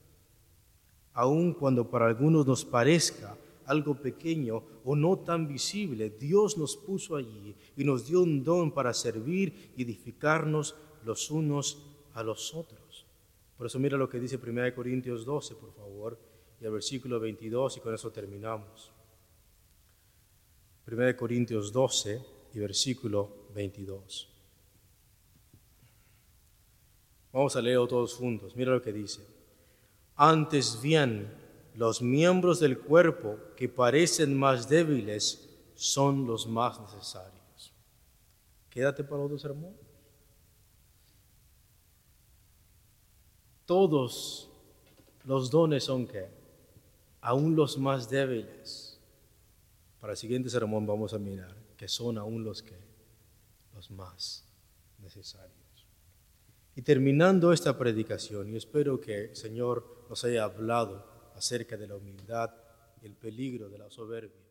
aun 1.18 1.51
cuando 1.53 1.89
para 1.89 2.05
algunos 2.05 2.45
nos 2.45 2.63
parezca 2.63 3.36
algo 3.65 3.95
pequeño 3.95 4.61
o 4.86 4.95
no 4.95 5.18
tan 5.18 5.47
visible, 5.47 6.11
Dios 6.11 6.59
nos 6.59 6.78
puso 6.78 7.15
allí 7.15 7.55
y 7.76 7.84
nos 7.84 8.05
dio 8.05 8.22
un 8.22 8.43
don 8.43 8.72
para 8.72 8.93
servir 8.93 9.74
y 9.76 9.82
edificarnos 9.82 10.76
los 11.03 11.32
unos 11.32 11.82
a 12.13 12.22
los 12.22 12.53
otros. 12.53 13.07
Por 13.57 13.65
eso 13.65 13.80
mira 13.80 13.97
lo 13.97 14.07
que 14.07 14.20
dice 14.20 14.38
1 14.38 14.76
Corintios 14.76 15.26
12, 15.26 15.55
por 15.55 15.74
favor, 15.74 16.20
y 16.61 16.65
el 16.65 16.72
versículo 16.72 17.20
22, 17.20 17.78
y 17.78 17.80
con 17.80 17.95
eso 17.95 18.11
terminamos. 18.11 18.91
1 20.86 21.18
Corintios 21.18 21.74
12 21.74 22.22
y 22.53 22.59
versículo 22.59 23.47
22. 23.55 24.30
Vamos 27.34 27.55
a 27.55 27.61
leerlo 27.61 27.88
todos 27.88 28.13
juntos. 28.13 28.55
Mira 28.55 28.72
lo 28.72 28.82
que 28.84 28.93
dice. 28.93 29.36
Antes 30.18 30.82
bien, 30.82 31.32
los 31.76 32.01
miembros 32.01 32.59
del 32.59 32.80
cuerpo 32.80 33.38
que 33.55 33.70
parecen 33.70 34.36
más 34.36 34.68
débiles 34.68 35.47
son 35.76 36.26
los 36.26 36.47
más 36.47 36.82
necesarios. 36.82 37.72
Quédate 38.72 39.03
para 39.03 39.22
otro 39.22 39.38
sermón. 39.38 39.76
Todos 43.68 44.49
los 45.24 45.51
dones 45.51 45.84
son 45.84 46.07
que, 46.07 46.28
aún 47.22 47.55
los 47.55 47.78
más 47.78 48.09
débiles. 48.09 48.99
Para 49.99 50.13
el 50.13 50.18
siguiente 50.18 50.49
sermón 50.49 50.88
vamos 50.88 51.13
a 51.13 51.20
mirar 51.20 51.55
que 51.78 51.88
son 51.88 52.18
aún 52.18 52.43
los 52.43 52.63
que, 52.63 52.80
los 53.76 53.91
más 53.91 54.43
necesarios. 54.97 55.66
Y 56.78 56.84
terminando 56.84 57.51
esta 57.53 57.75
predicación, 57.75 58.51
y 58.51 58.55
espero 58.55 59.01
que 59.01 59.36
Señor 59.36 60.05
nos 60.11 60.23
haya 60.23 60.43
hablado 60.43 61.32
acerca 61.36 61.75
de 61.75 61.88
la 61.88 61.95
humildad 61.95 62.51
y 63.01 63.07
el 63.07 63.15
peligro 63.15 63.67
de 63.67 63.80
la 63.80 63.89
soberbia. 63.89 64.45